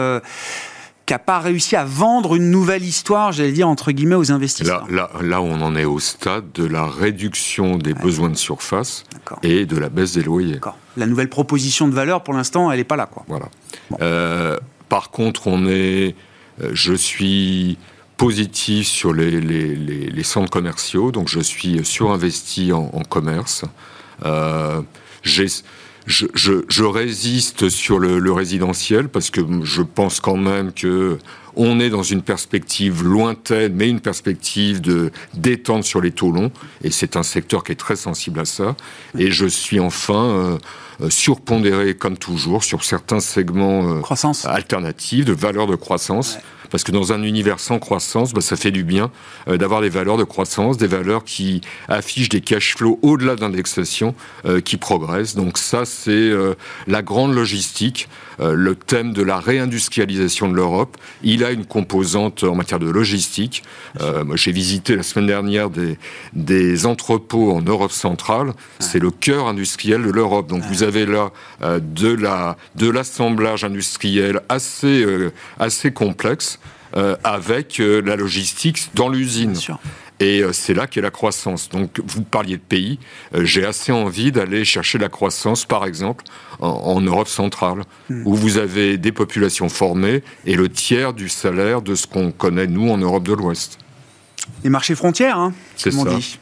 qui 1.10 1.14
n'a 1.14 1.18
pas 1.18 1.40
réussi 1.40 1.76
à 1.76 1.84
vendre 1.86 2.36
une 2.36 2.52
nouvelle 2.52 2.84
histoire, 2.84 3.32
j'allais 3.32 3.52
dire 3.52 3.68
entre 3.68 3.92
guillemets, 3.92 4.14
aux 4.14 4.26
Là, 4.30 4.36
investisseurs. 4.36 4.86
là, 4.92 5.10
là, 5.24 5.42
on 5.42 5.60
en 5.60 5.76
est 5.76 5.84
au 5.84 5.98
stade 5.98 6.52
de 6.54 6.64
la 6.66 6.86
réduction 6.86 7.78
des 7.80 7.96
besoins 7.96 8.30
de 8.30 8.38
surface 8.38 9.06
et 9.42 9.66
de 9.66 9.76
la 9.76 9.90
baisse 9.90 10.14
des 10.14 10.22
loyers. 10.22 10.60
La 10.98 11.08
nouvelle 11.08 11.28
proposition 11.30 11.88
de 11.88 11.96
valeur, 11.96 12.22
pour 12.22 12.36
l'instant, 12.36 12.72
elle 12.72 12.78
n'est 12.78 12.84
pas 12.84 12.96
là, 12.96 13.08
quoi. 13.08 13.24
Voilà. 13.28 13.48
Euh, 14.04 14.60
par 14.88 15.10
contre, 15.10 15.48
on 15.48 15.66
est, 15.68 16.14
euh, 16.62 16.70
je 16.74 16.94
suis 16.94 17.80
positif 18.18 18.86
sur 18.86 19.12
les, 19.12 19.42
les- 19.42 19.76
les- 19.76 20.10
les 20.12 20.24
centres 20.24 20.52
commerciaux, 20.52 21.12
donc 21.12 21.28
je 21.28 21.40
suis 21.40 21.84
surinvesti 21.84 22.72
en, 22.72 22.92
en 22.94 23.02
commerce. 23.02 23.66
Euh, 24.26 24.80
j'ai- 25.24 25.48
je, 26.06 26.26
je- 26.34 26.64
je 26.70 26.84
résiste 26.84 27.70
sur 27.70 28.00
le, 28.00 28.20
le 28.20 28.32
résidentiel 28.32 29.10
parce 29.10 29.30
que 29.30 29.42
je 29.64 29.82
pense 29.82 30.20
quand 30.20 30.38
même 30.38 30.72
que 30.74 31.18
on 31.56 31.80
est 31.80 31.90
dans 31.90 32.04
une 32.04 32.22
perspective 32.22 33.04
lointaine, 33.04 33.74
mais 33.76 33.90
une 33.90 34.00
perspective 34.00 34.80
de 34.80 35.12
détente 35.34 35.84
sur 35.84 36.00
les 36.00 36.12
taux 36.12 36.32
longs, 36.32 36.52
et 36.84 36.92
c'est 36.92 37.18
un 37.18 37.24
secteur 37.24 37.64
qui 37.66 37.74
est 37.74 37.76
très 37.76 37.98
sensible 37.98 38.40
à 38.40 38.46
ça. 38.46 38.78
Et 39.18 39.30
je 39.32 39.46
suis 39.46 39.80
enfin 39.80 40.24
euh, 40.26 40.58
euh, 41.02 41.10
surpondéré, 41.10 41.96
comme 41.96 42.18
toujours, 42.18 42.64
sur 42.64 42.84
certains 42.86 43.20
segments 43.20 43.98
euh, 43.98 44.00
Croissance. 44.00 44.46
alternatifs 44.46 45.26
de 45.26 45.34
valeurs 45.34 45.68
de 45.68 45.76
croissance. 45.76 46.36
Ouais. 46.36 46.42
Parce 46.70 46.84
que 46.84 46.92
dans 46.92 47.14
un 47.14 47.24
univers 47.24 47.60
sans 47.60 47.80
croissance, 47.80 48.34
bah, 48.34 48.42
ça 48.42 48.56
fait 48.56 48.72
du 48.72 48.84
bien 48.84 49.12
euh, 49.48 49.58
d'avoir 49.58 49.82
des 49.82 49.90
valeurs 49.90 50.18
de 50.18 50.24
croissance, 50.24 50.78
des 50.78 50.88
valeurs 50.88 51.24
qui 51.24 51.62
affichent 51.88 52.30
des 52.30 52.42
cash 52.42 52.76
flows 52.76 53.00
au-delà 53.02 53.36
de 53.36 53.42
l'indexation, 53.42 54.16
euh, 54.46 54.62
qui 54.62 54.78
progressent. 54.78 55.36
Donc 55.36 55.58
ça, 55.58 55.86
c'est 55.86 56.12
euh, 56.12 56.56
la 56.88 57.02
grande 57.02 57.34
logistique, 57.34 58.08
le 58.40 58.76
thème 58.76 59.14
de 59.14 59.22
la 59.22 59.40
réindustrialisation 59.40 60.48
de 60.50 60.56
l'Europe. 60.56 60.98
Il 61.24 61.44
a 61.44 61.52
une 61.52 61.66
composante 61.66 62.44
en 62.44 62.56
matière 62.56 62.80
de 62.80 62.90
logistique. 62.90 63.64
Euh, 64.02 64.24
moi, 64.24 64.36
j'ai 64.36 64.52
visité 64.52 64.96
la 64.96 65.04
semaine 65.04 65.28
dernière 65.28 65.70
des, 65.70 65.98
des 66.34 66.86
entrepôts 66.86 67.52
en 67.52 67.62
Europe 67.62 67.92
centrale. 67.92 68.54
C'est 68.80 69.00
le 69.00 69.12
cœur 69.12 69.48
industriel 69.48 70.04
de 70.04 70.12
l'Europe. 70.12 70.48
Donc 70.48 70.64
vous 70.64 70.84
avez 70.84 71.06
là 71.06 71.32
euh, 71.62 71.80
de 71.82 72.10
la 72.14 72.58
de 72.76 72.90
l'assemblage 72.90 73.64
industriel 73.64 74.42
assez 74.50 75.04
euh, 75.04 75.32
assez 75.60 75.92
complexe. 75.92 76.60
euh, 76.98 77.16
avec 77.24 77.80
euh, 77.80 78.02
la 78.02 78.16
logistique 78.16 78.90
dans 78.96 79.10
l'usine. 79.10 79.56
Et 80.22 80.42
euh, 80.44 80.52
c'est 80.52 80.74
là 80.74 80.86
qu'est 80.88 81.00
la 81.02 81.12
croissance. 81.12 81.70
Donc, 81.70 82.02
vous 82.06 82.24
parliez 82.24 82.58
de 82.58 82.62
pays. 82.62 83.00
euh, 83.36 83.46
J'ai 83.46 83.66
assez 83.66 83.92
envie 83.92 84.32
d'aller 84.34 84.66
chercher 84.66 84.98
la 84.98 85.08
croissance, 85.10 85.66
par 85.66 85.86
exemple, 85.86 86.26
en, 86.60 86.68
en 86.70 87.02
Europe 87.02 87.28
centrale, 87.30 87.84
Hmm. 88.10 88.24
où 88.26 88.34
vous 88.36 88.58
avez 88.58 88.98
des 88.98 89.12
populations 89.12 89.70
formées 89.70 90.24
et 90.46 90.56
le 90.56 90.68
tiers 90.68 91.14
du 91.14 91.30
salaire 91.30 91.82
de 91.82 91.96
ce 91.96 92.06
qu'on 92.08 92.32
connaît, 92.32 92.68
nous, 92.68 92.90
en 92.90 92.98
Europe 92.98 93.24
de 93.28 93.34
l'Ouest. 93.34 93.78
Les 94.64 94.70
marchés 94.70 94.96
frontières, 94.96 95.38
hein, 95.38 95.54
C'est 95.78 95.92
ça. 95.92 96.10
dit. 96.10 96.40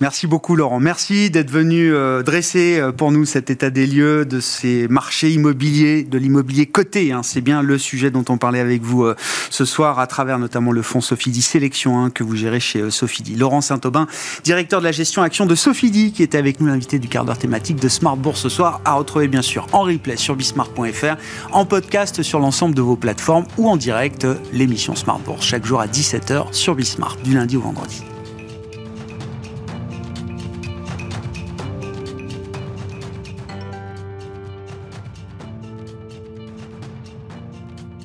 Merci 0.00 0.26
beaucoup 0.26 0.54
Laurent. 0.54 0.78
Merci 0.78 1.28
d'être 1.28 1.50
venu 1.50 1.92
euh, 1.92 2.22
dresser 2.22 2.78
euh, 2.78 2.92
pour 2.92 3.10
nous 3.10 3.24
cet 3.24 3.50
état 3.50 3.68
des 3.68 3.86
lieux 3.86 4.24
de 4.24 4.38
ces 4.38 4.86
marchés 4.88 5.30
immobiliers, 5.30 6.04
de 6.04 6.18
l'immobilier 6.18 6.66
coté. 6.66 7.12
hein. 7.12 7.22
C'est 7.24 7.40
bien 7.40 7.62
le 7.62 7.78
sujet 7.78 8.10
dont 8.10 8.24
on 8.28 8.38
parlait 8.38 8.60
avec 8.60 8.82
vous 8.82 9.04
euh, 9.04 9.16
ce 9.50 9.64
soir 9.64 9.98
à 9.98 10.06
travers 10.06 10.38
notamment 10.38 10.70
le 10.70 10.82
fonds 10.82 11.00
Sofidi 11.00 11.42
Sélection 11.42 11.98
hein, 11.98 12.10
que 12.10 12.22
vous 12.22 12.36
gérez 12.36 12.60
chez 12.60 12.90
Sofidi. 12.90 13.34
Laurent 13.34 13.60
Saint-Aubin, 13.60 14.06
directeur 14.44 14.78
de 14.80 14.84
la 14.84 14.92
gestion 14.92 15.22
action 15.22 15.46
de 15.46 15.54
Sofidi, 15.54 16.12
qui 16.12 16.22
était 16.22 16.38
avec 16.38 16.60
nous 16.60 16.68
l'invité 16.68 16.98
du 16.98 17.08
quart 17.08 17.24
d'heure 17.24 17.38
thématique 17.38 17.80
de 17.80 17.88
Smart 17.88 18.16
Bourse 18.16 18.40
ce 18.40 18.48
soir, 18.48 18.80
à 18.84 18.94
retrouver 18.94 19.26
bien 19.26 19.42
sûr 19.42 19.66
en 19.72 19.82
replay 19.82 20.16
sur 20.16 20.36
bismart.fr, 20.36 21.16
en 21.52 21.64
podcast 21.66 22.22
sur 22.22 22.38
l'ensemble 22.38 22.74
de 22.74 22.82
vos 22.82 22.96
plateformes 22.96 23.46
ou 23.58 23.68
en 23.68 23.76
direct 23.76 24.26
l'émission 24.52 24.94
Smart 24.94 25.18
Bourse 25.18 25.44
chaque 25.44 25.66
jour 25.66 25.80
à 25.80 25.86
17h 25.86 26.52
sur 26.52 26.76
Bismart 26.76 27.16
du 27.24 27.34
lundi 27.34 27.56
au 27.56 27.60
vendredi. 27.60 28.02